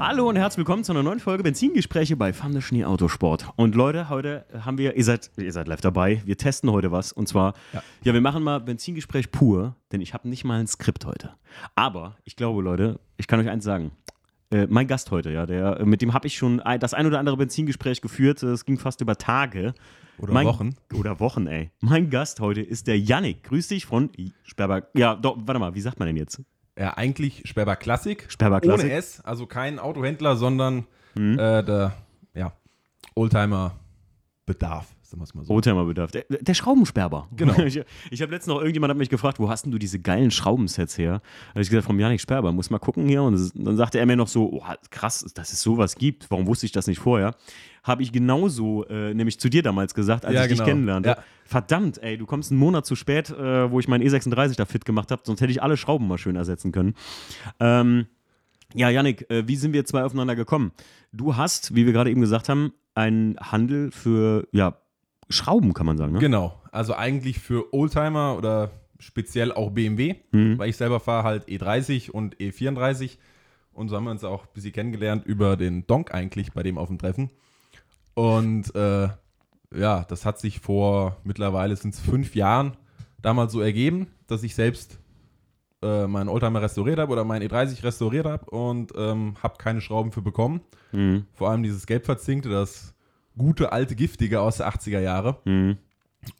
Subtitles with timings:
[0.00, 3.50] Hallo und herzlich willkommen zu einer neuen Folge Benzingespräche bei Fande Schnee Autosport.
[3.56, 7.12] Und Leute, heute haben wir, ihr seid, ihr seid live dabei, wir testen heute was.
[7.12, 10.66] Und zwar, ja, ja wir machen mal Benzingespräch pur, denn ich habe nicht mal ein
[10.66, 11.34] Skript heute.
[11.74, 13.92] Aber ich glaube, Leute, ich kann euch eins sagen.
[14.50, 17.18] Äh, mein Gast heute, ja, der, mit dem habe ich schon ein, das ein oder
[17.18, 18.42] andere Benzingespräch geführt.
[18.42, 19.74] Es ging fast über Tage.
[20.16, 20.76] Oder mein, Wochen.
[20.94, 21.72] Oder Wochen, ey.
[21.80, 23.42] Mein Gast heute ist der Yannick.
[23.42, 24.08] Grüß dich von
[24.44, 24.88] Sperber.
[24.94, 26.40] Ja, doch, warte mal, wie sagt man denn jetzt?
[26.80, 28.24] Ja, eigentlich Sperber Classic.
[28.28, 28.86] Sperber Classic.
[28.86, 31.38] Ohne S, also kein Autohändler, sondern mhm.
[31.38, 31.92] äh, der
[32.32, 32.52] ja,
[35.18, 35.30] Oldtimer Bedarf.
[35.30, 35.54] Sagen mal so.
[35.54, 36.10] Oldtimer-Bedarf.
[36.10, 37.28] Der, der, Schraubensperber.
[37.36, 37.54] Genau.
[37.70, 40.30] Ich, ich habe letztens noch, irgendjemand hat mich gefragt, wo hast denn du diese geilen
[40.30, 41.20] Schraubensets her?
[41.20, 43.22] Da habe ich gesagt, vom Janik Sperber, muss mal gucken hier.
[43.22, 46.30] Und dann sagte er mir noch so, oh, krass, dass es sowas gibt.
[46.30, 47.34] Warum wusste ich das nicht vorher?
[47.82, 50.64] Habe ich genauso, äh, nämlich zu dir damals gesagt, als ja, ich genau.
[50.64, 51.08] dich kennenlernte.
[51.10, 51.18] Ja.
[51.44, 54.84] Verdammt, ey, du kommst einen Monat zu spät, äh, wo ich meinen E36 da fit
[54.84, 56.94] gemacht habe, sonst hätte ich alle Schrauben mal schön ersetzen können.
[57.58, 58.06] Ähm,
[58.74, 60.72] ja, Janik, äh, wie sind wir zwei aufeinander gekommen?
[61.12, 64.76] Du hast, wie wir gerade eben gesagt haben, einen Handel für ja,
[65.30, 66.12] Schrauben, kann man sagen.
[66.12, 66.18] Ne?
[66.18, 70.58] Genau, also eigentlich für Oldtimer oder speziell auch BMW, mhm.
[70.58, 73.16] weil ich selber fahre halt E30 und E34
[73.72, 76.76] und so haben wir uns auch ein bisschen kennengelernt über den Donk eigentlich bei dem
[76.76, 77.30] auf dem Treffen.
[78.14, 79.08] Und äh,
[79.74, 82.76] ja, das hat sich vor mittlerweile sind es fünf Jahren
[83.22, 84.98] damals so ergeben, dass ich selbst
[85.82, 90.12] äh, meinen Oldtimer restauriert habe oder meinen E30 restauriert habe und ähm, habe keine Schrauben
[90.12, 90.60] für bekommen.
[90.92, 91.24] Mhm.
[91.32, 92.94] Vor allem dieses gelb verzinkte, das
[93.40, 95.38] gute alte Giftige aus der 80er Jahre.
[95.44, 95.78] Mhm.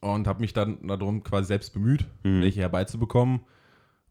[0.03, 2.43] Und habe mich dann darum quasi selbst bemüht, mhm.
[2.43, 3.41] welche herbeizubekommen.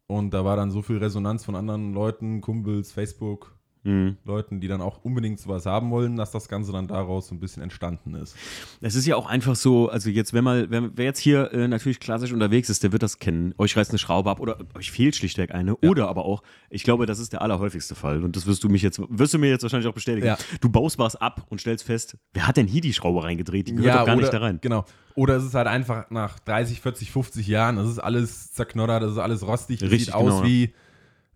[0.08, 4.18] Und da war dann so viel Resonanz von anderen Leuten, Kumpels, Facebook, Mhm.
[4.24, 7.40] Leuten, die dann auch unbedingt sowas haben wollen, dass das Ganze dann daraus so ein
[7.40, 8.36] bisschen entstanden ist.
[8.82, 11.66] Es ist ja auch einfach so, also jetzt, wenn mal, wer, wer jetzt hier äh,
[11.66, 13.54] natürlich klassisch unterwegs ist, der wird das kennen.
[13.56, 15.76] Euch reißt eine Schraube ab oder euch fehlt schlichtweg eine.
[15.80, 15.88] Ja.
[15.88, 18.22] Oder aber auch, ich glaube, das ist der allerhäufigste Fall.
[18.22, 20.26] Und das wirst du mich jetzt, wirst du mir jetzt wahrscheinlich auch bestätigen.
[20.26, 20.36] Ja.
[20.60, 23.68] Du baust was ab und stellst fest, wer hat denn hier die Schraube reingedreht?
[23.68, 24.58] Die gehört ja, doch gar oder, nicht da rein.
[24.60, 24.84] Genau.
[25.14, 29.12] Oder es ist halt einfach nach 30, 40, 50 Jahren, das ist alles zerknoddert, das
[29.12, 30.44] ist alles rostig, das Richtig, sieht aus genau.
[30.44, 30.74] wie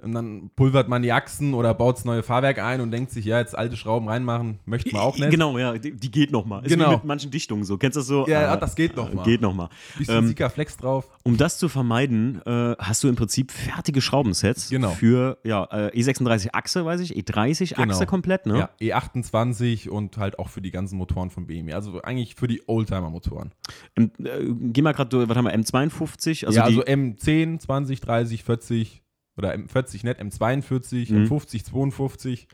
[0.03, 3.25] und dann pulvert man die Achsen oder baut das neue Fahrwerk ein und denkt sich,
[3.25, 5.31] ja, jetzt alte Schrauben reinmachen, möchte man auch nicht.
[5.31, 6.65] Genau, ja, die, die geht nochmal.
[6.65, 6.93] Ist genau.
[6.93, 7.79] mit manchen Dichtungen so.
[7.79, 8.27] Kennst du das so?
[8.27, 9.25] Ja, ah, das geht nochmal.
[9.25, 9.69] Geht nochmal.
[9.97, 11.09] Bisschen ähm, Sika Flex drauf.
[11.23, 14.91] Um das zu vermeiden, äh, hast du im Prinzip fertige Schraubensets genau.
[14.91, 17.93] für ja, äh, E36 Achse, weiß ich, E30 genau.
[17.93, 18.69] Achse komplett, ne?
[18.81, 21.73] Ja, E28 und halt auch für die ganzen Motoren von BMW.
[21.73, 23.53] Also eigentlich für die Oldtimer-Motoren.
[23.97, 26.47] Ähm, äh, geh mal gerade, was haben wir, M52?
[26.47, 29.04] Also ja, also M10, 20, 30, 40
[29.37, 31.25] oder M40 nicht, M42, mhm.
[31.25, 32.49] M50, 52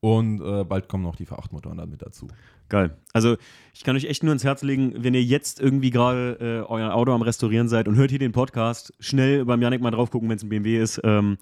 [0.00, 2.28] und äh, bald kommen noch die V8-Motoren dann mit dazu.
[2.68, 2.96] Geil.
[3.12, 3.36] Also
[3.72, 6.94] ich kann euch echt nur ins Herz legen, wenn ihr jetzt irgendwie gerade äh, euer
[6.94, 10.28] Auto am Restaurieren seid und hört hier den Podcast, schnell beim Janik mal drauf gucken,
[10.28, 11.00] wenn es ein BMW ist.
[11.04, 11.38] Ähm,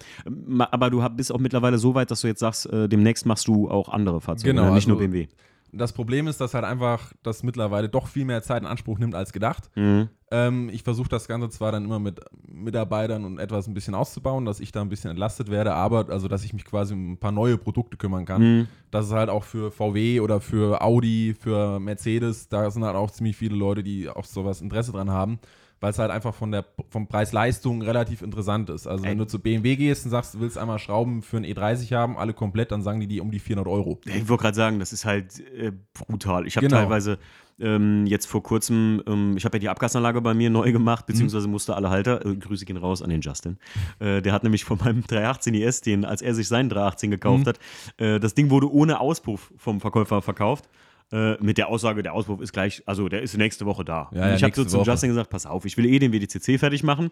[0.58, 3.70] aber du bist auch mittlerweile so weit, dass du jetzt sagst, äh, demnächst machst du
[3.70, 4.74] auch andere Fahrzeuge, genau, ne?
[4.74, 5.28] nicht also, nur BMW.
[5.72, 9.14] Das Problem ist, dass halt einfach das mittlerweile doch viel mehr Zeit in Anspruch nimmt
[9.14, 9.70] als gedacht.
[9.74, 10.08] Mhm.
[10.34, 14.44] Ähm, ich versuche das Ganze zwar dann immer mit Mitarbeitern und etwas ein bisschen auszubauen,
[14.44, 17.18] dass ich da ein bisschen entlastet werde, aber also, dass ich mich quasi um ein
[17.18, 18.42] paar neue Produkte kümmern kann.
[18.42, 18.68] Mhm.
[18.90, 23.12] Das ist halt auch für VW oder für Audi, für Mercedes, da sind halt auch
[23.12, 25.38] ziemlich viele Leute, die auch sowas Interesse dran haben
[25.84, 28.86] weil es halt einfach von der vom Preis-Leistung relativ interessant ist.
[28.86, 29.10] Also, Ey.
[29.10, 32.16] wenn du zu BMW gehst und sagst, du willst einmal Schrauben für ein E30 haben,
[32.16, 34.00] alle komplett, dann sagen die die um die 400 Euro.
[34.06, 36.46] Ich wollte gerade sagen, das ist halt äh, brutal.
[36.46, 36.80] Ich habe genau.
[36.80, 37.18] teilweise
[37.60, 41.48] ähm, jetzt vor kurzem, ähm, ich habe ja die Abgasanlage bei mir neu gemacht, beziehungsweise
[41.48, 43.58] musste alle Halter, äh, Grüße gehen raus an den Justin.
[43.98, 47.44] Äh, der hat nämlich von meinem 318 IS, den, als er sich seinen 318 gekauft
[47.44, 47.48] mhm.
[47.48, 47.58] hat,
[47.98, 50.68] äh, das Ding wurde ohne Auspuff vom Verkäufer verkauft.
[51.12, 54.10] Äh, mit der Aussage, der Auspuff ist gleich, also der ist nächste Woche da.
[54.12, 54.90] Ja, ja, ich habe so zum Woche.
[54.90, 57.10] Justin gesagt, pass auf, ich will eh den WDCC fertig machen.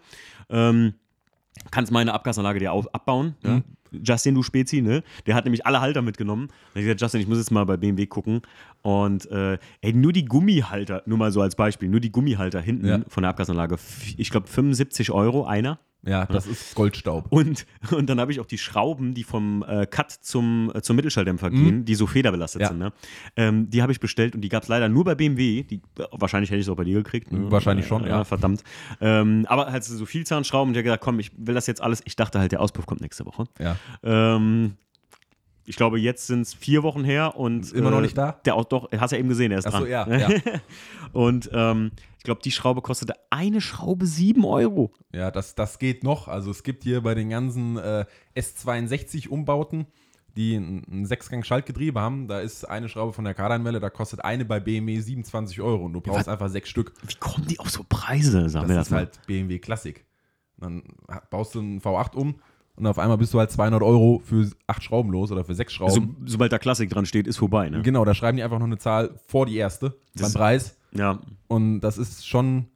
[0.49, 0.95] Ähm,
[1.71, 3.35] kannst meine Abgasanlage dir abbauen.
[3.43, 3.51] Mhm.
[3.51, 3.63] Ja?
[4.03, 5.03] Justin, du Spezi, ne?
[5.27, 6.49] Der hat nämlich alle Halter mitgenommen.
[6.71, 8.41] Habe ich gesagt, Justin, ich muss jetzt mal bei BMW gucken.
[8.81, 12.87] Und äh, ey, nur die Gummihalter, nur mal so als Beispiel, nur die Gummihalter hinten
[12.87, 13.01] ja.
[13.09, 13.77] von der Abgasanlage,
[14.17, 15.79] ich glaube 75 Euro einer.
[16.05, 17.27] Ja, das ist Goldstaub.
[17.31, 20.97] Und, und dann habe ich auch die Schrauben, die vom äh, Cut zum, äh, zum
[20.97, 21.65] Mittelschalldämpfer mhm.
[21.65, 22.69] gehen, die so federbelastet ja.
[22.69, 22.79] sind.
[22.79, 22.93] Ne?
[23.37, 25.63] Ähm, die habe ich bestellt und die gab es leider nur bei BMW.
[25.63, 25.81] Die,
[26.11, 27.31] wahrscheinlich hätte ich es auch bei dir gekriegt.
[27.31, 27.51] Ne?
[27.51, 28.09] Wahrscheinlich schon, ja.
[28.09, 28.25] ja.
[28.25, 28.65] Verdammt.
[29.01, 32.03] Ähm, aber halt so Vielzahnschrauben und ich habe gesagt, komm, ich will das jetzt alles.
[32.05, 33.45] Ich dachte halt, der Auspuff kommt nächste Woche.
[33.61, 33.77] Ja.
[34.03, 34.77] Ähm,
[35.73, 37.73] ich glaube, jetzt sind es vier Wochen her und.
[37.73, 38.33] Immer äh, noch nicht da?
[38.45, 39.89] Der auch doch, hast ja eben gesehen, er ist Ach so, dran.
[39.89, 40.07] ja.
[40.29, 40.29] ja.
[41.15, 44.93] und ähm, ich glaube, die Schraube kostete eine Schraube sieben Euro.
[45.15, 46.29] Ja, das, das geht noch.
[46.29, 48.05] Also es gibt hier bei den ganzen äh,
[48.37, 49.87] S62-Umbauten,
[50.37, 54.61] die ein, Sechsgang-Schaltgetriebe haben, da ist eine Schraube von der Kardanwelle, da kostet eine bei
[54.61, 56.93] BMW 27 Euro und du brauchst ja, einfach sechs Stück.
[57.07, 58.51] Wie kommen die auf so Preise?
[58.51, 58.99] Sag das, das ist mal.
[58.99, 60.05] halt BMW Klassik.
[60.59, 60.83] Dann
[61.31, 62.35] baust du einen V8 um
[62.77, 65.73] und auf einmal bist du halt 200 Euro für acht Schrauben los oder für sechs
[65.73, 66.17] Schrauben.
[66.25, 67.83] So, sobald da Klassik dran steht, ist vorbei, ne?
[67.83, 70.77] Genau, da schreiben die einfach noch eine Zahl vor die erste Das- beim Preis.
[70.95, 71.21] Ja.
[71.49, 72.67] Und das ist schon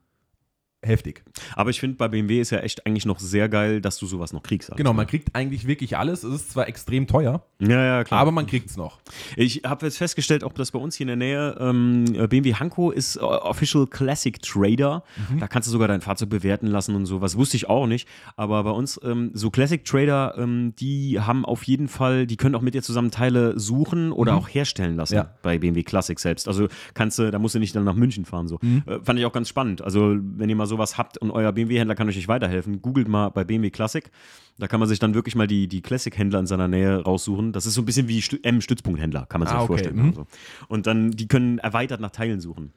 [0.83, 1.25] heftig.
[1.55, 4.33] Aber ich finde, bei BMW ist ja echt eigentlich noch sehr geil, dass du sowas
[4.33, 4.71] noch kriegst.
[4.77, 6.23] Genau, man kriegt eigentlich wirklich alles.
[6.23, 8.21] Es ist zwar extrem teuer, Ja, ja, klar.
[8.21, 9.01] aber man kriegt es noch.
[9.37, 12.91] Ich habe jetzt festgestellt, ob das bei uns hier in der Nähe, ähm, BMW Hanko
[12.93, 15.03] ist äh, Official Classic Trader.
[15.31, 15.41] Mhm.
[15.41, 17.21] Da kannst du sogar dein Fahrzeug bewerten lassen und so.
[17.21, 18.07] Was wusste ich auch nicht.
[18.37, 22.55] Aber bei uns, ähm, so Classic Trader, ähm, die haben auf jeden Fall, die können
[22.55, 25.19] auch mit dir zusammen Teile suchen oder auch herstellen lassen Mhm.
[25.19, 25.35] Ja.
[25.43, 26.47] bei BMW Classic selbst.
[26.49, 28.47] Also kannst du, da musst du nicht dann nach München fahren.
[28.49, 28.59] So.
[28.63, 28.83] Mhm.
[28.87, 29.83] Äh, fand ich auch ganz spannend.
[29.83, 33.31] Also, wenn ihr mal sowas habt und euer BMW-Händler kann euch nicht weiterhelfen, googelt mal
[33.31, 34.11] bei BMW Classic.
[34.59, 37.53] Da kann man sich dann wirklich mal die, die Classic-Händler in seiner Nähe raussuchen.
[37.53, 39.67] Das ist so ein bisschen wie Stü- M-Stützpunkt-Händler, kann man sich Ah, okay.
[39.69, 39.97] vorstellen.
[39.97, 40.09] Mhm.
[40.09, 40.27] Also.
[40.69, 42.73] Und dann, die können erweitert nach Teilen suchen.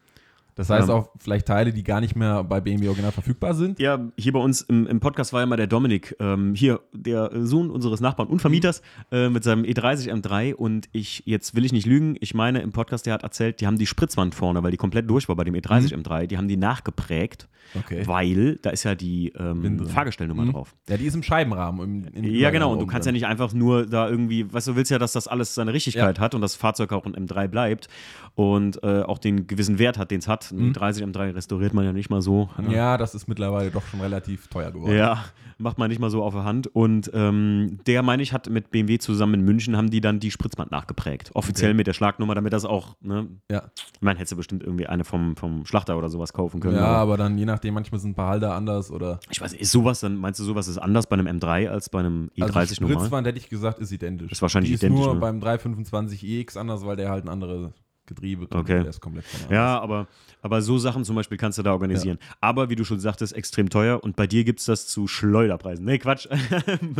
[0.60, 0.94] Das heißt Ja.
[0.96, 3.80] auch vielleicht Teile, die gar nicht mehr bei BMW original verfügbar sind.
[3.80, 7.32] Ja, hier bei uns im, im Podcast war ja mal der Dominik, ähm, hier der
[7.46, 11.72] Sohn unseres Nachbarn und Vermieters äh, mit seinem E30 M3 und ich, jetzt will ich
[11.72, 14.72] nicht lügen, ich meine im Podcast, der hat erzählt, die haben die Spritzwand vorne, weil
[14.72, 17.48] die komplett durch war bei dem E30 M3, die haben die nachgeprägt,
[17.78, 18.02] Okay.
[18.08, 19.86] weil da ist ja die ähm.
[19.88, 20.52] Fahrgestellnummer Mhm.
[20.54, 20.76] drauf.
[20.90, 22.08] Ja, die ist im Scheibenrahmen.
[22.16, 22.74] Im, im Ja, genau.
[22.74, 25.28] Und du kannst ja nicht einfach nur da irgendwie, weißt du, willst ja, dass das
[25.28, 27.88] alles seine Richtigkeit hat und das Fahrzeug auch ein M3 bleibt
[28.34, 30.49] und äh, auch den gewissen Wert hat, den es hat.
[30.52, 32.50] Ein 30 M3 restauriert man ja nicht mal so.
[32.58, 32.74] ne?
[32.74, 34.96] Ja, das ist mittlerweile doch schon relativ teuer geworden.
[34.96, 35.26] Ja,
[35.58, 36.68] macht man nicht mal so auf der Hand.
[36.68, 40.32] Und ähm, der, meine ich, hat mit BMW zusammen in München, haben die dann die
[40.32, 41.32] Spritzband nachgeprägt.
[41.36, 41.78] Offiziell Okay.
[41.78, 43.28] mit der Schlagnummer, damit das auch, ne?
[43.52, 43.64] Ja.
[43.94, 46.76] Ich meine, hättest du bestimmt irgendwie eine vom, vom Schlachter oder sowas kaufen können.
[46.78, 49.20] Ja, aber aber dann je nachdem, manchmal sind ein paar Halter anders oder.
[49.32, 52.00] ich weiß ist sowas, dann meinst du, sowas ist anders bei einem M3 als bei
[52.00, 52.98] einem E30 Also normal?
[53.00, 54.32] Spritzwand hätte ich gesagt, ist identisch.
[54.32, 55.20] Ist wahrscheinlich Die ist identisch, nur ne?
[55.20, 57.72] beim 325iX anders, weil der halt ein anderes
[58.10, 58.80] Getriebe Okay.
[58.82, 59.24] Der ist komplett.
[59.50, 60.08] Ja, aber,
[60.42, 62.18] aber so Sachen zum Beispiel kannst du da organisieren.
[62.42, 65.86] Aber wie du schon sagtest, extrem teuer und bei dir gibt es das zu Schleuderpreisen.
[65.86, 66.28] Nee, Quatsch.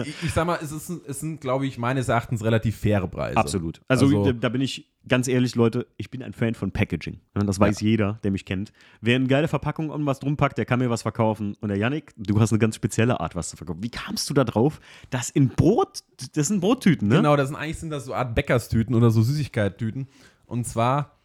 [0.06, 3.38] Ich, ich sag mal, es, ist, es sind, glaube ich, meines Erachtens relativ faire Preise.
[3.38, 3.82] Absolut.
[3.88, 7.20] Also, Also- da, da bin ich ganz ehrlich, Leute, ich bin ein Fan von Packaging.
[7.36, 8.72] Ja, Das weiß jeder, der mich kennt.
[9.02, 11.56] Wer eine geile Verpackung und was drum packt, der kann mir was verkaufen.
[11.62, 13.82] Und der Yannick, du hast eine ganz spezielle Art, was zu verkaufen.
[13.84, 14.80] Wie kamst du da drauf,
[15.10, 16.00] das in Brot,
[16.36, 17.16] das sind Brottüten, ne?
[17.18, 20.08] Genau, das sind eigentlich sind das so Art Bäckerstüten oder so Süßigkeittüten.
[20.50, 21.16] Und zwar,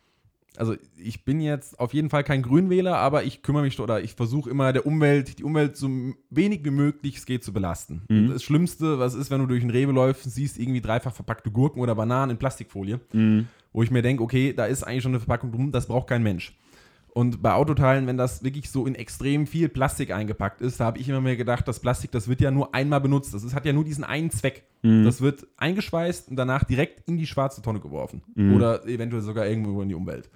[0.56, 4.14] also ich bin jetzt auf jeden Fall kein Grünwähler, aber ich kümmere mich oder ich
[4.14, 5.88] versuche immer der Umwelt, die Umwelt so
[6.30, 8.02] wenig wie möglich es geht zu belasten.
[8.08, 11.50] Und Das Schlimmste, was ist, wenn du durch den Rewe läufst, siehst irgendwie dreifach verpackte
[11.50, 13.00] Gurken oder Bananen in Plastikfolie,
[13.72, 16.22] wo ich mir denke, okay, da ist eigentlich schon eine Verpackung drum, das braucht kein
[16.22, 16.56] Mensch.
[17.14, 20.98] Und bei Autoteilen, wenn das wirklich so in extrem viel Plastik eingepackt ist, da habe
[20.98, 23.32] ich immer mehr gedacht, das Plastik, das wird ja nur einmal benutzt.
[23.32, 24.64] Das ist, hat ja nur diesen einen Zweck.
[25.04, 28.22] Das wird eingeschweißt und danach direkt in die schwarze Tonne geworfen.
[28.56, 30.28] Oder eventuell sogar irgendwo in die Umwelt.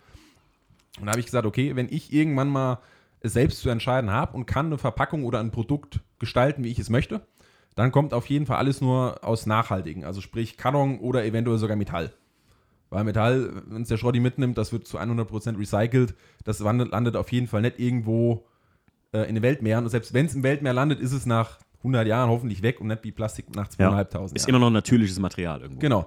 [1.00, 2.78] Und da habe ich gesagt, okay, wenn ich irgendwann mal
[3.20, 6.78] es selbst zu entscheiden habe und kann eine Verpackung oder ein Produkt gestalten, wie ich
[6.78, 7.26] es möchte,
[7.74, 10.04] dann kommt auf jeden Fall alles nur aus Nachhaltigen.
[10.04, 12.12] Also sprich Karton oder eventuell sogar Metall.
[12.90, 16.14] Weil Metall, wenn es der Schrotti mitnimmt, das wird zu 100% recycelt.
[16.44, 18.46] Das landet, landet auf jeden Fall nicht irgendwo
[19.12, 19.84] äh, in den Weltmeeren.
[19.84, 22.86] Und selbst wenn es im Weltmeer landet, ist es nach 100 Jahren hoffentlich weg und
[22.88, 24.48] nicht wie Plastik nach 2.500 Ist Jahren.
[24.48, 25.80] immer noch natürliches Material irgendwo.
[25.80, 26.06] Genau.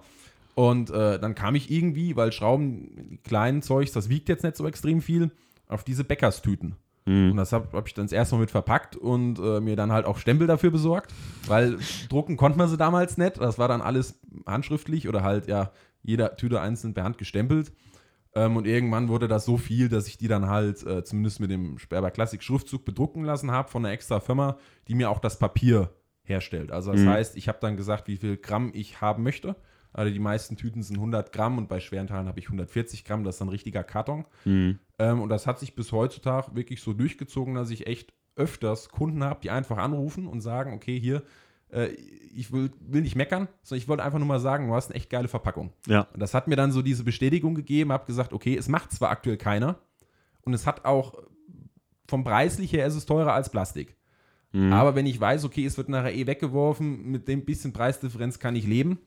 [0.56, 4.68] Und äh, dann kam ich irgendwie, weil Schrauben, kleinen Zeugs, das wiegt jetzt nicht so
[4.68, 5.32] extrem viel,
[5.68, 6.76] auf diese Bäckerstüten.
[7.32, 9.92] Und das habe hab ich dann das erste Mal mit verpackt und äh, mir dann
[9.92, 11.12] halt auch Stempel dafür besorgt,
[11.48, 13.38] weil drucken konnte man sie damals nicht.
[13.40, 15.72] Das war dann alles handschriftlich oder halt ja
[16.04, 17.72] jeder Tüte einzeln per Hand gestempelt.
[18.34, 21.52] Ähm, und irgendwann wurde das so viel, dass ich die dann halt äh, zumindest mit
[21.52, 25.38] dem Sperber Classic Schriftzug bedrucken lassen habe von einer extra Firma, die mir auch das
[25.38, 25.94] Papier
[26.24, 26.72] herstellt.
[26.72, 29.56] Also das heißt, ich habe dann gesagt, wie viel Gramm ich haben möchte.
[29.94, 33.24] Also die meisten Tüten sind 100 Gramm und bei schweren Teilen habe ich 140 Gramm.
[33.26, 34.26] Das ist ein richtiger Karton.
[35.00, 39.24] Ähm, und das hat sich bis heutzutage wirklich so durchgezogen, dass ich echt öfters Kunden
[39.24, 41.24] habe, die einfach anrufen und sagen, okay, hier,
[42.36, 44.96] ich will, will nicht meckern, sondern ich wollte einfach nur mal sagen, du hast eine
[44.96, 45.72] echt geile Verpackung.
[45.88, 46.08] Ja.
[46.14, 49.10] Und das hat mir dann so diese Bestätigung gegeben, habe gesagt, okay, es macht zwar
[49.10, 49.78] aktuell keiner
[50.44, 51.16] und es hat auch
[52.08, 53.96] vom Preislich her ist es teurer als Plastik.
[54.52, 54.74] Mhm.
[54.74, 58.56] Aber wenn ich weiß, okay, es wird nachher eh weggeworfen, mit dem bisschen Preisdifferenz kann
[58.56, 59.00] ich leben.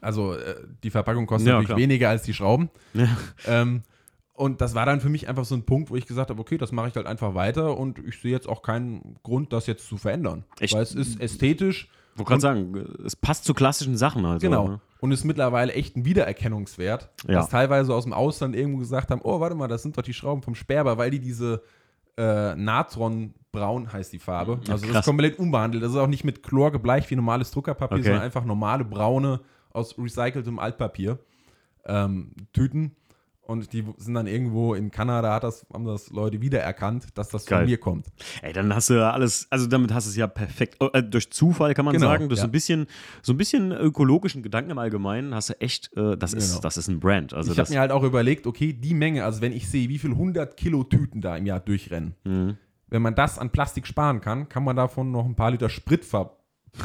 [0.00, 1.78] Also äh, die Verpackung kostet Ja, natürlich klar.
[1.78, 2.70] weniger als die Schrauben.
[2.94, 3.08] Ja.
[3.46, 3.82] Ähm,
[4.36, 6.58] und das war dann für mich einfach so ein Punkt, wo ich gesagt habe, okay,
[6.58, 9.86] das mache ich halt einfach weiter und ich sehe jetzt auch keinen Grund, das jetzt
[9.88, 10.44] zu verändern.
[10.60, 10.74] Echt?
[10.74, 14.40] Weil es ist ästhetisch, wollte gerade sagen, es passt zu klassischen Sachen halt.
[14.40, 14.68] genau.
[14.68, 14.80] Ne?
[15.00, 17.34] Und ist mittlerweile echt ein Wiedererkennungswert, Ja.
[17.34, 20.14] dass teilweise aus dem Ausland irgendwo gesagt haben, oh, warte mal, das sind doch die
[20.14, 21.62] Schrauben vom Sperber, weil die diese
[22.16, 24.60] äh, Natronbraun heißt die Farbe.
[24.64, 25.00] Ja, also das krass.
[25.00, 25.82] ist komplett unbehandelt.
[25.82, 28.04] Das ist auch nicht mit Chlor gebleicht wie normales Druckerpapier, Okay.
[28.06, 29.40] sondern einfach normale braune
[29.72, 31.18] aus recyceltem Altpapier
[31.84, 32.96] ähm, Tüten.
[33.46, 37.46] Und die sind dann irgendwo in Kanada, hat das, haben das Leute wiedererkannt, dass das
[37.46, 37.60] Geil.
[37.60, 38.06] von mir kommt.
[38.42, 41.30] Ey, dann hast du ja alles, also damit hast du es ja perfekt, äh, durch
[41.30, 42.42] Zufall kann man genau, sagen, durch ja.
[42.42, 42.86] so, ein bisschen,
[43.22, 46.44] so ein bisschen ökologischen Gedanken im Allgemeinen hast du echt, äh, das, genau.
[46.44, 47.34] ist, das ist ein Brand.
[47.34, 49.98] Also ich habe mir halt auch überlegt, okay, die Menge, also wenn ich sehe, wie
[49.98, 52.56] viel 100 Kilo Tüten da im Jahr durchrennen, mhm.
[52.88, 56.04] wenn man das an Plastik sparen kann, kann man davon noch ein paar Liter Sprit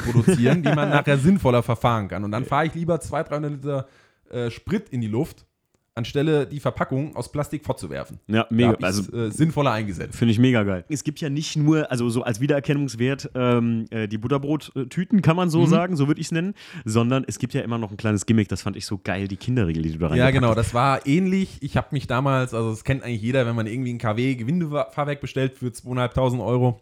[0.04, 2.24] produzieren, die man nachher sinnvoller verfahren kann.
[2.24, 3.88] Und dann fahre ich lieber 200, 300 Liter
[4.30, 5.46] äh, Sprit in die Luft
[5.94, 8.18] anstelle die Verpackung aus Plastik fortzuwerfen.
[8.26, 8.74] Ja, mega.
[8.80, 10.16] Also äh, sinnvoller eingesetzt.
[10.16, 10.84] Finde ich mega geil.
[10.88, 15.50] Es gibt ja nicht nur, also so als Wiedererkennungswert, ähm, äh, die Butterbrottüten, kann man
[15.50, 15.66] so mhm.
[15.66, 18.48] sagen, so würde ich es nennen, sondern es gibt ja immer noch ein kleines Gimmick,
[18.48, 21.06] das fand ich so geil, die Kinderregel, die du da rein Ja, genau, das war
[21.06, 21.58] ähnlich.
[21.60, 25.20] Ich habe mich damals, also das kennt eigentlich jeder, wenn man irgendwie ein KW Gewindefahrwerk
[25.20, 26.80] bestellt für 2.500 Euro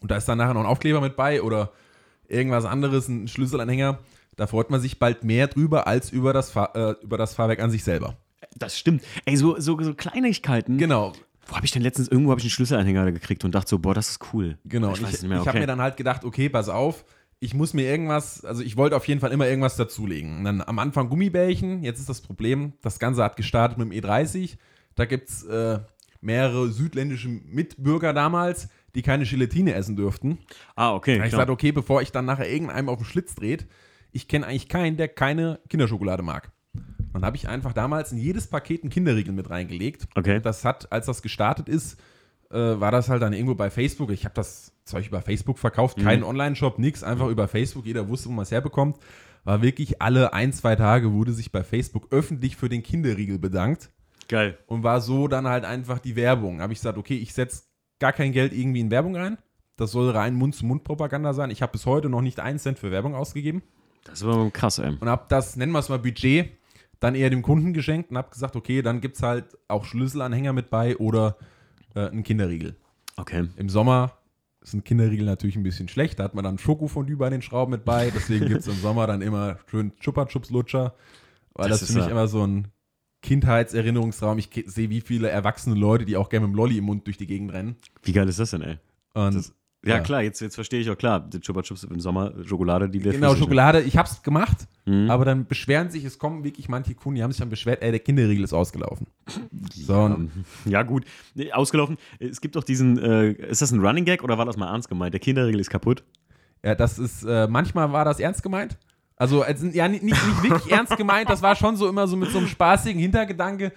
[0.00, 1.72] und da ist dann nachher noch ein Aufkleber mit bei oder
[2.28, 4.00] irgendwas anderes, ein Schlüsselanhänger.
[4.36, 7.60] Da freut man sich bald mehr drüber als über das, Fahr äh, über das Fahrwerk
[7.60, 8.16] an sich selber.
[8.56, 9.02] Das stimmt.
[9.24, 10.78] Ey, so, so, so Kleinigkeiten.
[10.78, 11.12] Genau.
[11.46, 13.94] Wo habe ich denn letztens, irgendwo habe ich einen Schlüsselanhänger gekriegt und dachte so, boah,
[13.94, 14.58] das ist cool.
[14.64, 14.92] Genau.
[14.92, 15.38] Ich, ich, okay.
[15.40, 17.04] ich habe mir dann halt gedacht, okay, pass auf,
[17.40, 20.38] ich muss mir irgendwas, also ich wollte auf jeden Fall immer irgendwas dazulegen.
[20.38, 24.04] Und dann am Anfang Gummibärchen, jetzt ist das Problem, das Ganze hat gestartet mit dem
[24.04, 24.58] E30.
[24.94, 25.80] Da gibt es äh,
[26.20, 30.38] mehrere südländische Mitbürger damals, die keine Gelatine essen dürften.
[30.76, 31.14] Ah, okay.
[31.14, 33.66] Da habe ich gesagt, okay, bevor ich dann nachher irgendeinem auf den Schlitz dreht,
[34.12, 36.52] ich kenne eigentlich keinen, der keine Kinderschokolade mag.
[37.12, 40.06] Dann habe ich einfach damals in jedes Paket einen Kinderriegel mit reingelegt.
[40.14, 40.40] Okay.
[40.40, 42.00] Das hat, als das gestartet ist,
[42.50, 44.10] äh, war das halt dann irgendwo bei Facebook.
[44.10, 46.02] Ich habe das Zeug über Facebook verkauft, mhm.
[46.02, 47.86] keinen Online-Shop, nichts, einfach über Facebook.
[47.86, 48.98] Jeder wusste, wo man es herbekommt.
[49.44, 53.90] War wirklich alle ein, zwei Tage wurde sich bei Facebook öffentlich für den Kinderriegel bedankt.
[54.28, 54.56] Geil.
[54.66, 56.60] Und war so dann halt einfach die Werbung.
[56.60, 57.64] Habe ich gesagt, okay, ich setze
[57.98, 59.38] gar kein Geld irgendwie in Werbung rein.
[59.76, 61.50] Das soll rein Mund-zu-Mund-Propaganda sein.
[61.50, 63.62] Ich habe bis heute noch nicht einen Cent für Werbung ausgegeben.
[64.04, 64.96] Das war krass, ey.
[65.00, 66.50] Und habe das, nennen wir es mal Budget,
[67.02, 70.52] dann eher dem Kunden geschenkt und habe gesagt, okay, dann gibt es halt auch Schlüsselanhänger
[70.52, 71.36] mit bei oder
[71.94, 72.76] äh, einen Kinderriegel.
[73.16, 73.48] Okay.
[73.56, 74.12] Im Sommer
[74.60, 76.20] sind Kinderriegel natürlich ein bisschen schlecht.
[76.20, 78.10] Da hat man dann Schokofondue bei den Schrauben mit bei.
[78.10, 80.94] Deswegen gibt es im Sommer dann immer schön Chupa-Chups-Lutscher.
[81.54, 82.10] Weil das, das für mich ja.
[82.10, 82.68] immer so ein
[83.22, 84.38] Kindheitserinnerungsraum.
[84.38, 87.18] Ich sehe, wie viele erwachsene Leute, die auch gerne mit dem Lolli im Mund durch
[87.18, 87.76] die Gegend rennen.
[88.04, 88.78] Wie geil ist das denn, ey?
[89.14, 89.52] Und das,
[89.84, 91.18] ja, ja, klar, jetzt, jetzt verstehe ich auch klar.
[91.20, 95.10] Die Chupa Chups im Sommer, Schokolade, die wir Genau, Schokolade, ich hab's gemacht, mhm.
[95.10, 97.90] aber dann beschweren sich, es kommen wirklich manche Kunden, die haben sich dann beschwert, ey,
[97.90, 99.08] der Kinderriegel ist ausgelaufen.
[99.74, 100.28] So.
[100.66, 101.04] Ja, gut.
[101.52, 101.96] Ausgelaufen.
[102.20, 104.88] Es gibt doch diesen, äh, ist das ein Running Gag oder war das mal ernst
[104.88, 105.14] gemeint?
[105.14, 106.04] Der Kinderriegel ist kaputt.
[106.64, 108.78] Ja, das ist, äh, manchmal war das ernst gemeint.
[109.16, 112.30] Also, also ja, nicht, nicht wirklich ernst gemeint, das war schon so immer so mit
[112.30, 113.72] so einem spaßigen Hintergedanke,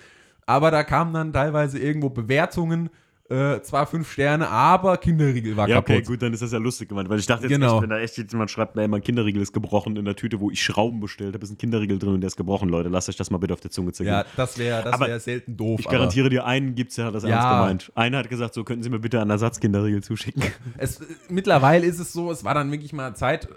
[0.46, 2.90] aber da kamen dann teilweise irgendwo Bewertungen
[3.28, 5.96] äh, zwar fünf Sterne, aber Kinderriegel war ja, kaputt.
[5.96, 7.76] Okay, gut, dann ist das ja lustig gemeint, weil ich dachte jetzt genau.
[7.76, 10.52] echt, wenn da echt jemand schreibt, ey, mein Kinderriegel ist gebrochen in der Tüte, wo
[10.52, 12.90] ich Schrauben bestellt habe, ist ein Kinderriegel drin und der ist gebrochen, Leute.
[12.90, 14.14] Lasst euch das mal bitte auf der Zunge zergehen.
[14.14, 15.80] Ja, das wäre das wär selten doof.
[15.80, 17.30] Ich garantiere dir, einen gibt es, der hat das ja.
[17.30, 17.92] ernst gemeint.
[17.96, 20.44] Einer hat gesagt, so könnten Sie mir bitte einen Ersatzkinderriegel zuschicken.
[20.78, 23.48] Es, mittlerweile ist es so, es war dann wirklich mal Zeit, äh,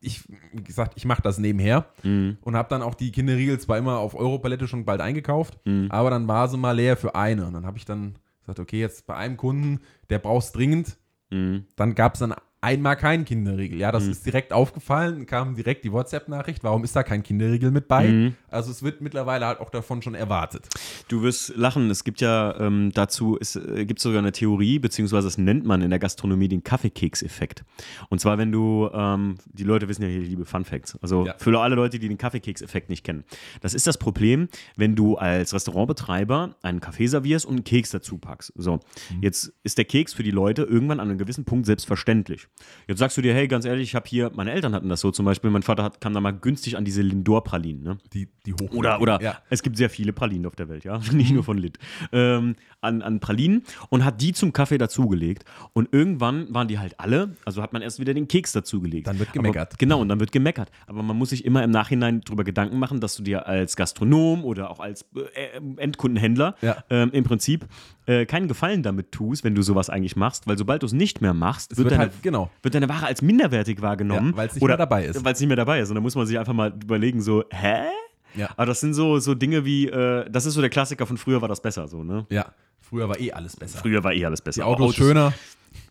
[0.00, 0.22] ich,
[0.52, 2.38] wie gesagt, ich mache das nebenher mhm.
[2.42, 5.88] und habe dann auch die Kinderriegel zwar immer auf Europalette schon bald eingekauft, mhm.
[5.90, 7.46] aber dann war sie mal leer für eine.
[7.46, 8.14] Und dann habe ich dann
[8.50, 9.80] Sagt, okay, jetzt bei einem Kunden,
[10.10, 10.96] der braucht es dringend.
[11.30, 11.66] Mhm.
[11.76, 13.78] Dann gab es dann einmal keinen Kinderriegel.
[13.78, 14.10] Ja, das mhm.
[14.10, 18.08] ist direkt aufgefallen, kam direkt die WhatsApp-Nachricht, warum ist da kein Kinderriegel mit bei?
[18.08, 18.34] Mhm.
[18.50, 20.68] Also es wird mittlerweile halt auch davon schon erwartet.
[21.08, 25.26] Du wirst lachen, es gibt ja ähm, dazu, es äh, gibt sogar eine Theorie, beziehungsweise
[25.26, 27.64] das nennt man in der Gastronomie den Kaffeekeks-Effekt.
[28.10, 31.34] Und zwar, wenn du, ähm, die Leute wissen ja hier, liebe Fun Facts, also ja.
[31.38, 33.24] für alle Leute, die den Kaffeekeks-Effekt nicht kennen.
[33.60, 38.18] Das ist das Problem, wenn du als Restaurantbetreiber einen Kaffee servierst und einen Keks dazu
[38.18, 38.52] packst.
[38.54, 39.22] So, mhm.
[39.22, 42.49] jetzt ist der Keks für die Leute irgendwann an einem gewissen Punkt selbstverständlich.
[42.86, 45.10] Jetzt sagst du dir, hey, ganz ehrlich, ich habe hier, meine Eltern hatten das so
[45.10, 47.82] zum Beispiel, mein Vater hat, kam da mal günstig an diese Lindor-Pralinen.
[47.82, 47.98] Ne?
[48.12, 48.72] Die, die hoch.
[48.72, 49.38] Oder, oder ja.
[49.48, 51.78] es gibt sehr viele Pralinen auf der Welt, ja, nicht nur von Lind.
[52.12, 55.44] Ähm, an, an Pralinen und hat die zum Kaffee dazugelegt.
[55.72, 59.06] Und irgendwann waren die halt alle, also hat man erst wieder den Keks dazugelegt.
[59.06, 59.72] Dann wird gemeckert.
[59.72, 60.70] Aber, genau, und dann wird gemeckert.
[60.86, 64.44] Aber man muss sich immer im Nachhinein darüber Gedanken machen, dass du dir als Gastronom
[64.44, 66.82] oder auch als äh, Endkundenhändler ja.
[66.90, 67.66] ähm, im Prinzip
[68.06, 71.20] äh, keinen Gefallen damit tust, wenn du sowas eigentlich machst, weil sobald du es nicht
[71.20, 72.39] mehr machst, wird, wird, deine, halt, genau.
[72.62, 74.30] Wird deine Ware als minderwertig wahrgenommen.
[74.30, 75.24] Ja, weil es nicht mehr dabei ist.
[75.24, 75.88] Weil es nicht mehr dabei ist.
[75.88, 77.88] Und dann muss man sich einfach mal überlegen, so, hä?
[78.34, 78.50] Ja.
[78.56, 81.40] Aber das sind so, so Dinge wie, äh, das ist so der Klassiker von früher
[81.40, 82.26] war das besser, so, ne?
[82.30, 82.46] Ja,
[82.80, 83.78] früher war eh alles besser.
[83.78, 84.60] Früher war eh alles besser.
[84.60, 85.32] Die Autos, Autos schöner.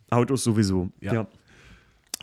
[0.10, 1.14] Autos sowieso, ja.
[1.14, 1.28] ja.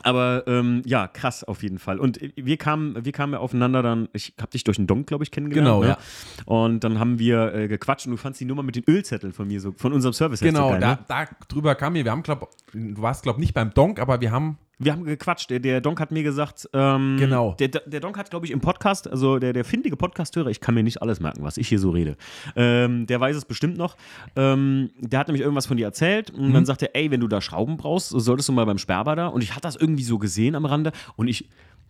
[0.02, 1.98] Aber ähm, ja, krass auf jeden Fall.
[1.98, 5.24] Und wir kamen, wir kamen ja aufeinander dann, ich habe dich durch den Donk, glaube
[5.24, 5.66] ich, kennengelernt.
[5.66, 5.88] Genau, ne?
[5.88, 5.98] ja.
[6.44, 9.48] Und dann haben wir äh, gequatscht und du fandst die Nummer mit den Ölzetteln von
[9.48, 10.40] mir, so von unserem Service.
[10.40, 10.98] Genau, so geil, da, ne?
[11.08, 14.30] da drüber kam mir, wir haben, glaube du warst, glaube nicht beim Donk, aber wir
[14.30, 15.48] haben Wir haben gequatscht.
[15.48, 17.54] Der, der Donk hat mir gesagt, ähm, Genau.
[17.58, 20.74] Der, der Donk hat, glaube ich, im Podcast, also der, der findige Podcasthörer, ich kann
[20.74, 22.16] mir nicht alles merken, was ich hier so rede.
[22.56, 23.96] Ähm, der weiß es bestimmt noch.
[24.36, 26.52] Ähm, der hat nämlich irgendwas von dir erzählt und Mhm.
[26.52, 29.28] dann sagt er, ey, wenn du da Schrauben brauchst, solltest du mal beim Sperber da.
[29.28, 31.48] Und ich hatte das irgendwie so gesehen am Rande und ich.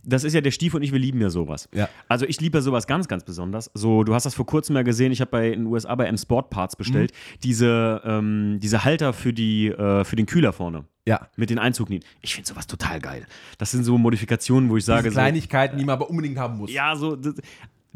[0.08, 1.68] Das ist ja der Stief und ich, wir lieben ja sowas.
[1.74, 1.88] Ja.
[2.08, 3.70] Also ich liebe ja sowas ganz, ganz besonders.
[3.74, 6.06] So, du hast das vor kurzem ja gesehen, ich habe bei in den USA bei
[6.06, 7.40] M Sport Parts bestellt, Mhm.
[7.42, 10.84] diese, ähm, diese Halter für, die, äh, für den Kühler vorne.
[11.06, 11.28] Ja.
[11.36, 12.02] Mit den Einzugnien.
[12.20, 13.26] Ich finde sowas total geil.
[13.58, 16.56] Das sind so Modifikationen, wo ich sage, Diese so, Kleinigkeiten, die man aber unbedingt haben
[16.58, 16.72] muss.
[16.72, 17.34] ja, so das,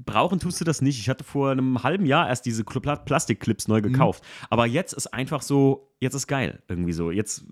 [0.05, 0.99] brauchen tust du das nicht.
[0.99, 4.25] Ich hatte vor einem halben Jahr erst diese Plastikclips neu gekauft.
[4.49, 7.11] Aber jetzt ist einfach so, jetzt ist geil irgendwie so.
[7.11, 7.45] Jetzt,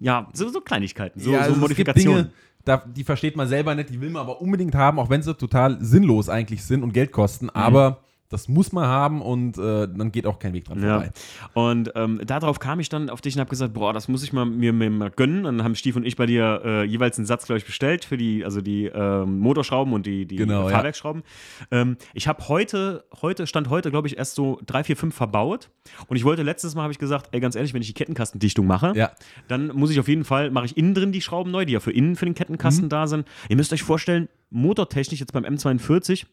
[0.00, 2.18] ja, so, so Kleinigkeiten, so, ja, so also Modifikationen.
[2.18, 4.98] Es gibt Dinge, da, die versteht man selber nicht, die will man aber unbedingt haben,
[4.98, 7.46] auch wenn sie total sinnlos eigentlich sind und Geld kosten.
[7.46, 7.50] Mhm.
[7.54, 7.98] Aber
[8.30, 10.94] das muss man haben und äh, dann geht auch kein Weg dran Ja.
[11.00, 11.10] vorbei.
[11.52, 14.32] Und ähm, darauf kam ich dann auf dich und habe gesagt, boah, das muss ich
[14.32, 15.46] mal, mir, mir mal gönnen.
[15.46, 18.04] Und dann haben Stief und ich bei dir äh, jeweils einen Satz, glaube ich, bestellt
[18.04, 20.74] für die, also die ähm, Motorschrauben und die, die Genau, ja.
[20.76, 21.22] Fahrwerksschrauben.
[21.70, 25.70] Ähm, ich habe heute, heute, stand heute, glaube ich, erst so drei, vier, fünf verbaut.
[26.08, 28.66] Und ich wollte letztes Mal, habe ich gesagt, ey, ganz ehrlich, wenn ich die Kettenkastendichtung
[28.66, 29.12] mache, Ja.
[29.48, 31.80] dann muss ich auf jeden Fall, mache ich innen drin die Schrauben neu, die ja
[31.80, 32.36] für innen für den Mhm.
[32.36, 33.28] Kettenkasten da sind.
[33.48, 36.26] Ihr müsst euch vorstellen, motortechnisch jetzt beim M42,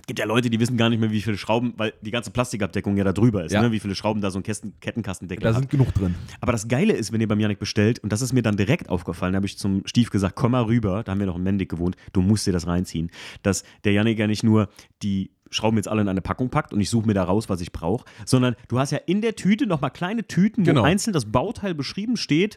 [0.00, 2.30] es gibt ja Leute, die wissen gar nicht mehr, wie viele Schrauben, weil die ganze
[2.30, 3.60] Plastikabdeckung ja da drüber ist, Ja.
[3.62, 3.72] ne?
[3.72, 5.56] wie viele Schrauben da so ein Kästen, Kettenkastendeckel Da hat.
[5.58, 6.14] sind genug drin.
[6.40, 8.88] Aber das Geile ist, wenn ihr beim Janik bestellt, und das ist mir dann direkt
[8.88, 11.42] aufgefallen, da habe ich zum Stief gesagt, komm mal rüber, da haben wir noch in
[11.42, 13.10] Mendig gewohnt, du musst dir das reinziehen,
[13.42, 14.68] dass der Janik ja nicht nur
[15.02, 17.60] die Schrauben jetzt alle in eine Packung packt und ich suche mir da raus, was
[17.60, 20.80] ich brauche, sondern du hast ja in der Tüte nochmal kleine Tüten, Genau.
[20.80, 22.56] wo einzeln das Bauteil beschrieben steht,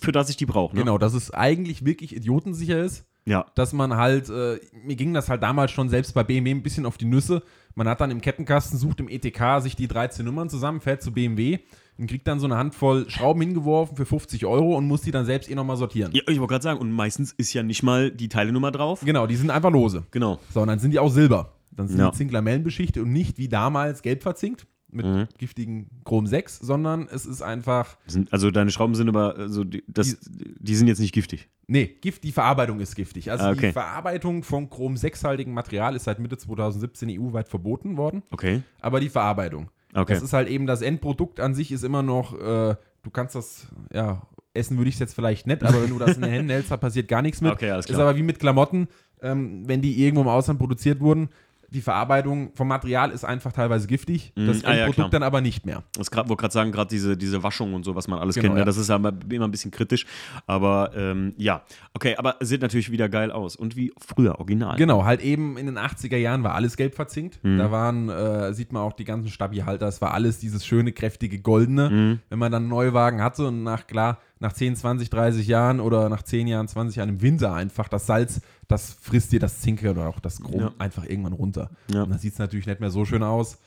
[0.00, 0.74] für das ich die brauche.
[0.74, 0.82] Ne?
[0.82, 3.04] Genau, dass es eigentlich wirklich idiotensicher ist.
[3.26, 3.44] Ja.
[3.56, 6.86] dass man halt, äh, mir ging das halt damals schon selbst bei BMW ein bisschen
[6.86, 7.42] auf die Nüsse.
[7.74, 11.12] Man hat dann im Kettenkasten, sucht im ETK sich die 13 Nummern zusammen, fährt zu
[11.12, 11.58] BMW
[11.98, 15.26] und kriegt dann so eine Handvoll Schrauben hingeworfen für 50 Euro und muss die dann
[15.26, 16.12] selbst eh nochmal sortieren.
[16.14, 19.00] ja ich wollte gerade sagen, und meistens ist ja nicht mal die Teilenummer drauf.
[19.04, 20.04] Genau, die sind einfach lose.
[20.12, 20.38] Genau.
[20.54, 21.52] So, und dann sind die auch silber.
[21.72, 22.10] Dann sind Ja.
[22.10, 25.26] die Zinklamellen beschichtet und nicht wie damals gelb verzinkt mit Mhm.
[25.38, 29.82] giftigen Chrom 6, sondern es ist einfach, Sind, also deine Schrauben sind aber, also die,
[29.88, 31.48] das, die sind jetzt nicht giftig.
[31.66, 33.30] nee, Gift, die Verarbeitung ist giftig.
[33.30, 33.66] Also Ah, okay.
[33.68, 38.22] die Verarbeitung von Chrom 6-haltigem Material ist seit Mitte 2017 EU-weit verboten worden.
[38.30, 38.62] Okay.
[38.80, 39.70] aber die Verarbeitung.
[39.94, 40.14] Okay.
[40.14, 43.66] Das ist halt eben das Endprodukt an sich ist immer noch, äh, du kannst das,
[43.92, 44.22] ja,
[44.54, 46.70] essen würde ich es jetzt vielleicht nicht, aber wenn du das in den Händen hältst,
[46.70, 47.52] da passiert gar nichts mit.
[47.52, 48.08] Okay, alles Ist klar.
[48.08, 48.88] aber wie mit Klamotten,
[49.22, 51.28] ähm, wenn die irgendwo im Ausland produziert wurden,
[51.76, 54.46] die Verarbeitung vom Material ist einfach teilweise giftig, Mhm.
[54.46, 55.10] das Ah, ja, Endprodukt klar.
[55.10, 55.82] dann aber nicht mehr.
[56.00, 58.54] Ich wollte gerade sagen, gerade diese, diese Waschung und so, was man alles Genau, kennt,
[58.54, 58.64] ne, ja.
[58.64, 60.06] das ist aber immer ein bisschen kritisch.
[60.46, 61.62] Aber ähm, ja,
[61.94, 63.56] okay, aber sieht natürlich wieder geil aus.
[63.56, 64.76] Und wie früher, original.
[64.78, 67.38] Genau, halt eben in den 80er Jahren war alles gelb verzinkt.
[67.44, 67.58] Mhm.
[67.58, 71.38] Da waren, äh, sieht man auch die ganzen Stabi-Halter, es war alles dieses schöne, kräftige
[71.40, 71.90] Goldene.
[71.90, 72.18] Mhm.
[72.30, 76.08] Wenn man dann einen Neuwagen hatte und nach, klar, nach 10, 20, 30 Jahren oder
[76.08, 79.90] nach 10 Jahren, 20 Jahren im Winter einfach das Salz, das frisst dir das Zinke
[79.90, 80.72] oder auch das Chrom Ja.
[80.78, 81.70] einfach irgendwann runter.
[81.90, 82.02] Ja.
[82.02, 83.58] Und dann sieht es natürlich nicht mehr so schön aus.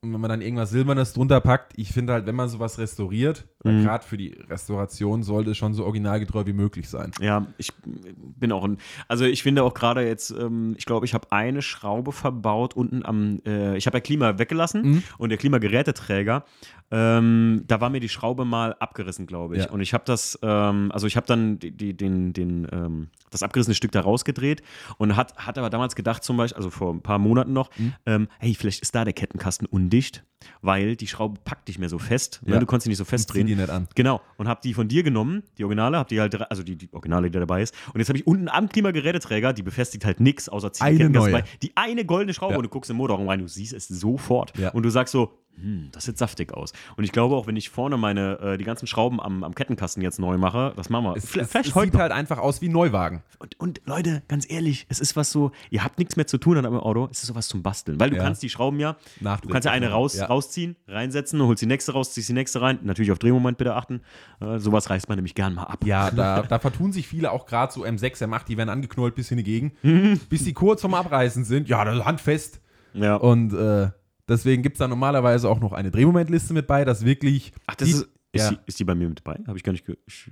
[0.00, 3.46] Und wenn man dann irgendwas Silbernes drunter packt, ich finde halt, wenn man sowas restauriert,
[3.72, 3.84] Mhm.
[3.84, 7.10] gerade für die Restauration sollte es schon so originalgetreu wie möglich sein.
[7.20, 8.78] Ja, ich bin auch ein.
[9.08, 13.04] Also ich finde auch gerade jetzt, ähm, ich glaube, ich habe eine Schraube verbaut unten
[13.04, 13.40] am.
[13.46, 15.02] Äh, ich habe ja Klima weggelassen Mhm.
[15.18, 16.44] und der Klimageräteträger,
[16.90, 19.64] ähm, da war mir die Schraube mal abgerissen, glaube ich.
[19.64, 19.70] Ja.
[19.70, 23.42] Und ich habe das, ähm, also ich habe dann die, die, den, den, ähm, das
[23.42, 24.62] abgerissene Stück da rausgedreht
[24.96, 27.92] und hat, hat aber damals gedacht, zum Beispiel, also vor ein paar Monaten noch, Mhm.
[28.06, 30.24] ähm, hey, vielleicht ist da der Kettenkasten undicht,
[30.62, 32.40] weil die Schraube packt nicht mehr so fest.
[32.46, 32.54] Ne?
[32.54, 32.60] Ja.
[32.60, 33.46] Du konntest sie nicht so festdrehen.
[33.58, 33.88] Nicht an.
[33.94, 34.20] Genau.
[34.36, 37.28] Und habe die von dir genommen, die Originale, habe die halt, also die, die Originale,
[37.28, 37.74] die da dabei ist.
[37.92, 42.04] Und jetzt habe ich unten am Klimageräteträger, die befestigt halt nichts, außer bei, die eine
[42.04, 42.58] goldene Schraube Ja.
[42.58, 44.56] und du guckst im Motorraum rein, du siehst es sofort.
[44.58, 44.70] Ja.
[44.70, 46.72] Und du sagst so, hm, das sieht saftig aus.
[46.96, 50.02] Und ich glaube auch, wenn ich vorne meine, äh, die ganzen Schrauben am, am Kettenkasten
[50.02, 51.16] jetzt neu mache, das machen wir.
[51.16, 52.00] Es, vielleicht es, es heute sieht noch.
[52.00, 53.22] halt einfach aus wie ein Neuwagen.
[53.38, 56.56] Und, und Leute, ganz ehrlich, es ist was so, ihr habt nichts mehr zu tun
[56.58, 57.98] an eurem Auto, es ist sowas zum Basteln.
[58.00, 58.22] Weil du Ja.
[58.24, 60.26] kannst die Schrauben ja, du Nachträglich kannst ja eine raus, Ja.
[60.26, 62.78] rausziehen, reinsetzen, holst die nächste raus, ziehst die nächste rein.
[62.82, 64.00] Natürlich auf Drehmoment bitte achten.
[64.40, 65.84] Äh, sowas reißt man nämlich gern mal ab.
[65.84, 69.30] Ja, da, da vertun sich viele auch gerade so M6, M8, die werden angeknollt bis
[69.30, 69.72] in die Gegend.
[69.82, 70.20] Mhm.
[70.28, 71.68] bis sie kurz vorm Abreißen sind.
[71.68, 72.60] Ja, das ist handfest.
[72.94, 73.16] Ja.
[73.16, 73.90] Und äh,
[74.28, 77.52] deswegen gibt es da normalerweise auch noch eine Drehmomentliste mit bei, dass wirklich.
[77.66, 79.40] Ach, das die, ist, ist, ja, die, ist die bei mir mit dabei?
[79.46, 80.30] Habe ich gar nicht ge ich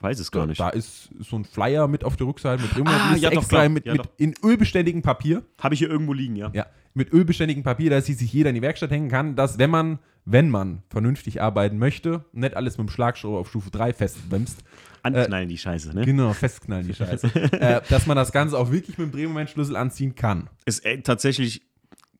[0.00, 0.60] weiß es gar nicht.
[0.60, 3.68] Da ist so ein Flyer mit auf der Rückseite mit Drehmomentliste Ah, ja, doch, extra
[3.68, 5.44] mit, Ja, mit in ölbeständigem Papier.
[5.60, 6.50] Habe ich hier irgendwo liegen, ja.
[6.54, 9.98] Ja, mit ölbeständigem Papier, dass sich jeder in die Werkstatt hängen kann, dass wenn man,
[10.24, 14.64] wenn man vernünftig arbeiten möchte, nicht alles mit dem Schlagschrauber auf Stufe 3 festbremst,
[15.02, 16.04] Anknallen die Scheiße, ne?
[16.04, 20.14] genau, festknallen die Scheiße, äh, dass man das Ganze auch wirklich mit dem Drehmomentschlüssel anziehen
[20.14, 20.50] kann.
[20.66, 21.62] Ist äh, tatsächlich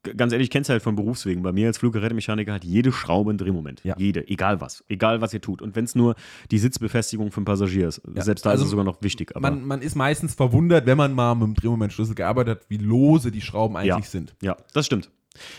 [0.02, 1.42] ganz ehrlich, ich kenne es halt von Berufswegen.
[1.42, 3.82] Bei mir als Fluggerätemechaniker hat jede Schraube einen Drehmoment.
[3.84, 3.94] Ja.
[3.98, 4.84] Jede, egal was.
[4.88, 5.62] Egal, was ihr tut.
[5.62, 6.14] Und wenn es nur
[6.50, 8.00] die Sitzbefestigung für den Passagier ist.
[8.14, 8.22] Ja.
[8.22, 9.32] Selbst da also ist es sogar noch wichtig.
[9.38, 13.30] man, man ist meistens verwundert, wenn man mal mit dem Drehmomentschlüssel gearbeitet hat, wie lose
[13.30, 14.02] die Schrauben eigentlich ja.
[14.02, 14.34] sind.
[14.42, 15.10] Ja, das stimmt.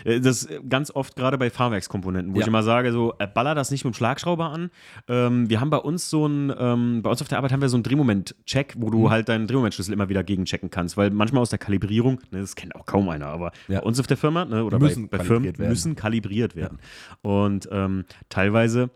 [0.03, 2.41] Äh, das ist ganz oft gerade bei Fahrwerkskomponenten, wo ja.
[2.41, 4.71] ich immer sage, so, äh, baller das nicht mit dem Schlagschrauber an.
[5.07, 7.69] Ähm, wir haben bei uns so ein, ähm, bei uns auf der Arbeit haben wir
[7.69, 9.09] so einen Drehmoment-Check, wo du mhm.
[9.09, 12.75] halt deinen Drehmomentschlüssel immer wieder gegenchecken kannst, weil manchmal aus der Kalibrierung, ne, das kennt
[12.75, 13.79] auch kaum einer, aber ja.
[13.79, 15.69] bei uns auf der Firma ne, oder bei, bei Firmen werden.
[15.69, 16.79] müssen kalibriert werden.
[16.81, 17.29] Ja.
[17.29, 18.89] Und ähm, teilweise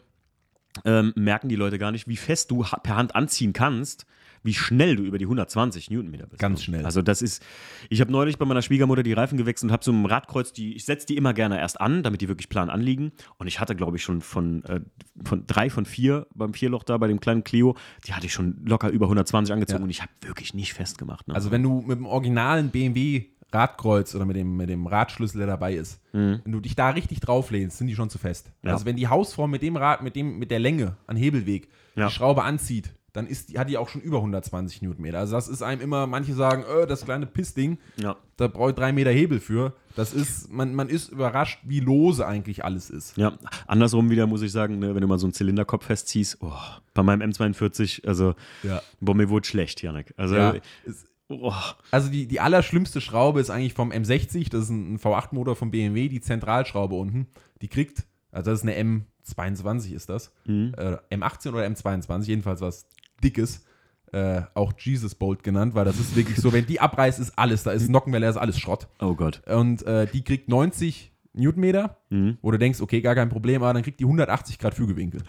[0.84, 4.06] ähm, merken die Leute gar nicht, wie fest du per Hand anziehen kannst
[4.46, 6.40] wie schnell du über die 120 Newtonmeter bist.
[6.40, 6.86] Ganz schnell.
[6.86, 7.44] Also das ist,
[7.90, 10.76] ich habe neulich bei meiner Schwiegermutter die Reifen gewechselt und habe so ein Radkreuz, die,
[10.76, 13.12] ich setze die immer gerne erst an, damit die wirklich plan anliegen.
[13.38, 14.82] Und ich hatte, glaube ich, schon von, äh,
[15.24, 17.76] von drei von vier beim Vierloch da, bei dem kleinen Clio,
[18.08, 19.84] die hatte ich schon locker über 120 angezogen ja.
[19.84, 21.28] und ich habe wirklich nicht festgemacht.
[21.28, 21.34] Ne?
[21.34, 25.48] Also wenn du mit dem originalen BMW Radkreuz oder mit dem, mit dem Radschlüssel, der
[25.48, 26.42] dabei ist, mhm.
[26.44, 28.52] wenn du dich da richtig drauflehnst, sind die schon zu fest.
[28.64, 28.74] Ja.
[28.74, 32.08] Also wenn die Hausform mit dem Rad, mit dem, mit der Länge an Hebelweg ja.
[32.08, 35.19] die Schraube anzieht, dann ist, hat die auch schon über 120 Newtonmeter.
[35.19, 38.17] Also das ist einem immer, manche sagen, äh, das kleine Pissding, ja.
[38.36, 39.73] da brauche ich drei Meter Hebel für.
[39.95, 43.15] Das ist, man, man ist überrascht, wie lose eigentlich alles ist.
[43.15, 46.51] Ja, andersrum wieder muss ich sagen, ne, wenn du mal so einen Zylinderkopf festziehst, oh,
[46.93, 48.82] bei meinem M42, also, ja.
[48.99, 50.13] boah, mir wurde schlecht, Janik.
[50.17, 51.54] Also, ja, ist, oh.
[51.91, 55.71] also die, die allerschlimmste Schraube ist eigentlich vom M60, das ist ein, ein V8-Motor vom
[55.71, 57.28] BMW, die Zentralschraube unten.
[57.62, 60.73] Die kriegt, also das ist eine M22 ist das, mhm.
[60.78, 62.88] äh, M18 oder M22, jedenfalls was
[63.23, 63.65] dickes,
[64.12, 67.63] äh, auch Jesus Bolt genannt, weil das ist wirklich so, wenn die abreißt, ist alles,
[67.63, 68.88] da ist Nockenwelle, ist alles Schrott.
[68.99, 69.41] Oh Gott.
[69.47, 72.38] Und äh, die kriegt 90 Newtonmeter, mhm.
[72.41, 75.21] wo du denkst, okay, gar kein Problem, aber dann kriegt die 180 Grad Fügewinkel.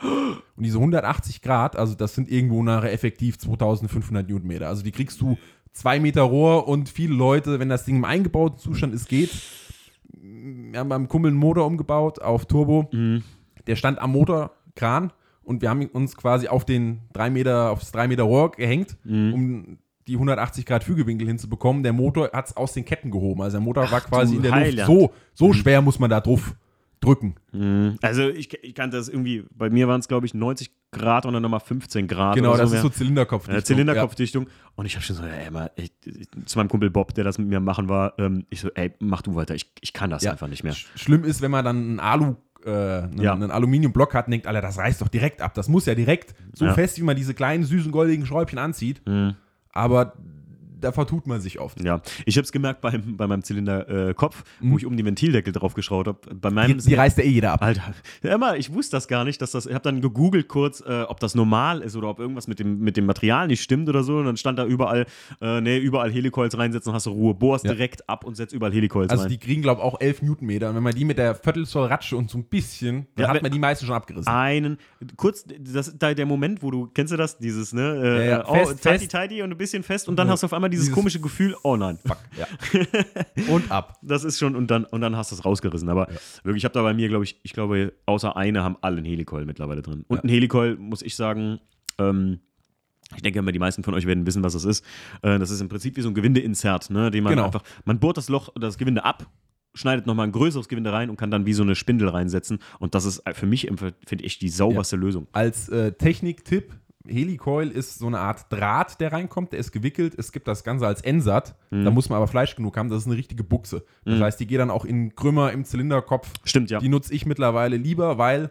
[0.57, 4.69] Und diese 180 Grad, also das sind irgendwo nachher effektiv 2500 Newtonmeter.
[4.69, 5.37] Also die kriegst du
[5.73, 9.31] zwei Meter Rohr und viele Leute, wenn das Ding im eingebauten Zustand ist, geht.
[10.13, 12.89] Wir haben beim Kumpel einen Motor umgebaut auf Turbo.
[12.93, 13.23] Mhm.
[13.67, 15.13] Der stand am Motorkran
[15.47, 19.35] und wir haben uns quasi auf den 3 Meter, aufs 3 Meter Rohr gehängt, mhm.
[19.35, 19.79] um
[20.09, 21.83] die 180 Grad Fügewinkel hinzubekommen.
[21.83, 23.43] Der Motor hat es aus den Ketten gehoben.
[23.43, 24.89] Also der Motor Ach, war quasi in der Heiland.
[24.89, 25.13] Luft.
[25.35, 25.55] So, so mhm.
[25.55, 26.55] schwer muss man da drauf
[27.01, 27.37] drücken.
[27.53, 27.99] Mhm.
[28.03, 31.35] Also ich, ich kann das irgendwie, bei mir waren es glaube ich 90 Grad und
[31.35, 32.35] dann nochmal 15 Grad.
[32.35, 33.61] Genau, das so ist so Zylinderkopfdichtung.
[33.61, 34.45] Ja, Zylinderkopfdichtung.
[34.45, 34.51] Ja.
[34.77, 35.93] Und ich habe schon so, ey, mal, ich,
[36.47, 39.23] zu meinem Kumpel Bob, der das mit mir machen war, ähm, ich so, ey, mach
[39.23, 40.33] du weiter, ich, ich kann das ja.
[40.33, 40.73] einfach nicht mehr.
[40.73, 43.33] Schlimm ist, wenn man dann ein Alu äh, einen, ja.
[43.33, 45.55] einen Aluminiumblock hat und denkt, Alter, das reißt doch direkt ab.
[45.55, 46.75] Das muss ja direkt so ja.
[46.75, 49.01] fest, wie man diese kleinen, süßen, goldigen Schräubchen anzieht.
[49.07, 49.35] Mhm.
[49.73, 50.15] Aber
[50.81, 51.83] da vertut man sich oft.
[51.83, 54.73] Ja, ich habe es gemerkt beim, bei meinem Zylinderkopf, äh, mhm.
[54.73, 56.35] wo ich um die Ventildeckel drauf geschraubt habe.
[56.35, 57.63] Bei meinem die, die reißt ja eh jeder ab.
[57.63, 59.67] Alter, immer, ich wusste das gar nicht, dass das.
[59.67, 62.81] Ich habe dann gegoogelt kurz, äh, ob das normal ist oder ob irgendwas mit dem,
[62.81, 64.19] mit dem Material nicht stimmt oder so.
[64.19, 65.07] Und dann stand da überall,
[65.41, 67.35] äh, nee, überall Helicoils reinsetzen, hast du Ruhe.
[67.35, 67.73] Bohrst ja.
[67.73, 69.27] direkt ab und setzt überall Helicoils also rein.
[69.27, 70.71] Also die kriegen, glaube ich, auch 11 Newtonmeter.
[70.71, 73.43] Und wenn man die mit der Viertelzoll Ratsche und so ein bisschen, dann ja, hat
[73.43, 74.33] man die meisten schon abgerissen.
[74.33, 74.79] Einen,
[75.17, 77.39] kurz, das ist da der Moment, wo du, kennst du das?
[77.39, 78.01] Dieses, ne?
[78.03, 78.45] Äh, ja, ja.
[78.47, 80.87] Oh, fest, tighty, tighty und ein bisschen fest und dann hast du auf einmal dieses,
[80.87, 82.19] dieses komische Gefühl, oh nein, fuck.
[82.37, 82.47] Ja.
[83.55, 83.99] und ab.
[84.03, 85.89] Das ist schon, und dann, und dann hast du es rausgerissen.
[85.89, 86.19] Aber ja.
[86.45, 89.07] wirklich, ich habe da bei mir, glaube ich, ich glaube, außer eine haben alle einen
[89.07, 90.05] Helicoil mittlerweile drin.
[90.09, 90.23] Und ja.
[90.23, 91.61] ein Helicoil, muss ich sagen,
[91.99, 92.41] ähm,
[93.15, 94.85] ich denke immer, die meisten von euch werden wissen, was das ist.
[95.23, 97.47] Äh, das ist im Prinzip wie so ein Gewindeinsert, ne, den man genau.
[97.47, 99.31] einfach, man bohrt das Loch, das Gewinde ab,
[99.75, 102.59] schneidet nochmal ein größeres Gewinde rein und kann dann wie so eine Spindel reinsetzen.
[102.79, 103.71] Und das ist für mich,
[104.07, 105.03] finde ich, die sauberste ja.
[105.03, 105.29] Lösung.
[105.33, 106.73] Als äh, Techniktipp,
[107.09, 110.15] Helicoil ist so eine Art Draht, der reinkommt, der ist gewickelt.
[110.17, 111.57] Es gibt das Ganze als Ensat.
[111.71, 111.85] Mhm.
[111.85, 112.89] Da muss man aber Fleisch genug haben.
[112.89, 113.85] Das ist eine richtige Buchse.
[114.05, 114.23] Das mhm.
[114.23, 116.33] heißt, die geht dann auch in Krümmer im Zylinderkopf.
[116.45, 116.79] Stimmt, ja.
[116.79, 118.51] Die nutze ich mittlerweile lieber, weil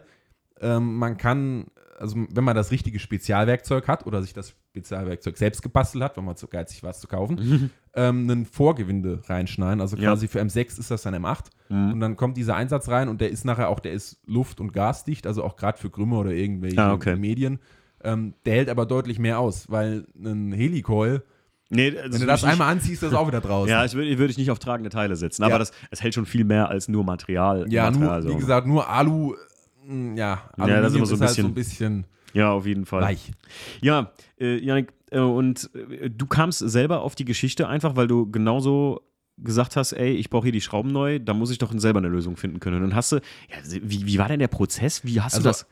[0.60, 1.66] ähm, man kann,
[1.98, 6.24] also wenn man das richtige Spezialwerkzeug hat oder sich das Spezialwerkzeug selbst gebastelt hat, wenn
[6.24, 7.70] man zu geizig war, es zu kaufen, mhm.
[7.94, 9.80] ähm, einen Vorgewinde reinschneiden.
[9.80, 10.30] Also quasi ja.
[10.30, 11.46] für M6 ist das dann M8.
[11.68, 11.92] Mhm.
[11.94, 14.72] Und dann kommt dieser Einsatz rein und der ist nachher auch, der ist luft- und
[14.72, 17.16] gasdicht, also auch gerade für Krümmer oder irgendwelche ah, okay.
[17.16, 17.58] Medien.
[18.02, 21.22] Ähm, der hält aber deutlich mehr aus, weil ein Helicoil.
[21.68, 23.70] Nee, also wenn du das einmal anziehst, ist das auch wieder draußen.
[23.70, 25.42] Ja, ich würde würd ich nicht auf tragende Teile setzen.
[25.42, 25.58] Aber ja.
[25.58, 27.66] das, es hält schon viel mehr als nur Material.
[27.68, 29.34] Ja, Material, nur, wie gesagt, nur Alu.
[29.84, 32.04] Mm, ja, Aluminium ja, das ist immer so ein, ist bisschen, halt so ein bisschen.
[32.34, 33.02] Ja, auf jeden Fall.
[33.02, 33.32] Weich.
[33.80, 38.30] Ja, äh, Janik, äh, und äh, du kamst selber auf die Geschichte einfach, weil du
[38.30, 39.00] genauso
[39.38, 42.08] gesagt hast, ey, ich brauche hier die Schrauben neu, da muss ich doch selber eine
[42.08, 42.76] Lösung finden können.
[42.76, 45.04] Und dann hast du, ja, wie, wie war denn der Prozess?
[45.04, 45.66] Wie hast also, du das?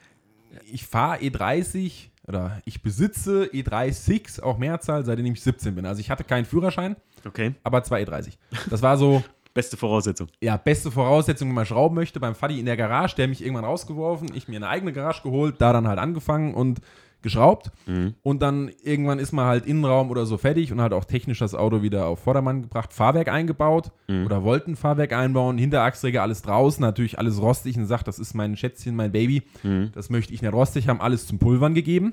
[0.70, 5.86] Ich fahre E30 oder ich besitze E30, auch Mehrzahl, seitdem ich 17 bin.
[5.86, 7.54] Also ich hatte keinen Führerschein, okay.
[7.62, 8.34] aber zwei E30.
[8.70, 9.22] Das war so.
[9.54, 10.26] Beste Voraussetzung.
[10.40, 12.18] Ja, beste Voraussetzung, wenn man schrauben möchte.
[12.18, 15.60] Beim Faddy in der Garage, der mich irgendwann rausgeworfen, ich mir eine eigene Garage geholt,
[15.60, 16.80] da dann halt angefangen und
[17.24, 18.14] geschraubt mhm.
[18.22, 21.56] und dann irgendwann ist man halt Innenraum oder so fertig und hat auch technisch das
[21.56, 24.26] Auto wieder auf Vordermann gebracht, Fahrwerk eingebaut mhm.
[24.26, 28.56] oder wollten Fahrwerk einbauen, Hinterachsträger alles draußen, natürlich alles rostig und sagt, das ist mein
[28.56, 29.90] Schätzchen, mein Baby, mhm.
[29.92, 32.12] das möchte ich nicht rostig haben, alles zum Pulvern gegeben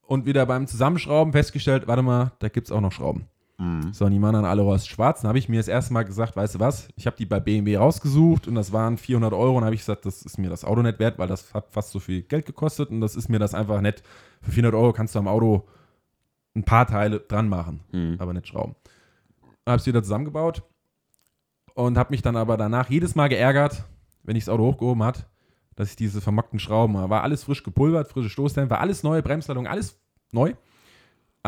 [0.00, 3.26] und wieder beim Zusammenschrauben festgestellt, warte mal, da gibt es auch noch Schrauben.
[3.58, 3.92] Mhm.
[3.92, 5.22] So, und die waren dann alle rost-schwarz.
[5.22, 7.40] Dann habe ich mir das erste Mal gesagt, weißt du was, ich habe die bei
[7.40, 9.58] BMW rausgesucht und das waren 400 Euro.
[9.58, 11.90] Und habe ich gesagt, das ist mir das Auto nicht wert, weil das hat fast
[11.90, 14.02] so viel Geld gekostet und das ist mir das einfach nicht.
[14.42, 15.66] Für 400 Euro kannst du am Auto
[16.54, 18.16] ein paar Teile dran machen, mhm.
[18.18, 18.76] aber nicht schrauben.
[19.66, 20.62] Habe ich es wieder zusammengebaut
[21.74, 23.84] und habe mich dann aber danach jedes Mal geärgert,
[24.22, 25.28] wenn ich das Auto hochgehoben hat,
[25.74, 30.00] dass ich diese vermockten Schrauben, war alles frisch gepulvert, frische Stoßdämpfer, alles neue Bremsladung, alles
[30.32, 30.54] neu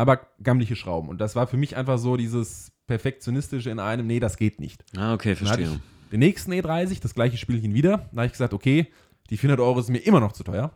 [0.01, 1.09] aber gammelige Schrauben.
[1.09, 4.83] Und das war für mich einfach so dieses Perfektionistische in einem, nee, das geht nicht.
[4.97, 5.79] Ah, okay, verstehe.
[6.11, 8.09] Den nächsten E30, das gleiche Spielchen wieder.
[8.11, 8.87] Da habe ich gesagt, okay,
[9.29, 10.71] die 400 Euro ist mir immer noch zu teuer.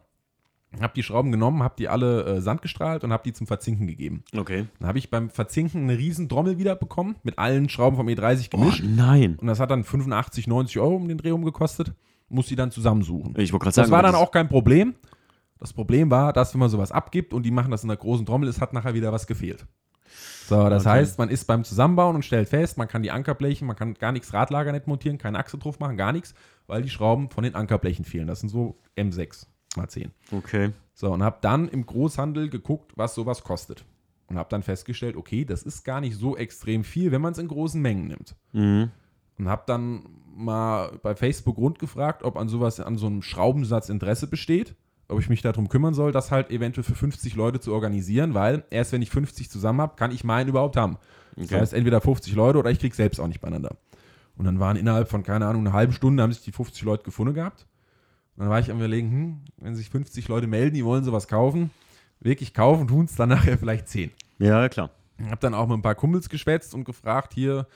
[0.80, 3.88] Habe die Schrauben genommen, habe die alle äh, Sand gestrahlt und habe die zum Verzinken
[3.88, 4.24] gegeben.
[4.36, 4.66] Okay.
[4.80, 8.50] Dann habe ich beim Verzinken eine riesen Trommel wieder bekommen, mit allen Schrauben vom E30
[8.50, 8.84] gemischt.
[8.84, 9.38] Oh, nein.
[9.40, 11.94] Und das hat dann 85, 90 Euro um den Dreh gekostet.
[12.28, 13.34] Muss die dann zusammensuchen.
[13.38, 13.86] Ich wollte gerade sagen.
[13.86, 14.96] Das war dann auch kein Problem.
[15.66, 18.24] Das Problem war, dass wenn man sowas abgibt und die machen das in einer großen
[18.24, 19.66] Trommel, es hat nachher wieder was gefehlt.
[20.46, 20.98] So, das okay.
[20.98, 24.12] heißt, man ist beim Zusammenbauen und stellt fest, man kann die Ankerblechen, man kann gar
[24.12, 26.36] nichts Radlager nicht montieren, keine Achse drauf machen, gar nichts,
[26.68, 28.28] weil die Schrauben von den Ankerblechen fehlen.
[28.28, 30.12] Das sind so M6 mal 10.
[30.32, 30.72] Okay.
[30.94, 33.86] So, und habe dann im Großhandel geguckt, was sowas kostet.
[34.28, 37.40] Und habe dann festgestellt, okay, das ist gar nicht so extrem viel, wenn man es
[37.40, 38.36] in großen Mengen nimmt.
[38.54, 38.92] Mhm.
[39.40, 44.28] Und habe dann mal bei Facebook rundgefragt, ob an sowas, an so einem Schraubensatz Interesse
[44.28, 44.76] besteht
[45.08, 48.64] ob ich mich darum kümmern soll, das halt eventuell für 50 Leute zu organisieren, weil
[48.70, 50.98] erst wenn ich 50 zusammen habe, kann ich meinen überhaupt haben.
[51.34, 51.48] Okay.
[51.50, 53.78] Das heißt, entweder 50 Leute oder ich kriege selbst auch nicht beieinander.
[54.38, 57.04] Und dann waren innerhalb von, keine Ahnung, einer halben Stunde haben sich die 50 Leute
[57.04, 57.66] gefunden gehabt.
[58.36, 61.28] Und dann war ich am überlegen, hm, wenn sich 50 Leute melden, die wollen sowas
[61.28, 61.72] kaufen,
[62.20, 64.12] wirklich kaufen, tun es dann nachher vielleicht 10.
[64.40, 64.90] Ja, klar.
[65.18, 67.68] Ich habe dann auch mit ein paar Kumpels geschwätzt und gefragt, hier,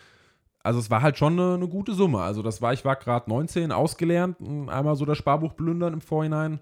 [0.62, 2.20] also es war halt schon eine, eine gute Summe.
[2.22, 4.38] Also das war, ich war gerade 19, ausgelernt,
[4.68, 6.60] einmal so das Sparbuch plündern im Vorhinein.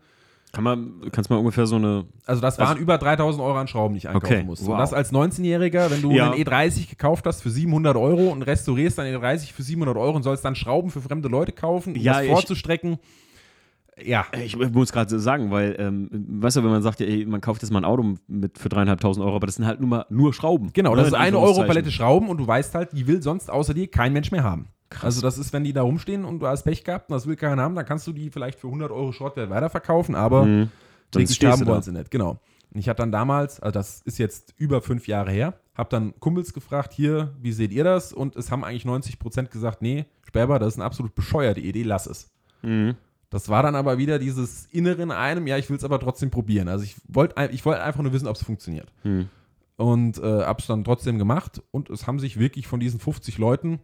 [0.58, 2.06] Kann man, kannst du mal ungefähr so eine.
[2.26, 4.66] Also, das waren also, über 3000 Euro an Schrauben, die ich einkaufen okay, musste.
[4.66, 4.74] Wow.
[4.74, 6.32] Und das als 19-Jähriger, wenn du ja.
[6.32, 10.24] einen E30 gekauft hast für 700 Euro und restaurierst deinen E30 für 700 Euro und
[10.24, 12.98] sollst dann Schrauben für fremde Leute kaufen, um ja, das vorzustrecken.
[14.04, 14.26] Ja.
[14.44, 17.70] Ich muss gerade sagen, weil, ähm, weißt du, wenn man sagt, ey, man kauft jetzt
[17.70, 20.74] mal ein Auto mit für dreieinhalbtausend Euro, aber das sind halt nur mal nur Schrauben.
[20.74, 23.76] Genau, das ist eine Euro Palette Schrauben und du weißt halt, die will sonst außer
[23.76, 24.70] dir kein Mensch mehr haben.
[24.90, 25.04] Krass.
[25.04, 27.36] Also das ist, wenn die da rumstehen und du hast Pech gehabt und das will
[27.36, 30.72] keiner haben, dann kannst du die vielleicht für 100 Euro Schrottwert weiterverkaufen, aber mhm.
[31.14, 32.12] Sonst haben wollen sie nicht.
[32.12, 32.40] Genau.
[32.74, 36.20] Und ich hatte dann damals, also das ist jetzt über fünf Jahre her, habe dann
[36.20, 38.12] Kumpels gefragt, hier, wie seht ihr das?
[38.12, 41.84] Und es haben eigentlich 90 Prozent gesagt, nee, Sperber, das ist eine absolut bescheuerte Idee,
[41.84, 42.30] lass es.
[42.62, 42.96] Mhm.
[43.30, 46.30] Das war dann aber wieder dieses Innere in einem, ja, ich will es aber trotzdem
[46.30, 46.68] probieren.
[46.68, 48.92] Also ich wollte ich wollt einfach nur wissen, ob es funktioniert.
[49.04, 49.30] Mhm.
[49.76, 53.38] Und äh, habe es dann trotzdem gemacht und es haben sich wirklich von diesen 50
[53.38, 53.80] Leuten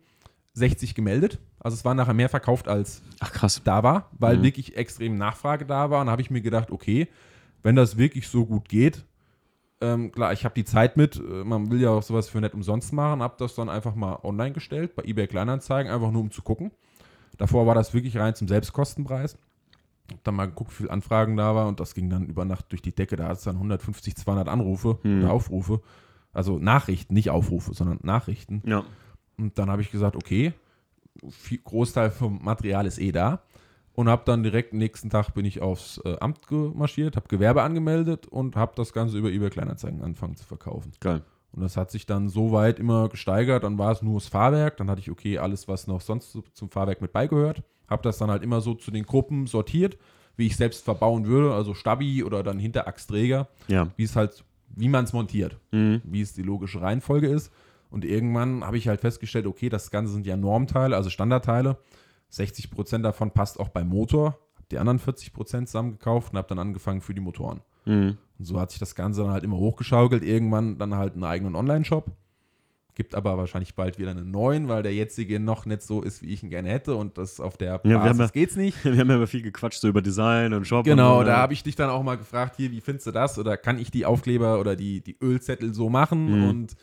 [0.53, 1.39] 60 gemeldet.
[1.59, 3.31] Also es war nachher mehr verkauft als Ach,
[3.63, 4.43] da war, weil mhm.
[4.43, 6.01] wirklich extrem Nachfrage da war.
[6.01, 7.07] Und da habe ich mir gedacht, okay,
[7.63, 9.03] wenn das wirklich so gut geht,
[9.81, 12.53] ähm, klar, ich habe die Zeit mit, äh, man will ja auch sowas für nicht
[12.53, 16.31] umsonst machen, habe das dann einfach mal online gestellt, bei eBay Kleinanzeigen, einfach nur um
[16.31, 16.71] zu gucken.
[17.37, 19.37] Davor war das wirklich rein zum Selbstkostenpreis.
[20.11, 22.71] Hab dann mal geguckt, wie viele Anfragen da war und das ging dann über Nacht
[22.71, 23.15] durch die Decke.
[23.15, 25.25] Da hat es dann 150, 200 Anrufe mhm.
[25.25, 25.81] Aufrufe.
[26.31, 28.61] Also Nachrichten, nicht Aufrufe, sondern Nachrichten.
[28.65, 28.83] Ja.
[29.37, 30.53] Und dann habe ich gesagt, okay,
[31.29, 33.41] viel, Großteil vom Material ist eh da.
[33.95, 38.25] Und habe dann direkt nächsten Tag bin ich aufs äh, Amt gemarschiert, habe Gewerbe angemeldet
[38.25, 40.91] und habe das Ganze über eBay Kleinanzeigen angefangen zu verkaufen.
[40.99, 41.21] Geil.
[41.51, 43.63] Und das hat sich dann so weit immer gesteigert.
[43.63, 44.77] Dann war es nur das Fahrwerk.
[44.77, 47.61] Dann hatte ich, okay, alles, was noch sonst zum Fahrwerk mit beigehört.
[47.87, 49.97] Habe das dann halt immer so zu den Gruppen sortiert,
[50.35, 51.53] wie ich selbst verbauen würde.
[51.53, 53.47] Also Stabi oder dann Hinterachsträger.
[53.67, 53.87] Ja.
[53.95, 55.59] Wie es halt, wie man es montiert.
[55.71, 56.01] Mhm.
[56.03, 57.51] Wie es die logische Reihenfolge ist.
[57.93, 61.77] Und irgendwann habe ich halt festgestellt, okay, das Ganze sind ja Normteile, also Standardteile.
[62.31, 64.39] 60% davon passt auch beim Motor.
[64.55, 67.61] Habe die anderen 40% zusammengekauft und habe dann angefangen für die Motoren.
[67.85, 68.17] Mhm.
[68.39, 70.23] Und so hat sich das Ganze dann halt immer hochgeschaukelt.
[70.23, 72.11] Irgendwann dann halt einen eigenen Online-Shop.
[72.95, 76.33] Gibt aber wahrscheinlich bald wieder einen neuen, weil der jetzige noch nicht so ist, wie
[76.33, 76.95] ich ihn gerne hätte.
[76.95, 78.83] Und das auf der Basis ja, ja, geht's nicht.
[78.83, 80.83] Wir haben ja immer viel gequatscht so über Design und Shop.
[80.83, 83.37] Genau, und, da habe ich dich dann auch mal gefragt, hier, wie findest du das?
[83.37, 86.39] Oder kann ich die Aufkleber oder die, die Ölzettel so machen?
[86.39, 86.49] Mhm.
[86.49, 86.75] Und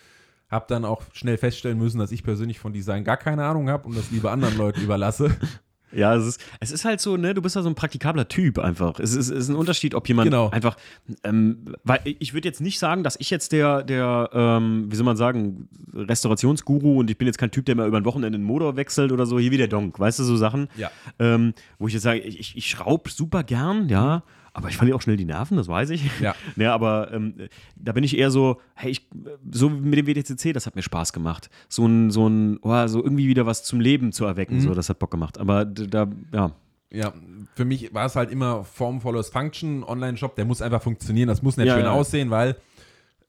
[0.50, 3.86] habe dann auch schnell feststellen müssen, dass ich persönlich von Design gar keine Ahnung habe
[3.88, 5.36] und das lieber anderen Leuten überlasse.
[5.92, 8.58] Ja, es ist, es ist halt so, ne, du bist ja so ein praktikabler Typ
[8.58, 9.00] einfach.
[9.00, 10.48] Es ist, es ist ein Unterschied, ob jemand genau.
[10.50, 10.76] einfach,
[11.24, 15.04] ähm, weil ich würde jetzt nicht sagen, dass ich jetzt der, der, ähm, wie soll
[15.04, 18.44] man sagen, Restaurationsguru und ich bin jetzt kein Typ, der mal über ein Wochenende den
[18.44, 20.68] Motor wechselt oder so, hier wie der Donk, weißt du, so Sachen.
[20.76, 20.90] Ja.
[21.18, 25.02] Ähm, wo ich jetzt sage, ich, ich schraube super gern, ja, Aber ich verliere auch
[25.02, 26.20] schnell die Nerven, das weiß ich.
[26.20, 26.34] Ja.
[26.56, 27.34] ja aber ähm,
[27.76, 29.08] da bin ich eher so, hey, ich,
[29.50, 31.50] so mit dem WTCC, das hat mir Spaß gemacht.
[31.68, 34.60] So ein, so ein, oh, so irgendwie wieder was zum Leben zu erwecken, mhm.
[34.60, 35.38] so, das hat Bock gemacht.
[35.38, 36.52] Aber da, ja.
[36.92, 37.12] Ja,
[37.54, 41.40] für mich war es halt immer Form follows Function, Online-Shop, der muss einfach funktionieren, das
[41.40, 41.92] muss nicht ja, schön ja.
[41.92, 42.56] aussehen, weil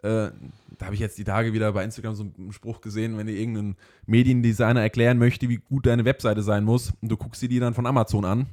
[0.01, 0.31] äh,
[0.79, 3.38] da habe ich jetzt die Tage wieder bei Instagram so einen Spruch gesehen, wenn dir
[3.38, 3.75] irgendein
[4.07, 7.75] Mediendesigner erklären möchte, wie gut deine Webseite sein muss, und du guckst dir die dann
[7.75, 8.47] von Amazon an.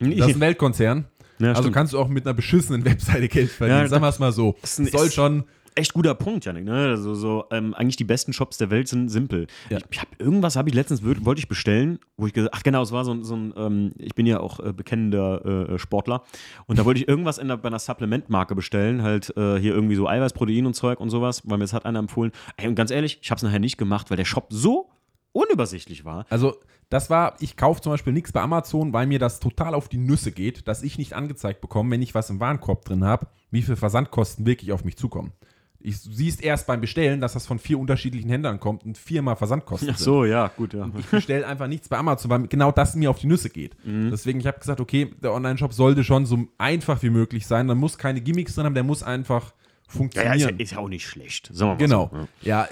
[0.00, 1.06] Das ist ein Weltkonzern.
[1.38, 3.80] Ja, also kannst du auch mit einer beschissenen Webseite Geld verdienen.
[3.80, 4.56] Ja, Sagen wir es mal so.
[4.60, 5.44] Das soll schon
[5.78, 6.64] echt guter Punkt, Janik.
[6.64, 6.88] Ne?
[6.88, 9.46] Also, so, ähm, eigentlich die besten Shops der Welt sind simpel.
[9.70, 9.78] Ja.
[9.78, 12.82] Ich, ich hab, irgendwas habe ich letztens, wollte ich bestellen, wo ich gesagt ach genau,
[12.82, 16.22] es war so, so ein, ähm, ich bin ja auch äh, bekennender äh, Sportler
[16.66, 19.94] und da wollte ich irgendwas in der, bei einer Supplementmarke bestellen, halt äh, hier irgendwie
[19.94, 22.32] so Eiweißprotein und Zeug und sowas, weil mir das hat einer empfohlen.
[22.56, 24.90] Ey, und ganz ehrlich, ich habe es nachher nicht gemacht, weil der Shop so
[25.32, 26.26] unübersichtlich war.
[26.30, 26.56] Also
[26.88, 29.98] das war, ich kaufe zum Beispiel nichts bei Amazon, weil mir das total auf die
[29.98, 33.62] Nüsse geht, dass ich nicht angezeigt bekomme, wenn ich was im Warenkorb drin habe, wie
[33.62, 35.32] viel Versandkosten wirklich auf mich zukommen.
[35.80, 39.90] Ich siehst erst beim Bestellen, dass das von vier unterschiedlichen Händlern kommt und viermal Versandkosten.
[39.92, 40.32] Ach so, sind.
[40.32, 40.84] ja, gut, ja.
[40.84, 43.76] Und ich bestelle einfach nichts bei Amazon, weil genau das mir auf die Nüsse geht.
[43.84, 44.10] Mhm.
[44.10, 47.68] Deswegen, ich habe gesagt, okay, der Online-Shop sollte schon so einfach wie möglich sein.
[47.68, 49.54] Da muss keine Gimmicks drin haben, der muss einfach
[49.86, 50.38] funktionieren.
[50.38, 51.48] Ja, ja, ist, ja, ist ja auch nicht schlecht.
[51.52, 52.10] Sagen wir mal genau.
[52.12, 52.62] So, ja.
[52.64, 52.68] ja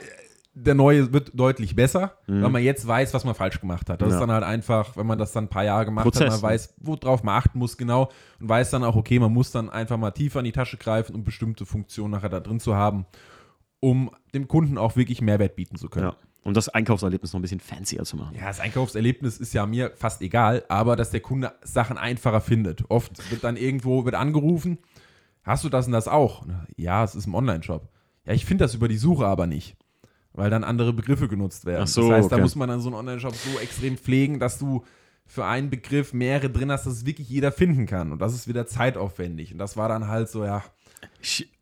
[0.59, 2.43] der neue wird deutlich besser, mhm.
[2.43, 4.01] weil man jetzt weiß, was man falsch gemacht hat.
[4.01, 4.15] Das ja.
[4.15, 6.51] ist dann halt einfach, wenn man das dann ein paar Jahre gemacht Prozess, hat, man
[6.51, 9.99] weiß, worauf man achten muss genau und weiß dann auch, okay, man muss dann einfach
[9.99, 13.05] mal tiefer in die Tasche greifen, um bestimmte Funktionen nachher da drin zu haben,
[13.81, 16.07] um dem Kunden auch wirklich Mehrwert bieten zu können.
[16.07, 16.17] Ja.
[16.43, 18.35] Um das Einkaufserlebnis noch ein bisschen fancier zu machen.
[18.35, 22.89] Ja, das Einkaufserlebnis ist ja mir fast egal, aber dass der Kunde Sachen einfacher findet.
[22.89, 24.79] Oft wird dann irgendwo wird angerufen,
[25.43, 26.47] hast du das und das auch?
[26.77, 27.91] Ja, es ist ein Online-Shop.
[28.25, 29.77] Ja, ich finde das über die Suche aber nicht
[30.37, 31.87] weil dann andere Begriffe genutzt werden.
[31.87, 32.37] So, das heißt, okay.
[32.37, 34.85] da muss man dann so einen Online-Shop so extrem pflegen, dass du
[35.27, 38.13] für einen Begriff mehrere drin hast, dass es wirklich jeder finden kann.
[38.13, 39.53] Und das ist wieder zeitaufwendig.
[39.53, 40.63] Und das war dann halt so, ja,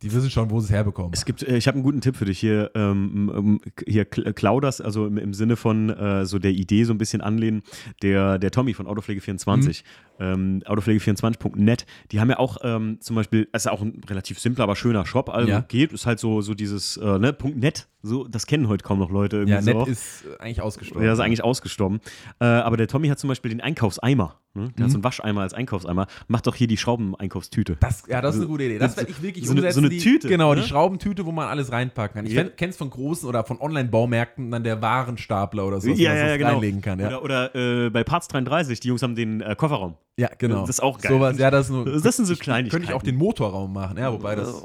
[0.02, 1.12] die wissen schon, wo sie es herbekommen.
[1.14, 2.70] Es gibt, äh, ich habe einen guten Tipp für dich hier.
[2.74, 6.98] Ähm, hier klau das, also im, im Sinne von äh, so der Idee so ein
[6.98, 7.62] bisschen anlehnen.
[8.02, 9.74] Der, der Tommy von Autopflege24, mhm
[10.18, 14.64] ähm, Autopflege24.net, die haben ja auch ähm, zum Beispiel, es ist auch ein relativ simpler,
[14.64, 15.60] aber schöner Shop, also ja.
[15.60, 19.10] geht, ist halt so, so dieses äh, ne, .net, so, das kennen heute kaum noch
[19.10, 19.44] Leute.
[19.48, 19.72] Ja, so.
[19.72, 21.06] net ist eigentlich ausgestorben.
[21.06, 22.00] Ja, ist eigentlich ausgestorben.
[22.38, 24.40] Äh, aber der Tommy hat zum Beispiel den Einkaufseimer.
[24.52, 24.68] Ne?
[24.68, 24.84] Der mhm.
[24.84, 26.06] hat so einen Wascheimer als Einkaufseimer.
[26.28, 27.76] Macht doch hier die Schraubeneinkaufstüte.
[27.80, 28.78] Das, ja, das ist eine gute Idee.
[28.78, 29.66] Das werde ich wirklich so umsetzen.
[29.66, 30.28] Eine, so eine die, Tüte.
[30.28, 30.60] Genau, ne?
[30.60, 32.26] die Schraubentüte, wo man alles reinpacken kann.
[32.26, 32.44] Ich ja.
[32.44, 36.36] kenne es von großen oder von Online-Baumärkten, dann der Warenstapler oder so, ja, ja, ja,
[36.36, 36.50] genau.
[36.50, 37.00] reinlegen kann.
[37.00, 37.18] Ja.
[37.18, 39.96] Oder, oder äh, bei Parts 33, die Jungs haben den äh, Kofferraum.
[40.16, 40.60] Ja, genau.
[40.60, 41.12] Das ist auch geil.
[41.12, 42.70] Sowas, ja, das, nur, das sind so Kleinigkeiten.
[42.70, 44.62] Könnte ich auch den Motorraum machen, ja, wobei das.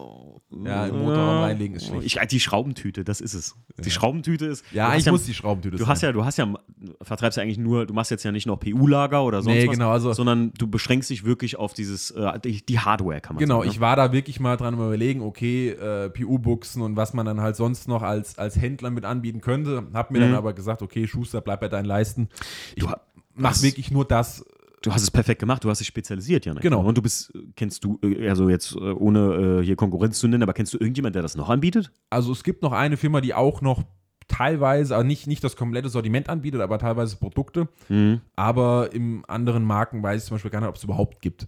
[0.51, 2.05] Ja, im Motorraum reinlegen ist schlecht.
[2.05, 3.55] Ich, die Schraubentüte, das ist es.
[3.77, 4.65] Die Schraubentüte ist.
[4.71, 5.89] Ja, eigentlich ja, muss die Schraubentüte du sein.
[5.89, 6.51] Hast ja, du hast ja,
[7.03, 9.73] vertreibst ja eigentlich nur, du machst jetzt ja nicht noch PU-Lager oder sonst nee, was,
[9.73, 13.57] genau, also, sondern du beschränkst dich wirklich auf dieses, äh, die, Hardware, kann man genau,
[13.57, 13.61] sagen.
[13.63, 17.41] Genau, ich war da wirklich mal dran überlegen, okay, äh, PU-Buchsen und was man dann
[17.41, 19.83] halt sonst noch als, als Händler mit anbieten könnte.
[19.93, 20.23] Hab mir mhm.
[20.23, 22.29] dann aber gesagt, okay, Schuster, bleib bei deinen Leisten.
[22.75, 22.89] Ich du,
[23.35, 24.43] mach wirklich nur das,
[24.81, 26.53] du hast es perfekt gemacht, du hast dich spezialisiert, ja.
[26.53, 26.81] Genau.
[26.81, 30.43] Und du bist, kennst du, äh, also jetzt äh, ohne äh, hier Konkurrenz zu nennen,
[30.43, 31.91] aber kennst du irgendjemand, der das noch anbietet?
[32.09, 33.83] Also es gibt noch eine Firma, die auch noch
[34.27, 37.67] teilweise, also nicht, nicht das komplette Sortiment anbietet, aber teilweise Produkte.
[37.89, 38.21] Mhm.
[38.35, 41.47] Aber im anderen Marken weiß ich zum Beispiel gar nicht, ob es überhaupt gibt.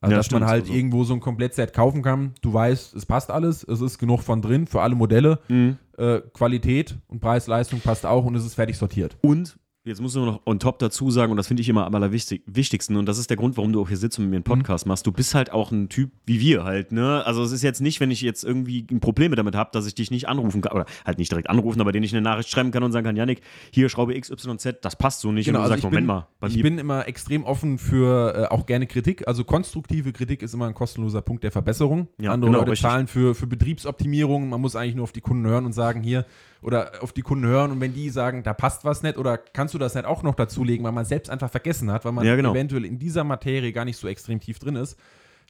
[0.00, 0.72] Also, ja, dass man halt also.
[0.72, 2.32] irgendwo so ein Komplettset kaufen kann.
[2.40, 5.40] Du weißt, es passt alles, es ist genug von drin für alle Modelle.
[5.48, 5.76] Mhm.
[5.98, 9.18] Äh, Qualität und Preis-Leistung passt auch und es ist fertig sortiert.
[9.20, 9.58] Und
[9.90, 12.96] Jetzt muss ich noch on top dazu sagen, und das finde ich immer am allerwichtigsten,
[12.96, 14.62] und das ist der Grund, warum du auch hier sitzt und mit mir einen mhm.
[14.62, 14.90] Podcast mhm.
[14.90, 15.04] machst.
[15.04, 17.26] Du bist halt auch ein Typ wie wir halt, ne?
[17.26, 20.12] Also es ist jetzt nicht, wenn ich jetzt irgendwie Probleme damit habe, dass ich dich
[20.12, 22.84] nicht anrufen kann, oder halt nicht direkt anrufen, aber den ich eine Nachricht schreiben kann
[22.84, 23.40] und sagen kann, Janik,
[23.72, 25.46] hier Schraube XYZ, das passt so nicht.
[25.46, 26.28] Genau, und du also sagst, Moment bin, mal.
[26.48, 29.26] ich bin immer extrem offen für äh, auch gerne Kritik.
[29.26, 32.06] Also konstruktive Kritik ist immer ein kostenloser Punkt der Verbesserung.
[32.20, 34.50] Ja, Andere genau, Leute zahlen für, für Betriebsoptimierung.
[34.50, 36.26] Man muss eigentlich nur auf die Kunden hören und sagen, hier,
[36.62, 39.74] oder auf die Kunden hören und wenn die sagen, da passt was nicht oder kannst
[39.74, 42.36] du das nicht auch noch dazulegen, weil man selbst einfach vergessen hat, weil man ja,
[42.36, 42.52] genau.
[42.52, 44.98] eventuell in dieser Materie gar nicht so extrem tief drin ist,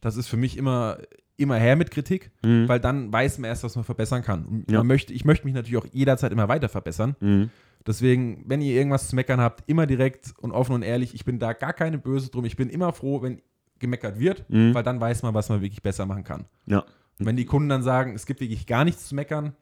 [0.01, 0.99] das ist für mich immer
[1.37, 2.69] immer her mit Kritik, mhm.
[2.69, 4.65] weil dann weiß man erst, was man verbessern kann.
[4.69, 4.79] Ja.
[4.79, 7.17] Man möchte, ich möchte mich natürlich auch jederzeit immer weiter verbessern.
[7.21, 7.51] Mhm.
[7.87, 11.15] Deswegen, wenn ihr irgendwas zu meckern habt, immer direkt und offen und ehrlich.
[11.15, 12.45] Ich bin da gar keine Böse drum.
[12.45, 13.41] Ich bin immer froh, wenn
[13.79, 14.75] gemeckert wird, mhm.
[14.75, 16.45] weil dann weiß man, was man wirklich besser machen kann.
[16.67, 16.85] Ja.
[17.19, 19.55] Und wenn die Kunden dann sagen, es gibt wirklich gar nichts zu meckern,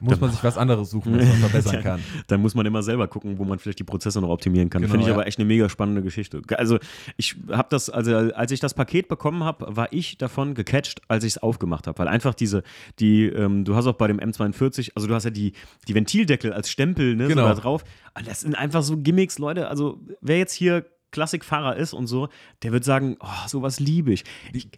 [0.00, 2.00] muss man sich was anderes suchen, was man verbessern kann.
[2.26, 4.82] Dann muss man immer selber gucken, wo man vielleicht die Prozesse noch optimieren kann.
[4.82, 5.14] Genau, Finde ich ja.
[5.14, 6.42] aber echt eine mega spannende Geschichte.
[6.56, 6.78] Also
[7.16, 11.24] ich habe das, also als ich das Paket bekommen habe, war ich davon gecatcht, als
[11.24, 11.98] ich es aufgemacht habe.
[11.98, 12.62] Weil einfach diese,
[12.98, 15.52] die, ähm, du hast auch bei dem M42, also du hast ja die,
[15.86, 17.42] die Ventildeckel als Stempel ne, genau.
[17.42, 17.84] so da drauf.
[18.16, 19.68] Und das sind einfach so Gimmicks, Leute.
[19.68, 22.28] Also wer jetzt hier Klassikfahrer ist und so,
[22.62, 24.24] der wird sagen, oh, sowas liebe ich.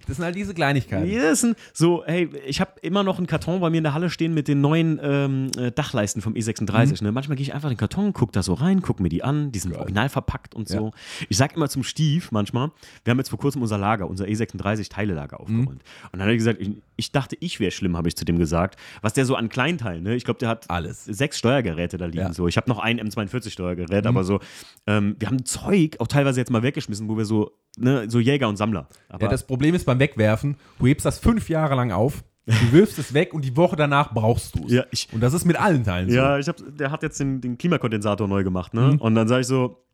[0.07, 1.35] Das sind halt diese Kleinigkeiten.
[1.35, 4.35] Sind so, hey, ich habe immer noch einen Karton bei mir in der Halle stehen
[4.35, 7.01] mit den neuen ähm, äh, Dachleisten vom E36.
[7.01, 7.07] Mhm.
[7.07, 7.13] Ne?
[7.13, 9.53] Manchmal gehe ich einfach in den Karton, gucke da so rein, gucke mir die an,
[9.53, 9.81] die sind Geil.
[9.81, 10.87] original verpackt und so.
[10.87, 10.93] Ja.
[11.29, 12.71] Ich sage immer zum Stief manchmal,
[13.05, 15.43] wir haben jetzt vor kurzem unser Lager, unser E36-Teilelager mhm.
[15.43, 15.69] aufgeräumt.
[15.69, 16.09] Mhm.
[16.13, 18.39] Und dann hat er gesagt, ich, ich dachte, ich wäre schlimm, habe ich zu dem
[18.39, 18.79] gesagt.
[19.03, 20.15] Was der so an Kleinteilen, ne?
[20.15, 22.19] ich glaube, der hat alles sechs Steuergeräte da liegen.
[22.19, 22.33] Ja.
[22.33, 22.47] So.
[22.47, 24.09] Ich habe noch ein M42-Steuergerät, mhm.
[24.09, 24.41] aber so,
[24.87, 28.49] ähm, wir haben Zeug, auch teilweise jetzt mal weggeschmissen, wo wir so, ne, so Jäger
[28.49, 28.89] und Sammler.
[29.09, 32.73] Aber ja, das Problem ist beim Wegwerfen, du hebst das fünf Jahre lang auf, Du
[32.73, 34.73] wirfst es weg und die Woche danach brauchst du es.
[34.73, 36.17] Ja, und das ist mit allen Teilen so.
[36.17, 38.93] Ja, ich hab, der hat jetzt den, den Klimakondensator neu gemacht, ne?
[38.93, 38.99] Mhm.
[38.99, 39.85] Und dann sage ich so,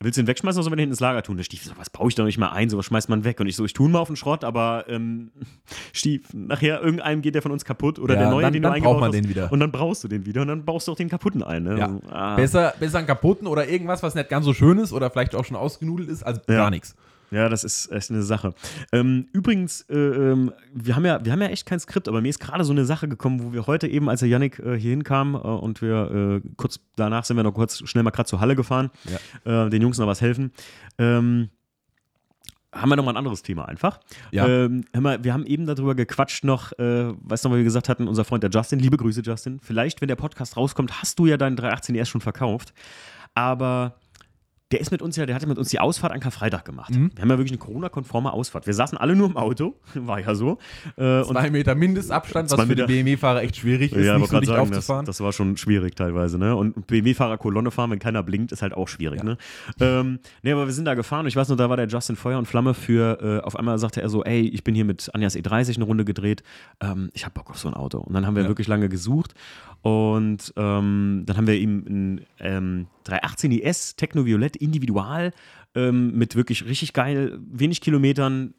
[0.00, 1.36] willst du den wegschmeißen oder sollen wir den hinten ins Lager tun?
[1.36, 2.70] Der Stief so, was baue ich da nicht mal ein?
[2.70, 3.40] So, was schmeißt man weg?
[3.40, 5.30] Und ich so, ich tue ihn mal auf den Schrott, aber ähm,
[5.92, 8.72] Stief, nachher irgendeinem geht der von uns kaputt oder ja, der neue, dann, den dann
[8.72, 9.14] du eingebaut man hast.
[9.14, 9.50] Den wieder.
[9.50, 11.62] Und dann brauchst du den wieder und dann baust du auch den kaputten ein.
[11.62, 11.78] Ne?
[11.78, 12.00] Ja.
[12.10, 12.36] Ah.
[12.36, 15.44] Besser, besser einen kaputten oder irgendwas, was nicht ganz so schön ist oder vielleicht auch
[15.44, 16.54] schon ausgenudelt ist, als ja.
[16.54, 16.94] gar nichts.
[17.30, 18.54] Ja, das ist echt eine Sache.
[18.92, 22.28] Ähm, übrigens, äh, ähm, wir, haben ja, wir haben ja echt kein Skript, aber mir
[22.28, 24.90] ist gerade so eine Sache gekommen, wo wir heute eben, als der Yannick äh, hier
[24.90, 28.40] hinkam äh, und wir äh, kurz danach sind wir noch kurz schnell mal gerade zur
[28.40, 28.90] Halle gefahren,
[29.44, 29.66] ja.
[29.66, 30.52] Äh, den Jungs noch was helfen.
[30.98, 31.50] Ähm,
[32.72, 34.00] haben wir noch mal ein anderes Thema einfach.
[34.30, 34.46] Ja.
[34.46, 37.88] Ähm, wir, wir haben eben darüber gequatscht noch, äh, weißt du noch, weil wir gesagt
[37.88, 41.26] hatten, unser Freund der Justin, liebe Grüße Justin, vielleicht, wenn der Podcast rauskommt, hast du
[41.26, 42.74] ja deinen 318 erst schon verkauft,
[43.34, 43.96] aber
[44.72, 46.92] der ist mit uns ja, der hatte mit uns die Ausfahrt an Karfreitag gemacht.
[46.92, 47.12] Mhm.
[47.14, 48.66] Wir haben ja wirklich eine Corona-konforme Ausfahrt.
[48.66, 50.58] Wir saßen alle nur im Auto, war ja so.
[50.96, 54.48] Äh, zwei Meter Mindestabstand, was für die BMW-Fahrer echt schwierig ist, ja, nicht so dicht
[54.48, 55.06] sagen, aufzufahren.
[55.06, 56.56] Das, das, war schon schwierig teilweise, ne?
[56.56, 59.24] Und BMW-Fahrer Kolonne fahren, wenn keiner blinkt, ist halt auch schwierig, ja.
[59.24, 59.38] ne?
[59.78, 62.16] Ähm, ne, aber wir sind da gefahren und ich weiß nur, da war der Justin
[62.16, 65.14] Feuer und Flamme für, äh, auf einmal sagte er so, ey, ich bin hier mit
[65.14, 66.42] Anjas E30 eine Runde gedreht,
[66.80, 67.98] ähm, ich hab Bock auf so ein Auto.
[67.98, 68.48] Und dann haben wir ja.
[68.48, 69.34] wirklich lange gesucht
[69.82, 75.32] und ähm, dann haben wir ihm ein ähm, 318 IS Techno Violett Individual
[75.74, 78.54] ähm, mit wirklich richtig geil, wenig Kilometern,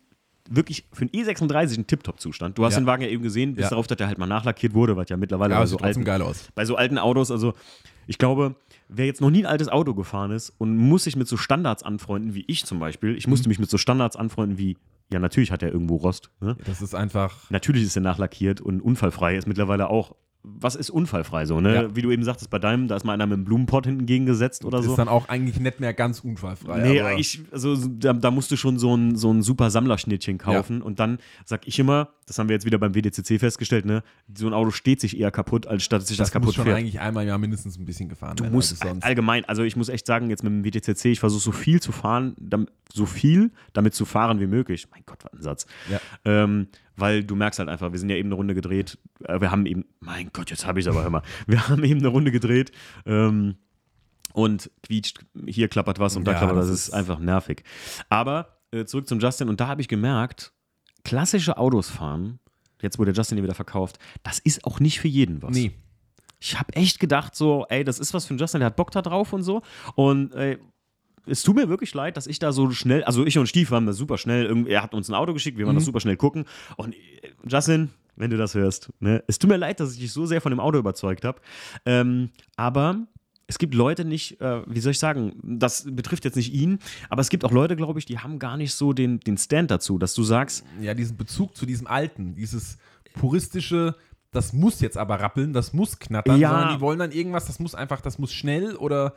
[0.50, 2.58] wirklich für einen E36 ein Tip-Top-Zustand.
[2.58, 2.82] Du hast ja.
[2.82, 3.70] den Wagen ja eben gesehen, bis ja.
[3.70, 6.22] darauf, dass der halt mal nachlackiert wurde, was ja mittlerweile ja, bei, so alten, geil
[6.22, 6.48] aus.
[6.56, 7.54] bei so alten Autos, also
[8.06, 8.56] ich glaube,
[8.88, 11.84] wer jetzt noch nie ein altes Auto gefahren ist und muss sich mit so Standards
[11.84, 13.52] anfreunden, wie ich zum Beispiel, ich musste mhm.
[13.52, 14.78] mich mit so Standards anfreunden wie
[15.12, 16.32] ja, natürlich hat er irgendwo Rost.
[16.42, 16.58] Ne?
[16.66, 17.50] Das ist einfach.
[17.50, 20.16] Natürlich ist er nachlackiert und unfallfrei ist mittlerweile auch
[20.60, 21.76] was ist unfallfrei so, ne?
[21.76, 21.96] Ja.
[21.96, 24.66] Wie du eben sagtest, bei deinem, da ist mal einer mit einem Blumenpott hinten gegengesetzt
[24.66, 24.92] oder so.
[24.92, 26.82] Ist dann auch eigentlich nicht mehr ganz unfallfrei.
[26.82, 30.80] Nee, eigentlich, also da, da, musst du schon so ein, so ein super Sammlerschnittchen kaufen.
[30.80, 30.86] Ja.
[30.86, 34.04] Und dann sag ich immer, das haben wir jetzt wieder beim WDCC festgestellt, ne?
[34.36, 36.66] So ein Auto steht sich eher kaputt, als statt sich das, das kaputt muss schon
[36.66, 36.78] fährt.
[36.78, 39.76] eigentlich einmal im Jahr mindestens ein bisschen gefahren Du werden, musst also allgemein, also ich
[39.76, 42.36] muss echt sagen, jetzt mit dem WDCC, ich versuche so viel zu fahren,
[42.94, 44.88] so viel damit zu fahren wie möglich.
[44.92, 45.66] Mein Gott, was ein Satz.
[45.90, 46.00] Ja.
[46.26, 46.68] Ähm,
[46.98, 48.98] weil du merkst halt einfach, wir sind ja eben eine Runde gedreht.
[49.24, 51.22] Äh, wir haben eben, mein Gott, jetzt habe ich es aber, hör mal.
[51.48, 52.72] Wir haben eben eine Runde gedreht
[53.06, 53.56] ähm,
[54.34, 56.68] und quietscht, hier klappert was und da ja, klappert was.
[56.68, 57.64] Das ist einfach nervig.
[58.10, 60.52] Aber äh, zurück zum Justin und da habe ich gemerkt,
[61.04, 62.40] klassische Autos fahren,
[62.82, 65.56] jetzt wurde Justin hier wieder verkauft, das ist auch nicht für jeden was.
[65.56, 65.72] Nee.
[66.40, 68.92] Ich habe echt gedacht, so, ey, das ist was für einen Justin, der hat Bock
[68.92, 69.62] da drauf und so.
[69.96, 70.60] Und ey,
[71.28, 73.86] es tut mir wirklich leid, dass ich da so schnell, also ich und Stief waren
[73.86, 75.80] da super schnell, er hat uns ein Auto geschickt, wir waren mhm.
[75.80, 76.46] das super schnell gucken.
[76.76, 76.98] Und äh,
[77.48, 80.42] Justin, wenn du das hörst, ne, es tut mir leid, dass ich dich so sehr
[80.42, 81.40] von dem Auto überzeugt habe.
[81.86, 83.08] Ähm, aber
[83.48, 87.22] es gibt Leute nicht, äh, wie soll ich sagen, das betrifft jetzt nicht ihn, aber
[87.22, 89.98] es gibt auch Leute, glaube ich, die haben gar nicht so den, den Stand dazu,
[89.98, 90.66] dass du sagst.
[90.82, 92.78] Ja, diesen Bezug zu diesem Alten, dieses
[93.14, 93.96] puristische,
[94.32, 96.50] das muss jetzt aber rappeln, das muss knattern, ja.
[96.50, 99.14] sondern die wollen dann irgendwas, das muss einfach, das muss schnell oder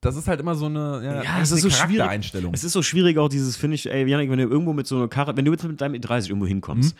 [0.00, 2.32] das ist halt immer so eine, ja, ja es ist so schwierig.
[2.52, 4.96] Es ist so schwierig auch dieses, finde ich, ey, Janik, wenn du irgendwo mit so
[4.96, 6.94] einer Karre, wenn du jetzt mit deinem E30 irgendwo hinkommst,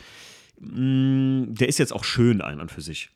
[0.61, 1.47] mhm.
[1.47, 3.11] mh, der ist jetzt auch schön ein und für sich.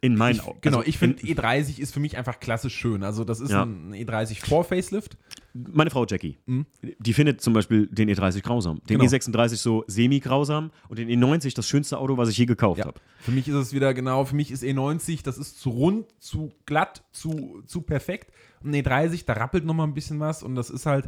[0.00, 0.58] In meinen Augen.
[0.60, 3.04] Genau, also, ich finde E30 ist für mich einfach klassisch schön.
[3.04, 3.62] Also das ist ja.
[3.62, 5.16] ein E30 vor Facelift.
[5.54, 6.66] Meine Frau Jackie, mhm.
[6.98, 8.80] die findet zum Beispiel den E30 grausam.
[8.88, 9.10] Den genau.
[9.10, 12.86] E36 so semi-grausam und den E90 das schönste Auto, was ich je gekauft ja.
[12.86, 13.00] habe.
[13.20, 16.52] Für mich ist es wieder genau, für mich ist E90, das ist zu rund, zu
[16.66, 18.32] glatt, zu, zu perfekt.
[18.64, 21.06] Und E30, da rappelt noch mal ein bisschen was und das ist halt.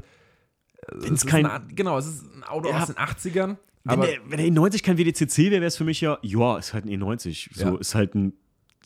[0.89, 3.57] Äh, es kein, ein, genau, es ist ein Auto ja, aus den 80ern.
[3.83, 6.73] Wenn der, wenn der E90 kein WDCC wäre, wäre es für mich ja, ja, ist
[6.73, 7.49] halt ein E90.
[7.53, 7.77] So, ja.
[7.79, 8.33] ist halt ein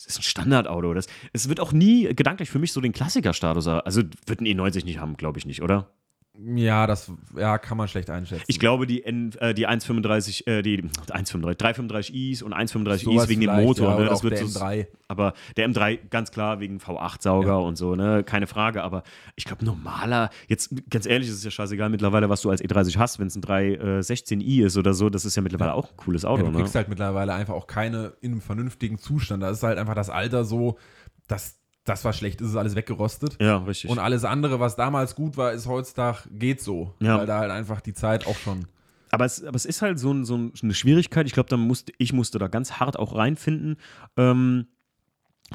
[0.07, 0.95] ist ein Standardauto.
[0.95, 3.67] Das, es wird auch nie gedanklich für mich so den Klassikerstatus.
[3.67, 5.91] Also wird ein E90 nicht haben, glaube ich nicht, oder?
[6.39, 8.45] Ja, das ja, kann man schlecht einschätzen.
[8.47, 13.65] Ich glaube, die, N, äh, die 135, äh, die 135, 335i's und 135i's wegen dem
[13.65, 13.91] Motor.
[13.91, 14.05] Ja, ne?
[14.07, 14.87] das wird der so, M3.
[15.09, 17.57] Aber der M3 ganz klar wegen V8-Sauger ja.
[17.57, 18.23] und so, ne?
[18.25, 18.83] Keine Frage.
[18.83, 19.03] Aber
[19.35, 22.97] ich glaube, normaler, jetzt ganz ehrlich, ist es ja scheißegal mittlerweile, was du als E30
[22.97, 25.75] hast, wenn es ein 316i äh, ist oder so, das ist ja mittlerweile ja.
[25.75, 26.45] auch ein cooles Auto.
[26.45, 26.79] Du kriegst ne?
[26.79, 29.43] halt mittlerweile einfach auch keine in einem vernünftigen Zustand.
[29.43, 30.79] Da ist halt einfach das Alter so,
[31.27, 33.37] dass das war schlecht, ist es alles weggerostet.
[33.41, 33.91] Ja, richtig.
[33.91, 36.95] Und alles andere, was damals gut war, ist heutzutage geht so.
[37.01, 37.19] Ja.
[37.19, 38.67] Weil da halt einfach die Zeit auch schon.
[39.11, 41.27] Aber es, aber es ist halt so, ein, so eine Schwierigkeit.
[41.27, 43.77] Ich glaube, da musste, ich musste da ganz hart auch reinfinden.
[44.17, 44.67] Ähm,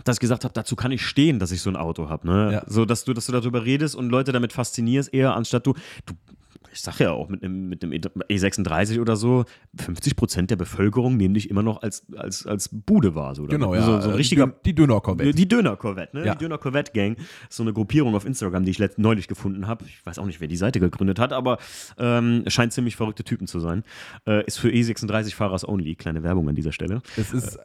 [0.03, 2.27] dass ich gesagt habe, dazu kann ich stehen, dass ich so ein Auto habe.
[2.27, 2.53] Ne?
[2.53, 2.63] Ja.
[2.67, 5.73] So, dass du, dass du darüber redest und Leute damit faszinierst, eher anstatt du,
[6.05, 6.13] du
[6.75, 9.45] ich sage ja auch, mit einem, mit einem E36 oder so,
[9.77, 13.33] 50 Prozent der Bevölkerung nehmen dich immer noch als, als, als Bude wahr.
[13.33, 13.81] So, genau, ja.
[13.81, 15.31] So, so ein richtiger, die Döner-Corvette.
[15.31, 16.25] Die Döner-Corvette, ne?
[16.25, 16.35] Ja.
[16.35, 17.15] Die Döner-Corvette-Gang.
[17.49, 19.85] So eine Gruppierung auf Instagram, die ich letzt, neulich gefunden habe.
[19.85, 21.59] Ich weiß auch nicht, wer die Seite gegründet hat, aber
[21.97, 23.83] ähm, scheint ziemlich verrückte Typen zu sein.
[24.27, 25.95] Äh, ist für E36-Fahrers only.
[25.95, 27.01] Kleine Werbung an dieser Stelle.
[27.15, 27.55] Es ist.
[27.55, 27.59] Äh,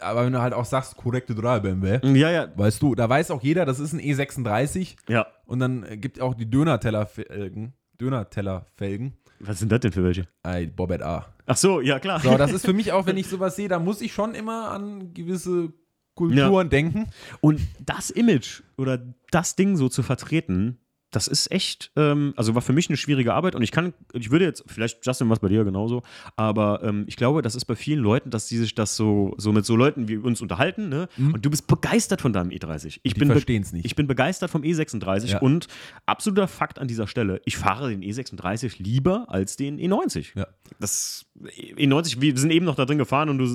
[0.00, 2.48] aber wenn du halt auch sagst, korrekte 3 BMW, ja, ja.
[2.56, 4.96] weißt du, da weiß auch jeder, das ist ein E36.
[5.08, 5.26] Ja.
[5.46, 9.14] Und dann gibt auch die Döner-Teller-Felgen Döner-Teller-Felgen.
[9.40, 10.26] Was sind das denn für welche?
[10.42, 11.26] Ein Bobet A.
[11.46, 12.20] Ach so, ja klar.
[12.20, 14.70] So, das ist für mich auch, wenn ich sowas sehe, da muss ich schon immer
[14.70, 15.72] an gewisse
[16.14, 16.70] Kulturen ja.
[16.70, 17.10] denken.
[17.40, 18.98] Und das Image oder
[19.30, 20.78] das Ding so zu vertreten,
[21.14, 24.30] das ist echt, ähm, also war für mich eine schwierige Arbeit und ich kann, ich
[24.30, 26.02] würde jetzt, vielleicht Justin was bei dir genauso,
[26.36, 29.52] aber ähm, ich glaube, das ist bei vielen Leuten, dass sie sich das so, so
[29.52, 31.08] mit so Leuten wie uns unterhalten, ne?
[31.16, 31.34] Mhm.
[31.34, 33.00] Und du bist begeistert von deinem E30.
[33.02, 33.86] Ich Die verstehen es nicht.
[33.86, 35.38] Ich bin begeistert vom E36 ja.
[35.38, 35.68] und
[36.06, 40.36] absoluter Fakt an dieser Stelle, ich fahre den E36 lieber als den E90.
[40.36, 40.48] Ja.
[40.80, 43.46] Das E90, wir sind eben noch da drin gefahren und du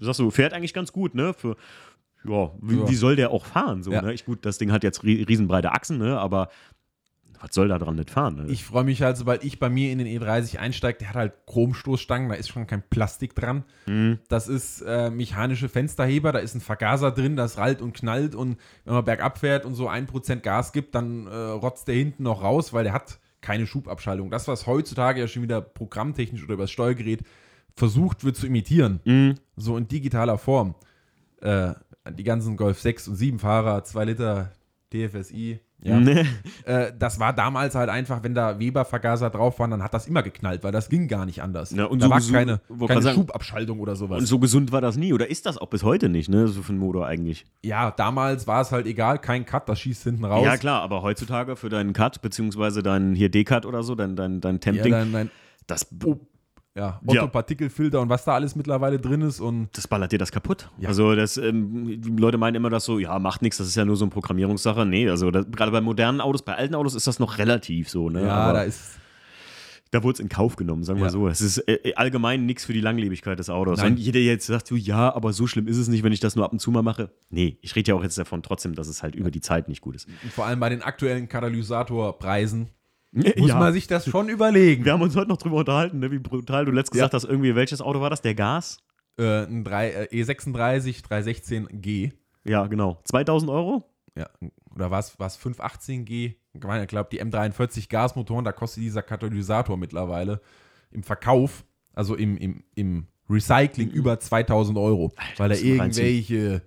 [0.00, 1.32] sagst, du fährt eigentlich ganz gut, ne?
[1.32, 1.56] Für,
[2.26, 2.88] ja, wie, ja.
[2.88, 3.82] wie, soll der auch fahren?
[3.82, 4.02] So, ja.
[4.02, 4.12] ne?
[4.12, 6.18] ich, gut, das Ding hat jetzt riesenbreite Achsen, ne?
[6.18, 6.48] aber
[7.44, 8.36] was soll da dran nicht fahren?
[8.36, 8.46] Ne?
[8.48, 11.32] Ich freue mich halt, sobald ich bei mir in den E30 einsteige, der hat halt
[11.46, 13.64] Chromstoßstangen, da ist schon kein Plastik dran.
[13.84, 14.18] Mhm.
[14.28, 18.56] Das ist äh, mechanische Fensterheber, da ist ein Vergaser drin, das rallt und knallt und
[18.84, 22.42] wenn man bergab fährt und so 1% Gas gibt, dann äh, rotzt der hinten noch
[22.42, 24.30] raus, weil der hat keine Schubabschaltung.
[24.30, 27.24] Das, was heutzutage ja schon wieder programmtechnisch oder über das Steuergerät
[27.76, 29.34] versucht wird zu imitieren, mhm.
[29.56, 30.76] so in digitaler Form.
[31.42, 31.74] Äh,
[32.10, 34.52] die ganzen Golf 6 und 7 Fahrer, 2 Liter
[34.94, 36.00] DFSI, ja.
[36.00, 36.24] Nee.
[36.64, 40.22] Äh, das war damals halt einfach, wenn da Weber-Vergaser drauf waren, dann hat das immer
[40.22, 41.72] geknallt, weil das ging gar nicht anders.
[41.72, 44.20] Ja, und da so war keine, keine sagen, Schubabschaltung oder sowas.
[44.20, 46.48] Und so gesund war das nie, oder ist das auch bis heute nicht, ne?
[46.48, 47.44] So für einen Motor eigentlich.
[47.62, 50.44] Ja, damals war es halt egal, kein Cut, das schießt hinten raus.
[50.44, 54.40] Ja, klar, aber heutzutage für deinen Cut, beziehungsweise deinen hier D-Cut oder so, dein, dein,
[54.40, 55.30] dein Temp-Ding, ja, dein, dein,
[55.66, 55.86] das
[56.76, 59.40] ja, Otto-Partikelfilter und was da alles mittlerweile drin ist.
[59.40, 60.70] Und das ballert dir das kaputt.
[60.78, 60.88] Ja.
[60.88, 63.84] Also das, ähm, die Leute meinen immer das so, ja, macht nichts, das ist ja
[63.84, 64.84] nur so eine Programmierungssache.
[64.84, 68.10] Nee, also gerade bei modernen Autos, bei alten Autos ist das noch relativ so.
[68.10, 68.22] Ne?
[68.26, 68.98] Ja, Aber da ist
[69.94, 71.10] da wurde es in Kauf genommen, sagen wir ja.
[71.10, 71.28] so.
[71.28, 73.78] Es ist äh, allgemein nichts für die Langlebigkeit des Autos.
[73.78, 73.92] Nein.
[73.92, 76.34] Und jeder jetzt sagt so, ja, aber so schlimm ist es nicht, wenn ich das
[76.34, 77.12] nur ab und zu mal mache.
[77.30, 79.82] Nee, ich rede ja auch jetzt davon trotzdem, dass es halt über die Zeit nicht
[79.82, 80.08] gut ist.
[80.24, 82.70] Und vor allem bei den aktuellen Katalysatorpreisen
[83.14, 83.58] muss ja.
[83.58, 84.84] man sich das schon überlegen.
[84.84, 87.04] Wir haben uns heute noch drüber unterhalten, ne, wie brutal du letztens ja.
[87.04, 88.22] gesagt hast, irgendwie, welches Auto war das?
[88.22, 88.78] Der Gas?
[89.18, 92.12] Äh, ein 3, äh, E36 316G.
[92.44, 93.00] Ja, genau.
[93.04, 93.84] 2000 Euro?
[94.16, 94.28] Ja,
[94.74, 96.34] oder war es 518G?
[96.52, 100.40] Ich glaube, die M43 Gasmotoren, da kostet dieser Katalysator mittlerweile
[100.90, 103.94] im Verkauf, also im, im, im Recycling, mhm.
[103.94, 105.12] über 2000 Euro.
[105.16, 106.62] Alter, weil er irgendwelche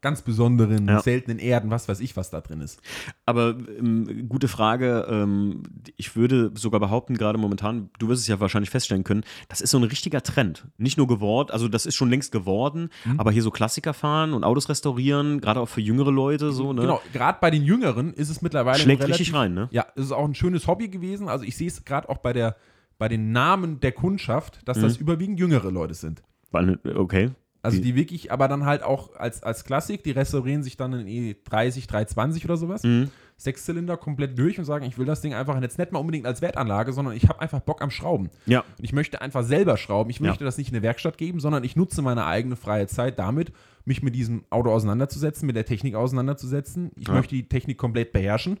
[0.00, 1.00] ganz besonderen, ja.
[1.00, 2.80] seltenen Erden, was weiß ich, was da drin ist.
[3.26, 5.06] Aber ähm, gute Frage.
[5.08, 5.62] Ähm,
[5.96, 9.70] ich würde sogar behaupten, gerade momentan, du wirst es ja wahrscheinlich feststellen können, das ist
[9.70, 10.66] so ein richtiger Trend.
[10.76, 13.18] Nicht nur geworden, also das ist schon längst geworden, mhm.
[13.18, 16.72] aber hier so Klassiker fahren und Autos restaurieren, gerade auch für jüngere Leute so.
[16.72, 16.82] Ne?
[16.82, 19.68] Genau, gerade bei den Jüngeren ist es mittlerweile Schlägt relativ, richtig rein, ne?
[19.70, 21.28] Ja, es ist auch ein schönes Hobby gewesen.
[21.28, 22.56] Also ich sehe es gerade auch bei der
[22.98, 24.82] bei den Namen der Kundschaft, dass mhm.
[24.82, 26.22] das überwiegend jüngere Leute sind.
[26.52, 27.30] Okay.
[27.62, 31.34] Also die wirklich, aber dann halt auch als, als Klassik, die restaurieren sich dann in
[31.34, 32.82] E30, 320 oder sowas.
[32.84, 33.10] Mhm.
[33.36, 36.42] Sechszylinder komplett durch und sagen, ich will das Ding einfach jetzt nicht mal unbedingt als
[36.42, 38.30] Wertanlage, sondern ich habe einfach Bock am Schrauben.
[38.46, 38.60] Ja.
[38.60, 40.10] Und ich möchte einfach selber schrauben.
[40.10, 40.46] Ich möchte ja.
[40.46, 43.52] das nicht in eine Werkstatt geben, sondern ich nutze meine eigene freie Zeit damit,
[43.84, 46.90] mich mit diesem Auto auseinanderzusetzen, mit der Technik auseinanderzusetzen.
[46.96, 47.14] Ich ja.
[47.14, 48.58] möchte die Technik komplett beherrschen.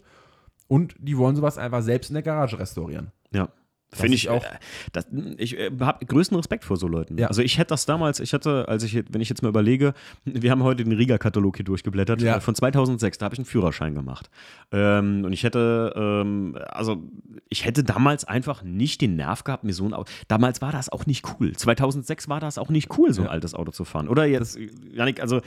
[0.68, 3.10] Und die wollen sowas einfach selbst in der Garage restaurieren.
[3.32, 3.48] Ja.
[3.90, 4.44] Finde ich auch.
[4.44, 4.58] Äh,
[4.92, 5.06] das,
[5.38, 7.16] ich äh, habe größten Respekt vor so Leuten.
[7.16, 7.28] Ja.
[7.28, 10.50] Also ich hätte das damals, ich hatte, als ich, wenn ich jetzt mal überlege, wir
[10.50, 12.40] haben heute den Riga-Katalog hier durchgeblättert, ja.
[12.40, 14.28] von 2006, da habe ich einen Führerschein gemacht.
[14.72, 17.02] Ähm, und ich hätte, ähm, also
[17.48, 20.90] ich hätte damals einfach nicht den Nerv gehabt, mir so ein Auto, damals war das
[20.90, 21.56] auch nicht cool.
[21.56, 23.30] 2006 war das auch nicht cool, so ein ja.
[23.30, 24.08] altes Auto zu fahren.
[24.08, 24.58] Oder jetzt,
[24.92, 25.40] Janik, also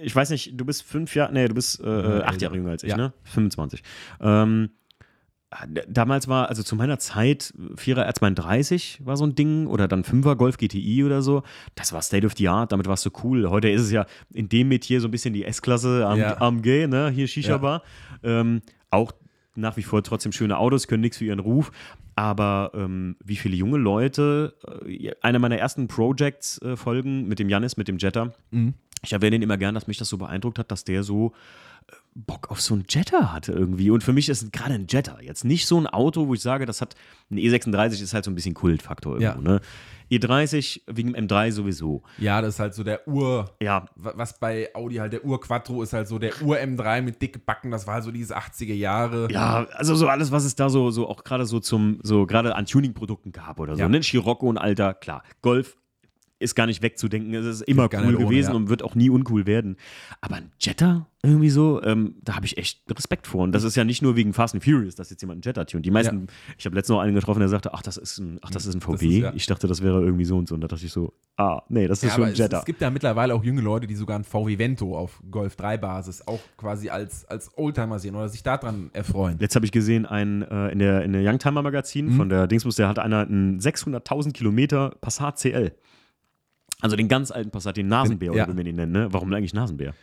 [0.00, 2.84] ich weiß nicht, du bist fünf Jahre, nee, du bist äh, acht Jahre jünger als
[2.84, 3.12] ich, ne?
[3.24, 3.82] 25.
[4.20, 4.70] Ähm,
[5.88, 10.36] damals war, also zu meiner Zeit, 4er R32 war so ein Ding oder dann 5er
[10.36, 11.42] Golf GTI oder so.
[11.74, 13.48] Das war State of the Art, damit warst du cool.
[13.50, 16.40] Heute ist es ja in dem Metier so ein bisschen die S-Klasse am, ja.
[16.40, 17.10] AMG, ne?
[17.10, 17.82] hier Shisha-Bar.
[18.22, 18.40] Ja.
[18.40, 19.12] Ähm, auch
[19.54, 21.70] nach wie vor trotzdem schöne Autos, können nichts für ihren Ruf.
[22.14, 24.54] Aber ähm, wie viele junge Leute,
[24.86, 29.32] äh, einer meiner ersten Projects-Folgen äh, mit dem Janis, mit dem Jetta, mhm ich erwähne
[29.32, 31.32] den immer gern, dass mich das so beeindruckt hat, dass der so
[31.88, 33.90] äh, Bock auf so einen Jetta hatte irgendwie.
[33.90, 36.66] Und für mich ist gerade ein Jetta jetzt nicht so ein Auto, wo ich sage,
[36.66, 36.94] das hat
[37.30, 39.54] ein E36 ist halt so ein bisschen Kultfaktor irgendwo, ja.
[39.54, 39.60] ne?
[40.10, 42.02] E30 wegen dem M3 sowieso.
[42.18, 43.50] Ja, das ist halt so der Ur.
[43.62, 43.86] Ja.
[43.96, 47.38] Was bei Audi halt der Ur Quattro ist halt so der Ur M3 mit dicke
[47.38, 47.70] Backen.
[47.70, 49.28] Das war halt so diese 80er Jahre.
[49.30, 52.54] Ja, also so alles, was es da so, so auch gerade so zum, so gerade
[52.54, 53.80] an Tuning-Produkten gab oder so.
[53.80, 53.88] Ja.
[53.88, 54.02] Ne?
[54.02, 55.22] Scirocco und Alter, klar.
[55.40, 55.78] Golf
[56.42, 57.34] ist gar nicht wegzudenken.
[57.34, 58.54] Es ist immer cool gewesen ohne, ja.
[58.54, 59.76] und wird auch nie uncool werden.
[60.20, 63.44] Aber ein Jetta irgendwie so, ähm, da habe ich echt Respekt vor.
[63.44, 65.64] Und das ist ja nicht nur wegen Fast and Furious, dass jetzt jemand einen Jetta
[65.64, 65.86] tunt.
[65.86, 66.54] Die meisten, ja.
[66.58, 68.74] ich habe letztens noch einen getroffen, der sagte, ach, das ist ein, ach, das ist
[68.74, 69.06] ein VW.
[69.06, 69.32] Ist, ja.
[69.36, 70.56] Ich dachte, das wäre irgendwie so und so.
[70.56, 72.56] Und da dachte ich so, ah, nee, das ist schon ein Jetta.
[72.56, 75.54] Es, es, gibt ja mittlerweile auch junge Leute, die sogar ein VW Vento auf Golf
[75.54, 79.36] 3 Basis auch quasi als, als Oldtimer sehen oder sich daran erfreuen.
[79.38, 82.16] Jetzt habe ich gesehen, ein, äh, in der, in der Youngtimer Magazin mhm.
[82.16, 85.72] von der Dingsbus, der hat einer einen 600.000 Kilometer Passat CL.
[86.82, 88.44] Also den ganz alten Passat, den Nasenbär, ja.
[88.44, 89.08] oder wie wir ihn nennen, ne?
[89.10, 89.94] Warum eigentlich Nasenbär?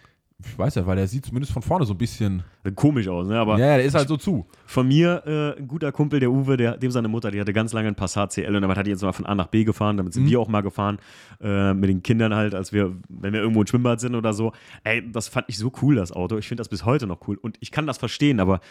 [0.45, 2.43] Ich weiß ja, weil der sieht zumindest von vorne so ein bisschen
[2.75, 3.37] komisch aus, ne?
[3.37, 4.45] Aber ja, der ist halt so zu.
[4.65, 7.73] Von mir äh, ein guter Kumpel, der Uwe, der, dem seine Mutter, die hatte ganz
[7.73, 9.97] lange einen Passat CL und damit hat die jetzt mal von A nach B gefahren.
[9.97, 10.29] Damit sind mhm.
[10.29, 10.99] wir auch mal gefahren
[11.41, 14.53] äh, mit den Kindern halt, als wir, wenn wir irgendwo im Schwimmbad sind oder so.
[14.85, 16.37] Ey, das fand ich so cool, das Auto.
[16.37, 18.61] Ich finde das bis heute noch cool und ich kann das verstehen, aber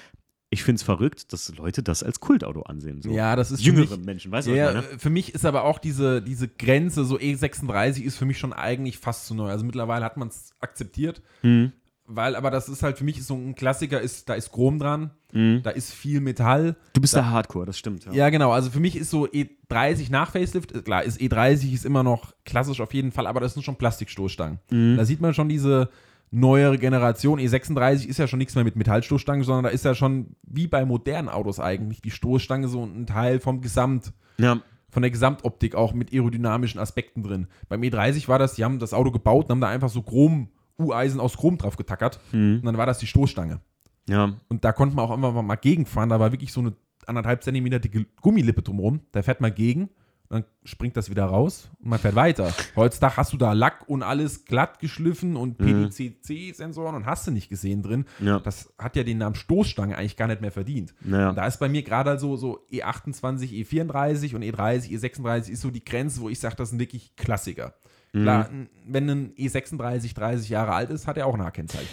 [0.50, 3.02] ich finde es verrückt, dass Leute das als Kultauto ansehen.
[3.02, 3.10] So.
[3.10, 4.98] Ja, das ist jüngere mich, Menschen, weißt du ja, was ich meine?
[4.98, 8.98] Für mich ist aber auch diese, diese Grenze, so E36 ist für mich schon eigentlich
[8.98, 9.50] fast zu neu.
[9.50, 11.72] Also mittlerweile hat man es akzeptiert, mhm.
[12.06, 15.10] weil aber das ist halt für mich so ein Klassiker, ist, da ist Chrom dran,
[15.32, 15.60] mhm.
[15.62, 16.76] da ist viel Metall.
[16.94, 18.06] Du bist da, der Hardcore, das stimmt.
[18.06, 18.12] Ja.
[18.12, 18.30] ja.
[18.30, 18.50] genau.
[18.52, 22.80] Also für mich ist so E30 nach Facelift, klar, ist E30 ist immer noch klassisch
[22.80, 24.60] auf jeden Fall, aber das sind schon Plastikstoßstangen.
[24.70, 24.96] Mhm.
[24.96, 25.90] Da sieht man schon diese
[26.30, 27.38] neuere Generation.
[27.38, 30.84] E36 ist ja schon nichts mehr mit Metallstoßstangen, sondern da ist ja schon wie bei
[30.84, 34.12] modernen Autos eigentlich die Stoßstange so ein Teil vom Gesamt.
[34.38, 34.60] Ja.
[34.90, 37.48] Von der Gesamtoptik auch mit aerodynamischen Aspekten drin.
[37.68, 40.48] Beim E30 war das, die haben das Auto gebaut und haben da einfach so Chrom,
[40.78, 42.20] U-Eisen aus Chrom drauf getackert.
[42.32, 42.56] Mhm.
[42.56, 43.60] Und dann war das die Stoßstange.
[44.08, 44.32] Ja.
[44.48, 46.08] Und da konnte man auch einfach mal gegenfahren.
[46.08, 46.72] Da war wirklich so eine
[47.06, 49.00] anderthalb Zentimeter dicke Gummilippe drumherum.
[49.12, 49.90] Da fährt man gegen
[50.28, 52.52] dann springt das wieder raus und man fährt weiter.
[52.76, 55.88] Heutzutage hast du da Lack und alles glatt geschliffen und mhm.
[55.88, 58.04] PDCC-Sensoren und hast du nicht gesehen drin.
[58.20, 58.38] Ja.
[58.38, 60.94] Das hat ja den Namen Stoßstange eigentlich gar nicht mehr verdient.
[61.00, 61.32] Naja.
[61.32, 65.84] Da ist bei mir gerade so, so E28, E34 und E30, E36 ist so die
[65.84, 67.74] Grenze, wo ich sage, das sind wirklich Klassiker.
[68.12, 68.22] Mhm.
[68.22, 68.50] Klar,
[68.86, 71.88] wenn ein E36 30 Jahre alt ist, hat er auch ein Kennzeichen.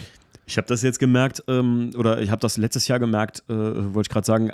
[0.46, 4.08] Ich habe das jetzt gemerkt, ähm, oder ich habe das letztes Jahr gemerkt, äh, wollte
[4.08, 4.52] ich gerade sagen,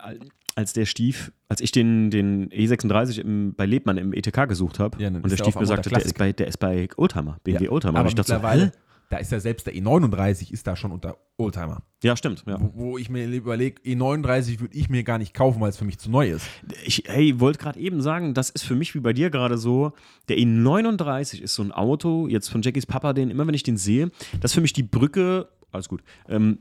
[0.56, 5.02] als der Stief, als ich den, den E36 im, bei Lebmann im ETK gesucht habe
[5.02, 7.72] ja, und der Stief mir sagte, der, ist bei, der ist bei Oldtimer, BMW ja,
[7.72, 8.00] Oldtimer.
[8.00, 8.72] Aber ich mittlerweile, so,
[9.12, 11.84] da ist ja selbst der E39 ist da schon unter Oldtimer.
[12.04, 12.44] Ja, stimmt.
[12.48, 12.60] Ja.
[12.60, 15.86] Wo, wo, ich mir überlege, E39 würde ich mir gar nicht kaufen, weil es für
[15.86, 16.46] mich zu neu ist.
[16.86, 19.94] Ich hey, wollte gerade eben sagen, das ist für mich wie bei dir gerade so,
[20.30, 23.78] der E39 ist so ein Auto, jetzt von Jackies Papa, den immer wenn ich den
[23.78, 26.60] sehe, das ist für mich die Brücke, alles gut, ähm,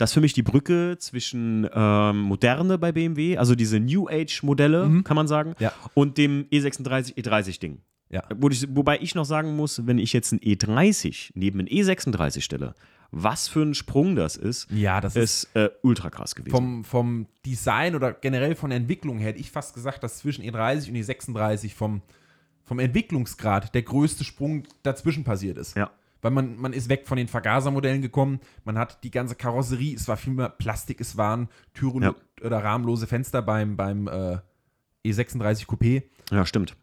[0.00, 4.88] das ist für mich die Brücke zwischen ähm, Moderne bei BMW, also diese New Age-Modelle,
[4.88, 5.04] mhm.
[5.04, 5.72] kann man sagen, ja.
[5.92, 7.82] und dem E36, E30-Ding.
[8.08, 8.24] Ja.
[8.34, 12.40] Wo ich, wobei ich noch sagen muss, wenn ich jetzt ein E30 neben ein E36
[12.40, 12.74] stelle,
[13.12, 16.50] was für ein Sprung das ist, ja, das ist, ist äh, ultra krass gewesen.
[16.50, 20.44] Vom, vom Design oder generell von der Entwicklung her hätte ich fast gesagt, dass zwischen
[20.44, 22.02] E30 und E36 vom,
[22.64, 25.76] vom Entwicklungsgrad der größte Sprung dazwischen passiert ist.
[25.76, 25.90] Ja
[26.22, 28.40] weil man, man ist weg von den Vergasermodellen gekommen.
[28.64, 32.14] Man hat die ganze Karosserie, es war viel mehr Plastik, es waren Türen ja.
[32.42, 34.38] oder rahmenlose Fenster beim, beim äh,
[35.04, 36.04] E36 Coupé.
[36.30, 36.76] Ja, stimmt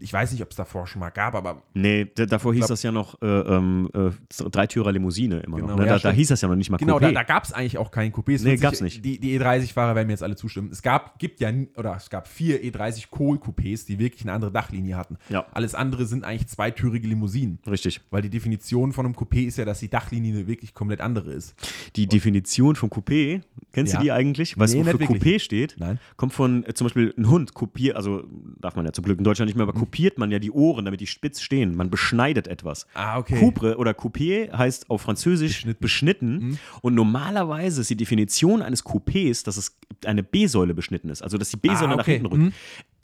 [0.00, 1.62] ich weiß nicht, ob es davor schon mal gab, aber.
[1.74, 4.10] Nee, davor hieß glaub, das ja noch äh, ähm, äh,
[4.50, 5.76] Dreitürer Limousine immer genau, noch.
[5.76, 5.86] Ne?
[5.86, 7.00] Ja, da, da, hieß das ja noch nicht mal Genau, Coupé.
[7.00, 8.42] da, da gab es eigentlich auch keinen Coupés.
[8.42, 9.04] Nee, gab es nicht.
[9.04, 10.70] Die, die E30-Fahrer werden mir jetzt alle zustimmen.
[10.72, 14.96] Es gab, gibt ja, oder es gab vier E30 Kohl-Coupés, die wirklich eine andere Dachlinie
[14.96, 15.18] hatten.
[15.28, 15.46] Ja.
[15.52, 17.58] Alles andere sind eigentlich zweitürige Limousinen.
[17.68, 18.00] Richtig.
[18.10, 21.54] Weil die Definition von einem Coupé ist ja, dass die Dachlinie wirklich komplett andere ist.
[21.96, 23.42] Die Und Definition von Coupé,
[23.72, 23.98] kennst ja.
[23.98, 24.58] du die eigentlich?
[24.58, 25.76] Weißt nee, du, wofür Coupé steht?
[25.78, 25.98] Nein.
[26.16, 28.24] Kommt von äh, zum Beispiel ein Hund kopiert, also
[28.60, 29.80] darf man ja zum Glück in Deutschland nicht mehr, aber mhm.
[29.90, 31.74] Kopiert man ja die Ohren damit die spitz stehen.
[31.74, 32.86] Man beschneidet etwas.
[32.94, 33.40] Ah, okay.
[33.40, 35.80] Coupre oder Coupé heißt auf Französisch beschnitten.
[35.80, 36.38] beschnitten.
[36.38, 36.58] Mhm.
[36.82, 41.22] Und normalerweise ist die Definition eines Coupés, dass es eine B-Säule beschnitten ist.
[41.22, 41.96] Also, dass die B-Säule ah, okay.
[41.96, 42.42] nach hinten rückt.
[42.42, 42.52] Mhm.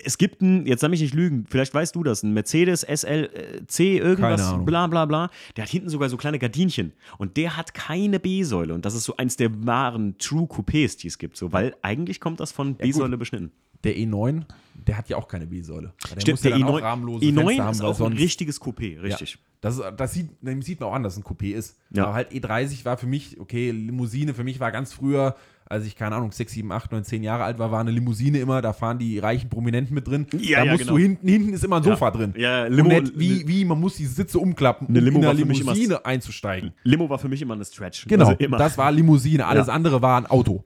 [0.04, 3.80] Es gibt einen, jetzt soll mich nicht lügen, vielleicht weißt du das, ein Mercedes SLC
[3.80, 5.30] irgendwas, bla bla bla.
[5.56, 6.92] Der hat hinten sogar so kleine Gardinchen.
[7.18, 8.74] Und der hat keine B-Säule.
[8.74, 11.36] Und das ist so eins der wahren True Coupés, die es gibt.
[11.36, 13.50] So, weil eigentlich kommt das von B-Säule beschnitten.
[13.84, 14.44] Der E9,
[14.86, 15.92] der hat ja auch keine B-Säule.
[16.18, 16.82] Stimmt, der E9,
[17.20, 19.34] E9 haben, ist auch ein richtiges Coupé, richtig.
[19.34, 19.40] Ja.
[19.60, 21.76] Das, das sieht, sieht man auch an, dass es ein Coupé ist.
[21.90, 22.04] Ja.
[22.04, 25.34] Aber halt E30 war für mich, okay, Limousine für mich war ganz früher,
[25.68, 28.38] als ich, keine Ahnung, 6, 7, 8, 9, 10 Jahre alt war, war eine Limousine
[28.38, 30.26] immer, da fahren die reichen Prominenten mit drin.
[30.38, 30.96] Ja, da ja, musst genau.
[30.96, 32.10] du hinten, hinten ist immer ein Sofa ja.
[32.12, 32.34] drin.
[32.36, 32.96] Ja, Limo.
[32.96, 36.72] Und wie, wie, man muss die Sitze umklappen, um Limo in eine Limousine einzusteigen.
[36.84, 38.06] Limo war für mich immer eine Stretch.
[38.06, 40.64] Genau, also das war Limousine, alles andere war ein Auto.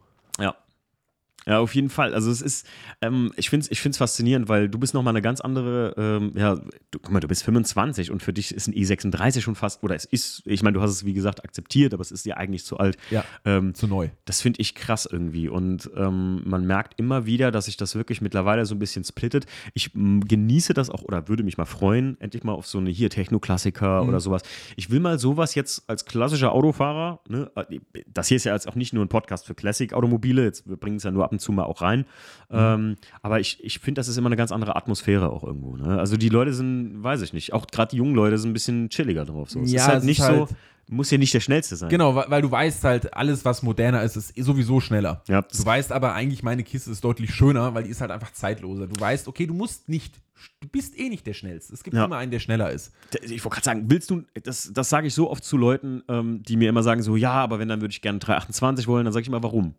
[1.51, 1.57] Ja.
[1.57, 2.15] Ja, auf jeden Fall.
[2.15, 2.65] Also es ist,
[3.03, 6.33] ähm, ich finde es ich find's faszinierend, weil du bist nochmal eine ganz andere, ähm,
[6.37, 9.83] ja, du, guck mal, du bist 25 und für dich ist ein E36 schon fast,
[9.83, 12.37] oder es ist, ich meine, du hast es wie gesagt akzeptiert, aber es ist dir
[12.37, 12.97] eigentlich zu alt.
[13.11, 14.11] Ja, ähm, zu neu.
[14.27, 18.21] Das finde ich krass irgendwie und ähm, man merkt immer wieder, dass sich das wirklich
[18.21, 19.47] mittlerweile so ein bisschen splittet.
[19.75, 23.11] Ich genieße das auch oder würde mich mal freuen, endlich mal auf so eine hier
[23.11, 24.09] Techno-Klassiker mhm.
[24.09, 24.43] oder sowas.
[24.77, 28.69] Ich will mal sowas jetzt als klassischer Autofahrer, ne, äh, das hier ist ja jetzt
[28.69, 31.40] auch nicht nur ein Podcast für Classic-Automobile, jetzt wir bringen es ja nur ab und
[31.41, 32.01] zu mal auch rein.
[32.49, 32.57] Mhm.
[32.59, 35.77] Ähm, aber ich, ich finde, das ist immer eine ganz andere Atmosphäre auch irgendwo.
[35.77, 35.99] Ne?
[35.99, 38.89] Also die Leute sind, weiß ich nicht, auch gerade die jungen Leute sind ein bisschen
[38.91, 39.51] chilliger drauf.
[39.51, 39.61] So.
[39.61, 40.55] Es ja, ist halt nicht halt so
[40.91, 41.89] muss ja nicht der schnellste sein.
[41.89, 45.23] Genau, weil, weil, du weißt halt, alles, was moderner ist, ist sowieso schneller.
[45.29, 45.43] Ja.
[45.43, 48.89] Du weißt aber eigentlich, meine Kiste ist deutlich schöner, weil die ist halt einfach zeitloser.
[48.89, 50.15] Du weißt, okay, du musst nicht,
[50.61, 51.73] du bist eh nicht der Schnellste.
[51.73, 52.05] Es gibt ja.
[52.05, 52.93] immer einen, der schneller ist.
[53.23, 56.43] Ich wollte gerade sagen, willst du, das, das sage ich so oft zu Leuten, ähm,
[56.43, 59.13] die mir immer sagen, so, ja, aber wenn, dann würde ich gerne 328 wollen, dann
[59.13, 59.75] sage ich immer, warum?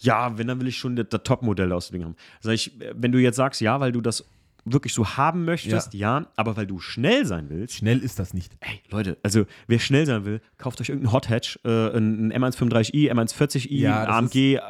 [0.00, 2.16] Ja, wenn, dann will ich schon das, das Top-Modell aus dem Ding haben.
[2.40, 4.24] Sag ich, wenn du jetzt sagst, ja, weil du das
[4.72, 6.20] wirklich so haben möchtest, ja.
[6.20, 6.26] ja.
[6.36, 7.76] aber weil du schnell sein willst.
[7.76, 8.56] Schnell ist das nicht.
[8.60, 13.10] Ey, Leute, also wer schnell sein will, kauft euch irgendeinen Hot Hatch, äh, ein M135i,
[13.12, 14.60] M140i, ja, AMG, äh,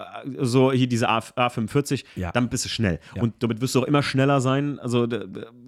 [0.41, 2.33] so hier diese A, A45, ja.
[2.33, 3.01] damit bist du schnell.
[3.17, 4.79] Und damit wirst du auch immer schneller sein.
[4.79, 5.07] Also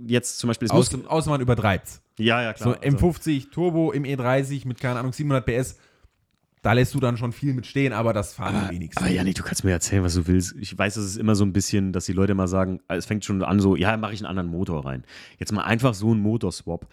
[0.07, 0.71] jetzt zum Beispiel.
[0.71, 2.75] Aus, außer man übertreibt Ja, ja, klar.
[2.75, 3.49] So M50 also.
[3.51, 5.77] Turbo im E30 mit, keine Ahnung, 700 PS
[6.63, 9.03] da lässt du dann schon viel mit stehen, aber das fahren aber, die wenigsten.
[9.03, 10.55] Aber Janik, du kannst mir erzählen, was du willst.
[10.59, 13.25] Ich weiß, es ist immer so ein bisschen, dass die Leute mal sagen, es fängt
[13.25, 15.05] schon an so, ja, mache ich einen anderen Motor rein.
[15.39, 16.87] Jetzt mal einfach so einen Motorswap.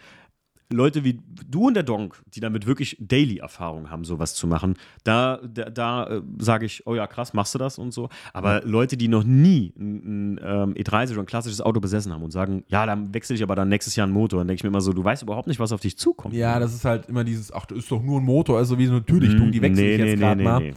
[0.69, 5.39] Leute wie du und der Donk, die damit wirklich Daily-Erfahrung haben, sowas zu machen, da,
[5.43, 8.09] da, da äh, sage ich, oh ja, krass, machst du das und so.
[8.33, 8.61] Aber.
[8.63, 12.31] Leute, die noch nie ein, ein ähm, E30 oder ein klassisches Auto besessen haben und
[12.31, 14.69] sagen, ja, dann wechsle ich aber dann nächstes Jahr ein Motor, dann denke ich mir
[14.69, 16.35] immer so, du weißt überhaupt nicht, was auf dich zukommt.
[16.35, 18.87] Ja, das ist halt immer dieses, ach, das ist doch nur ein Motor, also wie
[18.87, 20.73] so eine Türdichtung, die wechsle nee, ich jetzt nee, gerade nee, mal.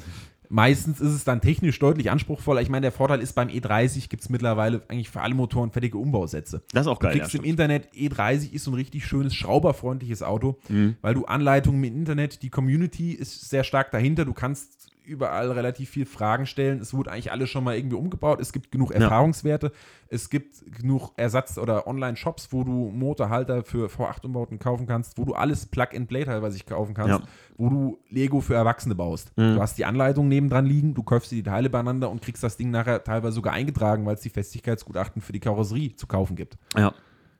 [0.52, 2.60] Meistens ist es dann technisch deutlich anspruchsvoller.
[2.60, 5.96] Ich meine, der Vorteil ist, beim E30 gibt es mittlerweile eigentlich für alle Motoren fertige
[5.96, 6.62] Umbausätze.
[6.72, 7.12] Das ist auch geil.
[7.12, 10.96] Du kriegst ja, im Internet, E30 ist so ein richtig schönes, schrauberfreundliches Auto, mhm.
[11.02, 14.24] weil du Anleitungen im Internet, die Community ist sehr stark dahinter.
[14.24, 14.79] Du kannst
[15.10, 16.80] überall relativ viel Fragen stellen.
[16.80, 18.40] Es wurde eigentlich alles schon mal irgendwie umgebaut.
[18.40, 19.66] Es gibt genug Erfahrungswerte.
[19.66, 19.72] Ja.
[20.08, 25.34] Es gibt genug Ersatz- oder Online-Shops, wo du Motorhalter für V8-Umbauten kaufen kannst, wo du
[25.34, 27.28] alles Plug-and-Play teilweise kaufen kannst, ja.
[27.58, 29.36] wo du Lego für Erwachsene baust.
[29.36, 29.56] Mhm.
[29.56, 32.70] Du hast die Anleitung nebendran liegen, du kaufst die Teile beieinander und kriegst das Ding
[32.70, 36.56] nachher teilweise sogar eingetragen, weil es die Festigkeitsgutachten für die Karosserie zu kaufen gibt.
[36.76, 36.92] Ja.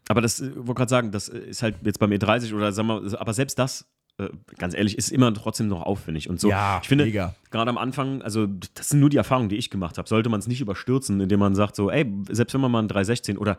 [0.08, 3.20] Aber das, ich wollte gerade sagen, das ist halt jetzt beim E30 oder sagen wir,
[3.20, 3.84] aber selbst das äh,
[4.58, 6.48] ganz ehrlich, ist immer trotzdem noch aufwendig und so.
[6.48, 9.98] Ja, ich finde, gerade am Anfang, also das sind nur die Erfahrungen, die ich gemacht
[9.98, 12.80] habe, sollte man es nicht überstürzen, indem man sagt so, ey, selbst wenn man mal
[12.80, 13.56] einen 316 oder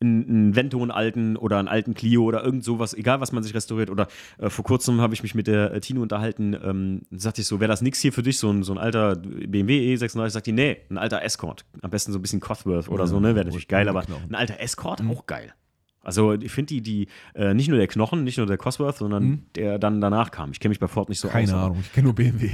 [0.00, 3.54] einen Vento, einen alten oder einen alten Clio oder irgend sowas, egal was man sich
[3.54, 4.08] restauriert oder
[4.38, 7.60] äh, vor kurzem habe ich mich mit der äh, Tino unterhalten, ähm, sagte ich so,
[7.60, 10.52] wäre das nichts hier für dich, so ein, so ein alter BMW E36, sagt die,
[10.52, 13.46] nee, ein alter Escort, am besten so ein bisschen Cosworth oder ja, so, ne, wäre
[13.46, 15.10] natürlich geil, aber ein alter Escort, mhm.
[15.12, 15.54] auch geil.
[16.04, 19.24] Also ich finde die, die äh, nicht nur der Knochen, nicht nur der Cosworth, sondern
[19.24, 19.42] mhm.
[19.56, 20.50] der dann danach kam.
[20.52, 21.50] Ich kenne mich bei Ford nicht so Keine aus.
[21.50, 22.50] Keine Ahnung, ich kenne nur BMW.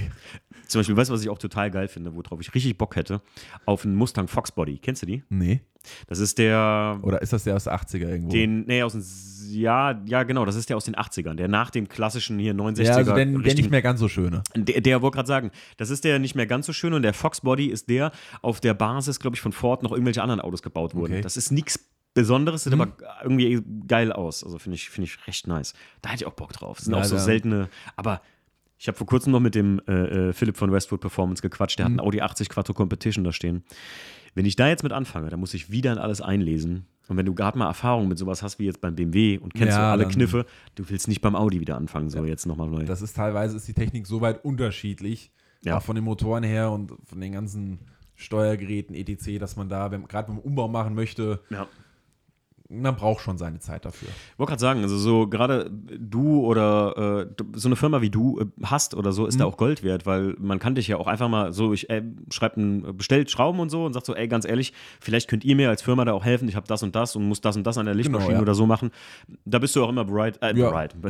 [0.66, 3.20] Zum Beispiel, weißt du, was ich auch total geil finde, worauf ich richtig Bock hätte?
[3.66, 4.78] Auf einen Mustang Foxbody.
[4.78, 5.24] Kennst du die?
[5.28, 5.62] Nee.
[6.07, 6.98] Das ist der.
[7.03, 8.30] Oder ist das der aus den 80er irgendwo?
[8.30, 9.05] Den, nee, aus den.
[9.51, 12.82] Ja, ja, genau, das ist der aus den 80ern, der nach dem klassischen hier 69er.
[12.82, 14.42] Ja, also der, der nicht mehr ganz so schöne.
[14.55, 17.14] Der, der wollte gerade sagen, das ist der nicht mehr ganz so schöne und der
[17.14, 20.94] Foxbody ist der, auf der Basis, glaube ich, von Ford noch irgendwelche anderen Autos gebaut
[20.94, 21.14] wurden.
[21.14, 21.22] Okay.
[21.22, 22.80] Das ist nichts Besonderes, sieht mhm.
[22.80, 22.92] aber
[23.22, 24.42] irgendwie geil aus.
[24.42, 25.74] Also finde ich, find ich recht nice.
[26.02, 26.78] Da hätte ich auch Bock drauf.
[26.78, 27.20] Das sind ja, auch so ja.
[27.20, 28.20] seltene, aber
[28.78, 31.78] ich habe vor kurzem noch mit dem äh, äh, Philipp von Westwood Performance gequatscht.
[31.78, 31.92] Der mhm.
[31.92, 33.62] hat einen Audi 80 Quattro Competition da stehen.
[34.34, 36.86] Wenn ich da jetzt mit anfange, dann muss ich wieder in alles einlesen.
[37.08, 39.76] Und wenn du gerade mal Erfahrung mit sowas hast wie jetzt beim BMW und kennst
[39.76, 40.46] ja, alle Kniffe,
[40.76, 42.24] du willst nicht beim Audi wieder anfangen, so ja.
[42.24, 42.84] jetzt nochmal neu.
[42.84, 45.32] Das ist teilweise ist die Technik so weit unterschiedlich,
[45.62, 45.76] ja.
[45.76, 47.80] auch von den Motoren her und von den ganzen
[48.14, 51.66] Steuergeräten etc., dass man da, gerade beim Umbau machen möchte, ja
[52.70, 54.08] man braucht schon seine Zeit dafür.
[54.08, 58.40] Ich wollte gerade sagen, also so gerade du oder äh, so eine Firma wie du
[58.40, 59.40] äh, hast oder so, ist mhm.
[59.40, 62.02] da auch Gold wert, weil man kann dich ja auch einfach mal so, ich äh,
[62.30, 65.56] schreibe ein, bestellt Schrauben und so und sagt so, ey, ganz ehrlich, vielleicht könnt ihr
[65.56, 67.66] mir als Firma da auch helfen, ich habe das und das und muss das und
[67.66, 68.42] das an der Lichtmaschine genau, ja.
[68.42, 68.90] oder so machen.
[69.44, 70.70] Da bist du auch immer bereit, äh, ja.
[70.70, 70.94] bereit.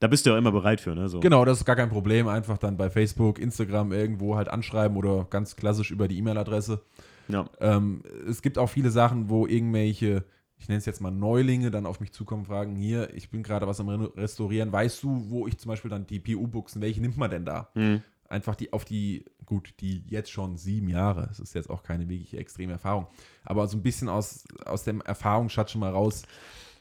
[0.00, 1.10] Da bist du ja immer bereit für, ne?
[1.10, 1.20] So.
[1.20, 2.26] Genau, das ist gar kein Problem.
[2.26, 6.80] Einfach dann bei Facebook, Instagram irgendwo halt anschreiben oder ganz klassisch über die E-Mail-Adresse.
[7.28, 7.44] Ja.
[7.60, 10.24] Ähm, es gibt auch viele Sachen, wo irgendwelche,
[10.60, 13.66] ich nenne es jetzt mal Neulinge, dann auf mich zukommen, fragen, hier, ich bin gerade
[13.66, 17.30] was am Restaurieren, weißt du, wo ich zum Beispiel dann die PU-Buchsen, welche nimmt man
[17.30, 17.70] denn da?
[17.74, 18.02] Mhm.
[18.28, 22.08] Einfach die auf die, gut, die jetzt schon sieben Jahre, das ist jetzt auch keine
[22.08, 23.06] wirklich extreme Erfahrung,
[23.42, 26.22] aber so ein bisschen aus, aus dem Erfahrungsschatz schon mal raus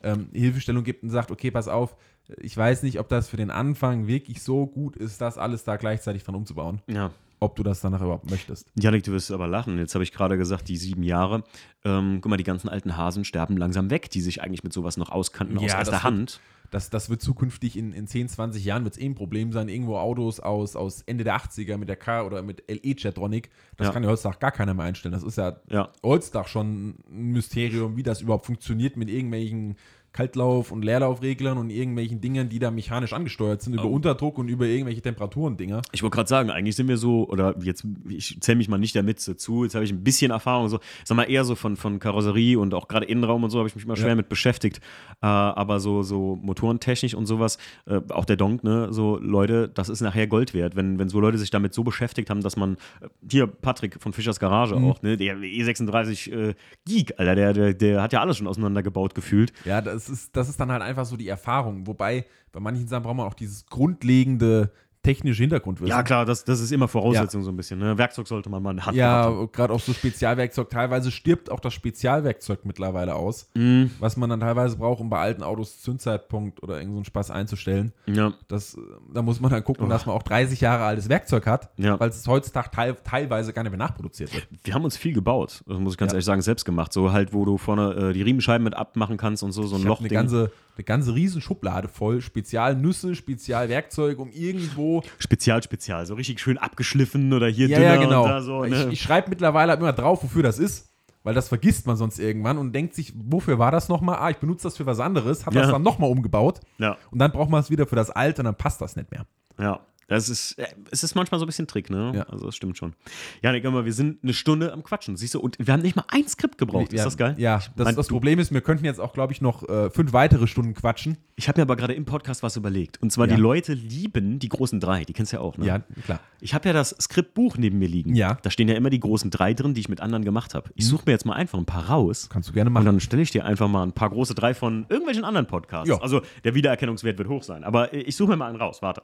[0.04, 1.96] ähm, Hilfestellung gibt und sagt, okay, pass auf,
[2.38, 5.78] ich weiß nicht, ob das für den Anfang wirklich so gut ist, das alles da
[5.78, 6.82] gleichzeitig dran umzubauen.
[6.88, 7.12] Ja.
[7.42, 8.68] Ob du das danach überhaupt möchtest.
[8.78, 9.78] Janik, du wirst aber lachen.
[9.78, 11.44] Jetzt habe ich gerade gesagt, die sieben Jahre.
[11.86, 14.98] Ähm, guck mal, die ganzen alten Hasen sterben langsam weg, die sich eigentlich mit sowas
[14.98, 16.42] noch auskannten ja, aus erster Hand.
[16.72, 19.70] das, das wird zukünftig in, in 10, 20 Jahren wird's eh ein Problem sein.
[19.70, 23.94] Irgendwo Autos aus, aus Ende der 80er mit der K oder mit LE-Jetronic, das ja.
[23.94, 25.14] kann ja heutzutage gar keiner mehr einstellen.
[25.14, 25.92] Das ist ja, ja.
[26.04, 29.78] heutzutage schon ein Mysterium, wie das überhaupt funktioniert mit irgendwelchen
[30.12, 33.90] Kaltlauf- und Leerlaufreglern und irgendwelchen Dingen, die da mechanisch angesteuert sind, über oh.
[33.90, 35.82] Unterdruck und über irgendwelche Temperaturen-Dinger.
[35.92, 38.96] Ich wollte gerade sagen, eigentlich sind wir so, oder jetzt, ich zähle mich mal nicht
[38.96, 42.00] damit dazu, jetzt habe ich ein bisschen Erfahrung, so, sag mal eher so von, von
[42.00, 44.16] Karosserie und auch gerade Innenraum und so habe ich mich mal schwer ja.
[44.16, 44.80] mit beschäftigt.
[45.22, 49.90] Äh, aber so, so motorentechnisch und sowas, äh, auch der Donk, ne, so Leute, das
[49.90, 52.76] ist nachher Gold wert, wenn, wenn so Leute sich damit so beschäftigt haben, dass man,
[53.02, 54.86] äh, hier Patrick von Fischers Garage mhm.
[54.86, 56.54] auch, ne, der E36 äh,
[56.86, 59.54] Geek, Alter, der, der, der hat ja alles schon auseinandergebaut gefühlt.
[59.66, 61.86] Ja, das das ist, das ist dann halt einfach so die Erfahrung.
[61.86, 64.72] Wobei, bei manchen Sachen braucht man auch dieses grundlegende
[65.10, 65.90] technische Hintergrundwissen.
[65.90, 67.46] Ja, klar, das, das ist immer Voraussetzung ja.
[67.46, 67.80] so ein bisschen.
[67.80, 67.98] Ne?
[67.98, 70.70] Werkzeug sollte man mal in der Hand Ja, gerade auch so Spezialwerkzeug.
[70.70, 73.86] Teilweise stirbt auch das Spezialwerkzeug mittlerweile aus, mm.
[74.00, 77.92] was man dann teilweise braucht, um bei alten Autos Zündzeitpunkt oder irgendeinen so Spaß einzustellen.
[78.06, 78.34] Ja.
[78.48, 78.78] Das,
[79.12, 79.90] da muss man dann gucken, oh.
[79.90, 82.00] dass man auch 30 Jahre altes Werkzeug hat, ja.
[82.00, 84.48] weil es heutzutage teil, teilweise gar nicht mehr nachproduziert wird.
[84.64, 86.16] Wir haben uns viel gebaut, das muss ich ganz ja.
[86.16, 86.94] ehrlich sagen, selbst gemacht.
[86.94, 89.84] So halt, wo du vorne äh, die Riemenscheiben mit abmachen kannst und so, so ein
[89.84, 90.00] Loch.
[90.00, 94.99] Eine ganze, eine ganze Riesenschublade voll Spezialnüsse, Spezialwerkzeug, um irgendwo.
[95.18, 98.24] Spezial, Spezial, so richtig schön abgeschliffen oder hier ja, dünner ja, genau.
[98.24, 98.64] und da so.
[98.64, 98.86] Ne?
[98.86, 100.94] Ich, ich schreibe mittlerweile immer drauf, wofür das ist,
[101.24, 104.18] weil das vergisst man sonst irgendwann und denkt sich, wofür war das nochmal?
[104.20, 105.64] Ah, ich benutze das für was anderes, habe ja.
[105.64, 106.62] das dann nochmal umgebaut.
[106.78, 106.98] Ja.
[107.12, 109.26] Und dann braucht man es wieder für das Alte und dann passt das nicht mehr.
[109.60, 109.82] Ja.
[110.10, 112.12] Das ist, äh, es ist manchmal so ein bisschen Trick, ne?
[112.16, 112.24] Ja.
[112.24, 112.94] Also das stimmt schon.
[113.42, 115.40] Ja, Nick, wir sind eine Stunde am Quatschen, siehst du?
[115.40, 116.92] Und wir haben nicht mal ein Skript gebraucht.
[116.92, 117.36] Ja, ist das geil?
[117.38, 120.12] Ja, das, mein, das Problem ist, wir könnten jetzt auch, glaube ich, noch äh, fünf
[120.12, 121.18] weitere Stunden quatschen.
[121.36, 123.02] Ich habe mir aber gerade im Podcast was überlegt.
[123.02, 123.36] Und zwar, ja.
[123.36, 125.06] die Leute lieben die großen drei.
[125.06, 125.66] Die kennst du ja auch, ne?
[125.68, 126.20] Ja, klar.
[126.42, 128.16] Ich habe ja das Skriptbuch neben mir liegen.
[128.16, 128.38] Ja.
[128.42, 130.72] Da stehen ja immer die großen drei drin, die ich mit anderen gemacht habe.
[130.76, 130.90] Ich mhm.
[130.90, 132.30] suche mir jetzt mal einfach ein paar raus.
[132.32, 132.88] Kannst du gerne machen.
[132.88, 135.90] Und dann stelle ich dir einfach mal ein paar große drei von irgendwelchen anderen Podcasts.
[135.90, 136.02] Ja.
[136.02, 137.64] Also der Wiedererkennungswert wird hoch sein.
[137.64, 138.82] Aber ich suche mir mal einen raus.
[138.82, 139.04] Warte.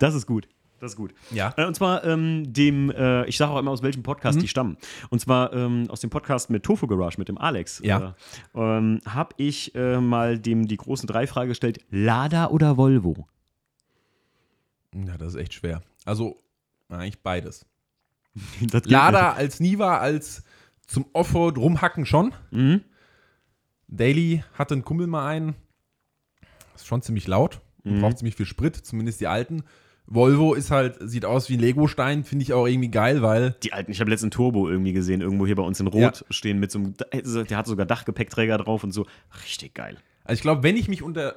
[0.00, 0.48] Das ist gut.
[0.80, 1.14] Das ist gut.
[1.30, 1.52] Ja.
[1.58, 4.40] Äh, und zwar ähm, dem, äh, ich sage auch immer, aus welchem Podcast mhm.
[4.40, 4.78] die stammen.
[5.10, 7.82] Und zwar ähm, aus dem Podcast mit Tofu Garage, mit dem Alex.
[7.84, 8.16] Ja.
[8.54, 13.28] Äh, ähm, habe ich äh, mal dem die großen drei Frage gestellt: Lada oder Volvo?
[14.94, 15.82] Ja, das ist echt schwer.
[16.06, 16.42] Also,
[16.88, 17.66] eigentlich beides.
[18.84, 20.44] Lada als Niva, als
[20.86, 22.32] zum Offroad rumhacken schon.
[22.52, 22.80] Mhm.
[23.86, 25.56] Daily hatte einen Kumpel mal einen.
[26.74, 27.60] Ist schon ziemlich laut.
[27.84, 28.00] Mhm.
[28.00, 29.62] Braucht ziemlich viel Sprit, zumindest die alten.
[30.12, 33.54] Volvo ist halt, sieht aus wie ein Lego-Stein, finde ich auch irgendwie geil, weil.
[33.62, 36.26] Die alten, ich habe letzten Turbo irgendwie gesehen, irgendwo hier bei uns in Rot ja.
[36.30, 36.94] stehen mit so einem,
[37.46, 39.06] der hat sogar Dachgepäckträger drauf und so.
[39.44, 39.96] Richtig geil.
[40.24, 41.36] Also ich glaube, wenn ich mich unter,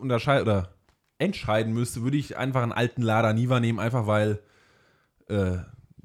[0.00, 0.74] unterscheiden oder
[1.18, 4.40] entscheiden müsste, würde ich einfach einen alten Lada Niva nehmen, einfach weil
[5.28, 5.58] äh,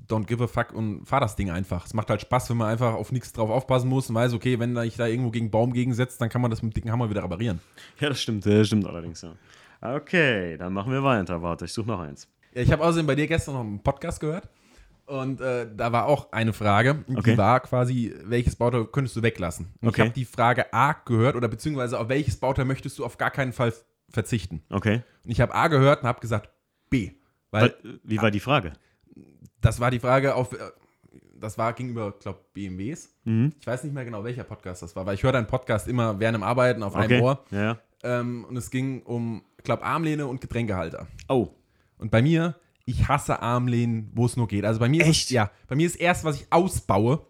[0.08, 1.86] don't give a fuck und fahr das Ding einfach.
[1.86, 4.60] Es macht halt Spaß, wenn man einfach auf nichts drauf aufpassen muss und weiß, okay,
[4.60, 6.92] wenn ich da irgendwo gegen einen Baum gegensetzt, dann kann man das mit dem dicken
[6.92, 7.60] Hammer wieder reparieren.
[8.00, 9.34] Ja, das stimmt, das stimmt allerdings, ja.
[9.84, 11.42] Okay, dann machen wir weiter.
[11.42, 12.30] Warte, ich suche noch eins.
[12.54, 14.48] Ja, ich habe außerdem bei dir gestern noch einen Podcast gehört.
[15.06, 17.04] Und äh, da war auch eine Frage.
[17.10, 17.32] Okay.
[17.32, 19.74] Die war quasi, welches Bauteil könntest du weglassen?
[19.82, 20.02] Und okay.
[20.02, 23.30] ich habe die Frage A gehört oder beziehungsweise auf welches Bauteil möchtest du auf gar
[23.30, 23.74] keinen Fall
[24.10, 24.64] verzichten?
[24.70, 25.02] Okay.
[25.26, 26.50] Und ich habe A gehört und habe gesagt
[26.90, 27.12] B.
[27.52, 28.74] Weil, Wie war die Frage?
[29.60, 30.58] Das war die Frage auf, äh,
[31.36, 33.14] das war gegenüber, glaube BMWs.
[33.26, 33.52] Mhm.
[33.60, 36.18] Ich weiß nicht mehr genau, welcher Podcast das war, weil ich höre deinen Podcast immer
[36.20, 37.16] während dem Arbeiten auf okay.
[37.16, 37.44] einem Ohr.
[37.52, 37.78] Ja.
[38.04, 41.08] Ähm, und es ging um ich glaube, Armlehne und Getränkehalter.
[41.30, 41.48] Oh.
[41.98, 44.66] Und bei mir, ich hasse Armlehnen, wo es nur geht.
[44.66, 45.28] Also bei mir Echt?
[45.28, 47.26] ist ja, bei mir ist erst, was ich ausbaue,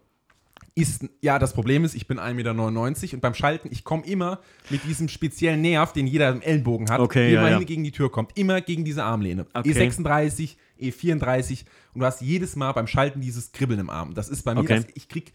[0.74, 4.40] ist, ja, das Problem ist, ich bin 1,99 Meter und beim Schalten, ich komme immer
[4.68, 7.64] mit diesem speziellen Nerv, den jeder im Ellenbogen hat, okay, immer ja, ja.
[7.64, 8.36] gegen die Tür kommt.
[8.36, 9.46] Immer gegen diese Armlehne.
[9.54, 9.70] Okay.
[9.70, 14.14] E36, E34 und du hast jedes Mal beim Schalten dieses Kribbeln im Arm.
[14.14, 14.82] Das ist bei mir, okay.
[14.82, 15.34] das, ich krieg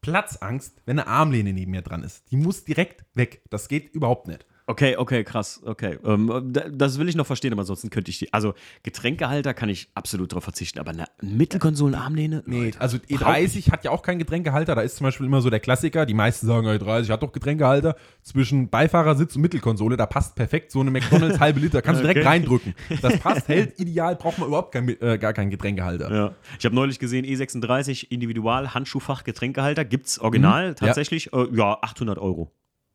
[0.00, 2.30] Platzangst, wenn eine Armlehne neben mir dran ist.
[2.30, 3.42] Die muss direkt weg.
[3.50, 4.46] Das geht überhaupt nicht.
[4.68, 5.96] Okay, okay, krass, okay.
[6.04, 8.34] Ähm, das will ich noch verstehen, aber ansonsten könnte ich die.
[8.34, 8.52] Also
[8.82, 12.42] Getränkehalter kann ich absolut darauf verzichten, aber eine Mittelkonsolenarmlehne?
[12.44, 14.74] Nee, also E30 hat ja auch keinen Getränkehalter.
[14.74, 16.04] Da ist zum Beispiel immer so der Klassiker.
[16.04, 17.96] Die meisten sagen, E30 hat doch Getränkehalter.
[18.22, 21.80] Zwischen Beifahrersitz und Mittelkonsole, da passt perfekt so eine McDonalds halbe Liter.
[21.80, 22.28] Kannst du direkt okay.
[22.28, 22.74] reindrücken.
[23.00, 26.14] Das passt, hält ideal, braucht man überhaupt kein, äh, gar keinen Getränkehalter.
[26.14, 26.34] Ja.
[26.58, 29.86] Ich habe neulich gesehen, E36 Individual Handschuhfach Getränkehalter.
[29.86, 30.76] Gibt es original mhm.
[30.76, 31.30] tatsächlich?
[31.32, 31.44] Ja.
[31.44, 32.52] Äh, ja, 800 Euro.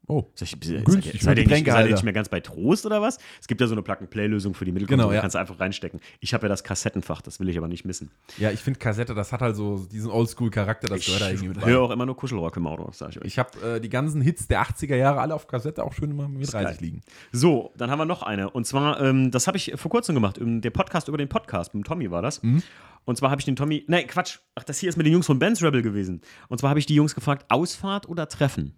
[0.07, 1.21] Oh, Sag ich, günstig.
[1.21, 3.19] Seid ihr nicht, ihr nicht mehr ganz bei Trost oder was?
[3.39, 5.21] Es gibt ja so eine Plug-and-Play-Lösung für die Mittelkonsole, genau, ja.
[5.21, 6.01] kannst du einfach reinstecken.
[6.19, 8.11] Ich habe ja das Kassettenfach, das will ich aber nicht missen.
[8.37, 11.47] Ja, ich finde Kassette, das hat halt so diesen Oldschool-Charakter, das ich gehört da irgendwie
[11.49, 13.27] mit Ich höre auch immer nur Kuschelrock im Auto, sag ich euch.
[13.27, 16.27] Ich habe äh, die ganzen Hits der 80er Jahre alle auf Kassette auch schön immer
[16.27, 17.01] mit 30 liegen.
[17.31, 18.49] So, dann haben wir noch eine.
[18.49, 21.87] Und zwar, ähm, das habe ich vor kurzem gemacht, der Podcast über den Podcast, mit
[21.87, 22.43] Tommy war das.
[22.43, 22.61] Mhm.
[23.05, 25.25] Und zwar habe ich den Tommy, nein, Quatsch, ach, das hier ist mit den Jungs
[25.25, 26.21] von Benz Rebel gewesen.
[26.49, 28.75] Und zwar habe ich die Jungs gefragt, Ausfahrt oder Treffen?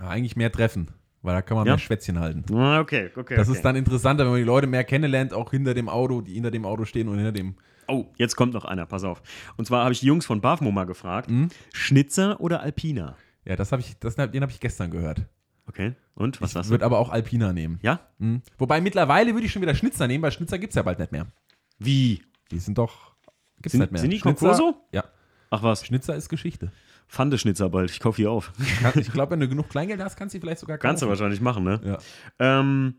[0.00, 0.88] Ja, eigentlich mehr Treffen.
[1.22, 1.72] Weil da kann man ja?
[1.72, 2.44] mehr Schwätzchen halten.
[2.54, 3.34] Ah, okay, okay.
[3.34, 3.56] Das okay.
[3.56, 6.50] ist dann interessanter, wenn man die Leute mehr kennenlernt, auch hinter dem Auto, die hinter
[6.50, 7.56] dem Auto stehen und hinter dem.
[7.88, 9.22] Oh, jetzt kommt noch einer, pass auf.
[9.56, 11.48] Und zwar habe ich die Jungs von Bavmo mal gefragt: mhm.
[11.72, 13.16] Schnitzer oder Alpina?
[13.44, 15.26] Ja, das habe ich, das, den habe ich gestern gehört.
[15.68, 15.94] Okay.
[16.14, 16.66] Und was war's?
[16.66, 17.78] Ich würde aber auch Alpina nehmen.
[17.82, 18.00] Ja?
[18.18, 18.42] Mhm.
[18.58, 21.12] Wobei mittlerweile würde ich schon wieder Schnitzer nehmen, weil Schnitzer gibt es ja bald nicht
[21.12, 21.26] mehr.
[21.78, 22.22] Wie?
[22.50, 23.14] Die sind doch.
[23.56, 24.00] Gibt's sind, nicht mehr.
[24.00, 24.76] Sind die Concurso?
[24.92, 25.04] Ja.
[25.50, 25.84] Ach was.
[25.84, 26.70] Schnitzer ist Geschichte.
[27.08, 27.90] Pfandeschnitzer bald.
[27.90, 28.52] Ich kaufe die auf.
[28.94, 30.88] Ich glaube, wenn du genug Kleingeld hast, kannst du vielleicht sogar kaufen.
[30.88, 31.80] Kannst du wahrscheinlich machen, ne?
[31.84, 31.98] Ja.
[32.38, 32.96] Ähm,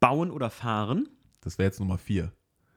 [0.00, 1.08] bauen oder fahren?
[1.42, 2.32] Das wäre jetzt Nummer vier.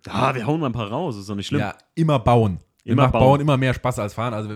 [0.07, 1.61] Ah, wir hauen mal ein paar raus, ist doch nicht schlimm.
[1.61, 2.59] Ja, immer bauen.
[2.85, 3.21] Immer bauen.
[3.21, 3.41] bauen.
[3.41, 4.33] immer mehr Spaß als fahren.
[4.33, 4.49] Also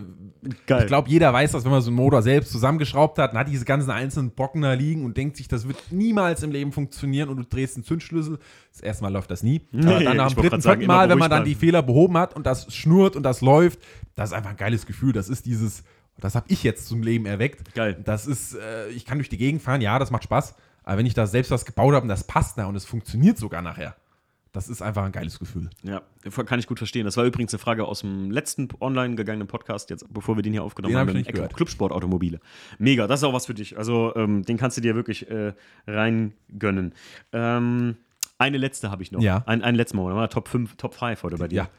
[0.65, 0.81] Geil.
[0.81, 3.47] ich glaube, jeder weiß das, wenn man so einen Motor selbst zusammengeschraubt hat, dann hat
[3.47, 7.29] diese ganzen einzelnen Brocken da liegen und denkt sich, das wird niemals im Leben funktionieren
[7.29, 8.39] und du drehst einen Zündschlüssel.
[8.73, 9.61] Das erste Mal läuft das nie.
[9.71, 12.35] Nee, Aber dann nach dem dritten, vierten Mal, wenn man dann die Fehler behoben hat
[12.35, 13.79] und das schnurrt und das läuft,
[14.15, 15.13] das ist einfach ein geiles Gefühl.
[15.13, 15.83] Das ist dieses,
[16.19, 17.73] das habe ich jetzt zum Leben erweckt.
[17.75, 17.97] Geil.
[18.03, 20.55] Das ist, äh, ich kann durch die Gegend fahren, ja, das macht Spaß.
[20.83, 23.37] Aber wenn ich da selbst was gebaut habe und das passt da und es funktioniert
[23.37, 23.95] sogar nachher,
[24.57, 25.69] das ist einfach ein geiles Gefühl.
[25.83, 26.01] Ja,
[26.47, 27.05] kann ich gut verstehen.
[27.05, 30.51] Das war übrigens eine Frage aus dem letzten online gegangenen Podcast, jetzt, bevor wir den
[30.51, 31.41] hier aufgenommen den haben.
[31.43, 32.39] Hab Clubsport-Automobile.
[32.79, 33.77] Mega, das ist auch was für dich.
[33.77, 35.53] Also, ähm, den kannst du dir wirklich äh,
[35.85, 36.95] reingönnen.
[37.33, 37.97] Ähm,
[38.39, 39.21] eine letzte habe ich noch.
[39.21, 39.43] Ja.
[39.45, 40.27] Ein, ein letztes Mal.
[40.29, 41.55] Top 5, Top 5 heute bei dir.
[41.55, 41.69] Ja.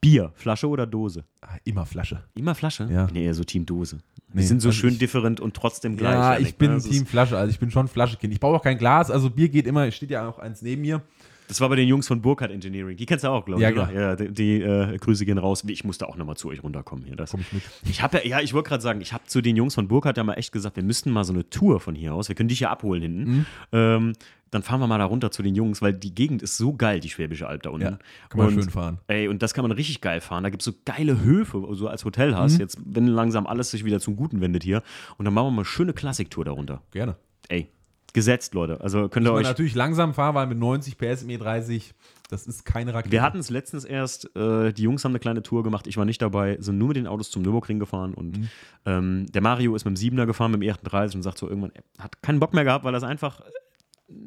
[0.00, 1.24] Bier, Flasche oder Dose?
[1.40, 2.22] Ah, immer Flasche.
[2.36, 2.88] Immer Flasche?
[2.90, 3.08] Ja.
[3.12, 3.98] Nee, eher so Team Dose.
[4.32, 6.14] Nee, Die sind so also schön ich, different und trotzdem gleich.
[6.14, 6.80] Ja, ich bin ne?
[6.80, 8.32] Team Flasche, also ich bin schon Flaschekind.
[8.32, 11.02] Ich brauche auch kein Glas, also Bier geht immer, steht ja auch eins neben mir.
[11.48, 12.96] Das war bei den Jungs von Burkhardt Engineering.
[12.96, 13.62] Die kennst du auch, glaube ich.
[13.62, 13.92] Ja, klar.
[13.92, 15.64] Ja, die, die äh, Grüße gehen raus.
[15.66, 17.16] Ich musste auch nochmal zu euch runterkommen hier.
[17.16, 17.62] Das, Komm ich mit.
[17.88, 20.18] Ich habe ja, ja, ich wollte gerade sagen, ich habe zu den Jungs von Burkhardt
[20.18, 22.28] ja mal echt gesagt, wir müssten mal so eine Tour von hier aus.
[22.28, 23.30] Wir können dich ja abholen hinten.
[23.30, 23.46] Mhm.
[23.72, 24.12] Ähm,
[24.50, 27.00] dann fahren wir mal da runter zu den Jungs, weil die Gegend ist so geil,
[27.00, 27.86] die Schwäbische Alb da unten.
[27.86, 28.98] Ja, kann man und, schön fahren.
[29.06, 30.42] Ey, und das kann man richtig geil fahren.
[30.42, 32.54] Da gibt es so geile Höfe, wo du als Hotel hast.
[32.54, 32.60] Mhm.
[32.60, 34.82] Jetzt, wenn langsam alles sich wieder zum Guten wendet hier.
[35.16, 36.82] Und dann machen wir mal eine schöne Klassiktour darunter.
[36.92, 37.16] Gerne.
[37.48, 37.68] Ey,
[38.14, 38.80] gesetzt, Leute.
[38.80, 39.44] Also könnt ihr ich euch.
[39.44, 41.92] natürlich langsam fahren, weil mit 90 PS im E30,
[42.30, 43.12] das ist keine Rakete.
[43.12, 46.04] Wir hatten es letztens erst, äh, die Jungs haben eine kleine Tour gemacht, ich war
[46.04, 48.48] nicht dabei, sind nur mit den Autos zum Nürburgring gefahren und mhm.
[48.86, 51.72] ähm, der Mario ist mit dem 7er gefahren, mit dem E38 und sagt so irgendwann,
[51.74, 53.40] er hat keinen Bock mehr gehabt, weil das einfach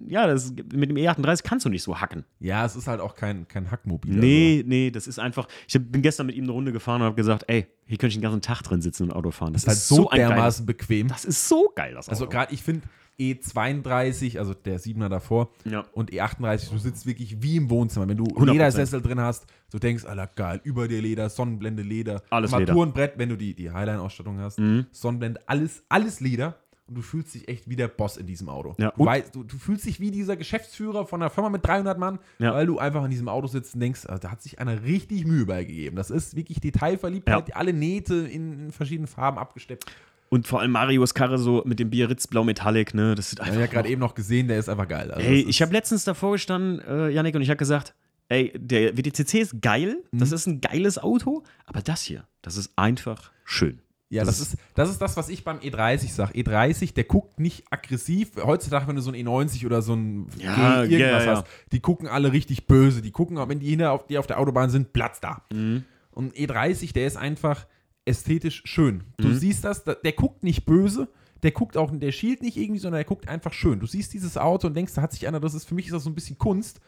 [0.07, 2.23] ja, das, mit dem E38 kannst du nicht so hacken.
[2.39, 4.13] Ja, es ist halt auch kein, kein Hackmobil.
[4.13, 4.69] Nee, also.
[4.69, 5.47] nee, das ist einfach.
[5.67, 8.15] Ich bin gestern mit ihm eine Runde gefahren und habe gesagt, ey, hier könnte ich
[8.15, 9.53] den ganzen Tag drin sitzen und Auto fahren.
[9.53, 11.07] Das, das ist halt so, so dermaßen geil, bequem.
[11.07, 12.29] Das ist so geil, das also Auto.
[12.29, 12.87] Also gerade, ich finde
[13.19, 15.85] E32, also der 7er davor, ja.
[15.93, 18.07] und E38, du sitzt wirklich wie im Wohnzimmer.
[18.07, 18.51] Wenn du 100%.
[18.51, 22.23] Ledersessel drin hast, du denkst, Alter, geil, über dir Leder, Sonnenblende, Leder.
[22.29, 24.87] Alles Armaturenbrett, wenn du die, die Highline-Ausstattung hast, mhm.
[24.91, 26.57] Sonnenblende, alles, alles Leder
[26.91, 28.75] und du fühlst dich echt wie der Boss in diesem Auto.
[28.77, 28.91] Ja.
[28.91, 32.19] Du, weißt, du, du, fühlst dich wie dieser Geschäftsführer von einer Firma mit 300 Mann,
[32.37, 32.53] ja.
[32.53, 35.25] weil du einfach in diesem Auto sitzt und denkst, also, da hat sich einer richtig
[35.25, 35.95] Mühe beigegeben.
[35.95, 39.85] Das ist wirklich Detailverliebtheit, alle Nähte in, in, verschiedenen Farben abgesteppt.
[40.33, 43.15] Und vor allem Marius Karre so mit dem Biarritz Blau Metallic, ne?
[43.15, 43.59] Das ist einfach.
[43.59, 45.11] Ja, gerade eben noch gesehen, der ist einfach geil.
[45.11, 47.93] Also ey, ich habe letztens davor gestanden, äh, Yannick, und ich habe gesagt,
[48.29, 50.19] ey, der WTCC ist geil, mhm.
[50.19, 53.81] das ist ein geiles Auto, aber das hier, das ist einfach schön.
[54.07, 56.33] Ja, das, das, ist, das ist das, was ich beim E30 sage.
[56.33, 58.31] E30, der guckt nicht aggressiv.
[58.37, 61.37] Heutzutage, wenn du so ein E90 oder so ein ja, G irgendwas ja, ja.
[61.39, 63.01] hast, die gucken alle richtig böse.
[63.01, 65.43] Die gucken, wenn die hinter auf, die auf der Autobahn sind, Platz da.
[65.51, 65.83] Mhm.
[66.11, 67.65] Und E30, der ist einfach
[68.05, 69.03] ästhetisch schön.
[69.17, 69.35] Du mhm.
[69.35, 71.07] siehst das, der guckt nicht böse,
[71.43, 73.79] der guckt auch, der schielt nicht irgendwie, sondern der guckt einfach schön.
[73.79, 75.93] Du siehst dieses Auto und denkst, da hat sich einer, das ist für mich ist
[75.93, 76.79] das so ein bisschen Kunst.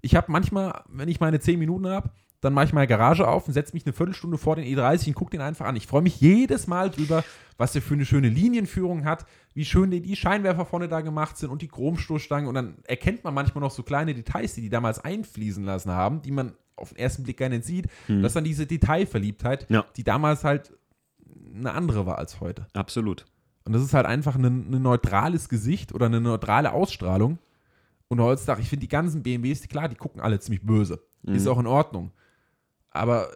[0.00, 2.10] Ich habe manchmal, wenn ich meine 10 Minuten habe,
[2.40, 5.14] dann mache ich meine Garage auf und setze mich eine Viertelstunde vor den E30 und
[5.14, 5.76] gucke den einfach an.
[5.76, 7.24] Ich freue mich jedes Mal drüber,
[7.56, 11.38] was der für eine schöne Linienführung hat, wie schön die, die Scheinwerfer vorne da gemacht
[11.38, 12.46] sind und die Chromstoßstangen.
[12.46, 16.22] Und dann erkennt man manchmal noch so kleine Details, die die damals einfließen lassen haben,
[16.22, 17.86] die man auf den ersten Blick gar nicht sieht.
[18.06, 18.22] Hm.
[18.22, 19.84] Das ist dann diese Detailverliebtheit, ja.
[19.96, 20.72] die damals halt
[21.54, 22.66] eine andere war als heute.
[22.74, 23.24] Absolut.
[23.64, 27.38] Und das ist halt einfach ein, ein neutrales Gesicht oder eine neutrale Ausstrahlung.
[28.08, 31.02] Und heutzutage, ich finde die ganzen BMWs, klar, die gucken alle ziemlich böse.
[31.22, 31.34] Mhm.
[31.34, 32.12] Ist auch in Ordnung.
[32.90, 33.30] Aber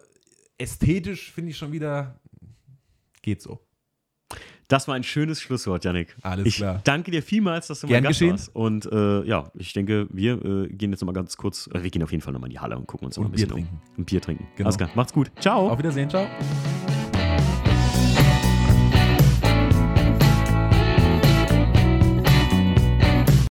[0.59, 2.21] ästhetisch finde ich schon wieder,
[3.23, 3.59] geht so.
[4.71, 6.17] Das war ein schönes Schlusswort, Janik.
[6.23, 6.81] Alles ich klar.
[6.85, 8.33] danke dir vielmals, dass du Gern mal Gast geschehen.
[8.35, 8.55] warst.
[8.55, 11.91] Und äh, ja, ich denke, wir äh, gehen jetzt noch mal ganz kurz, äh, wir
[11.91, 13.33] gehen auf jeden Fall noch mal in die Halle und gucken uns und noch ein
[13.33, 13.81] bisschen Bier trinken.
[13.83, 13.99] um.
[13.99, 14.47] Und Bier trinken.
[14.57, 14.69] Genau.
[14.69, 14.91] Alles klar.
[14.95, 15.33] Macht's gut.
[15.41, 15.69] Ciao.
[15.71, 16.09] Auf Wiedersehen.
[16.09, 16.25] Ciao.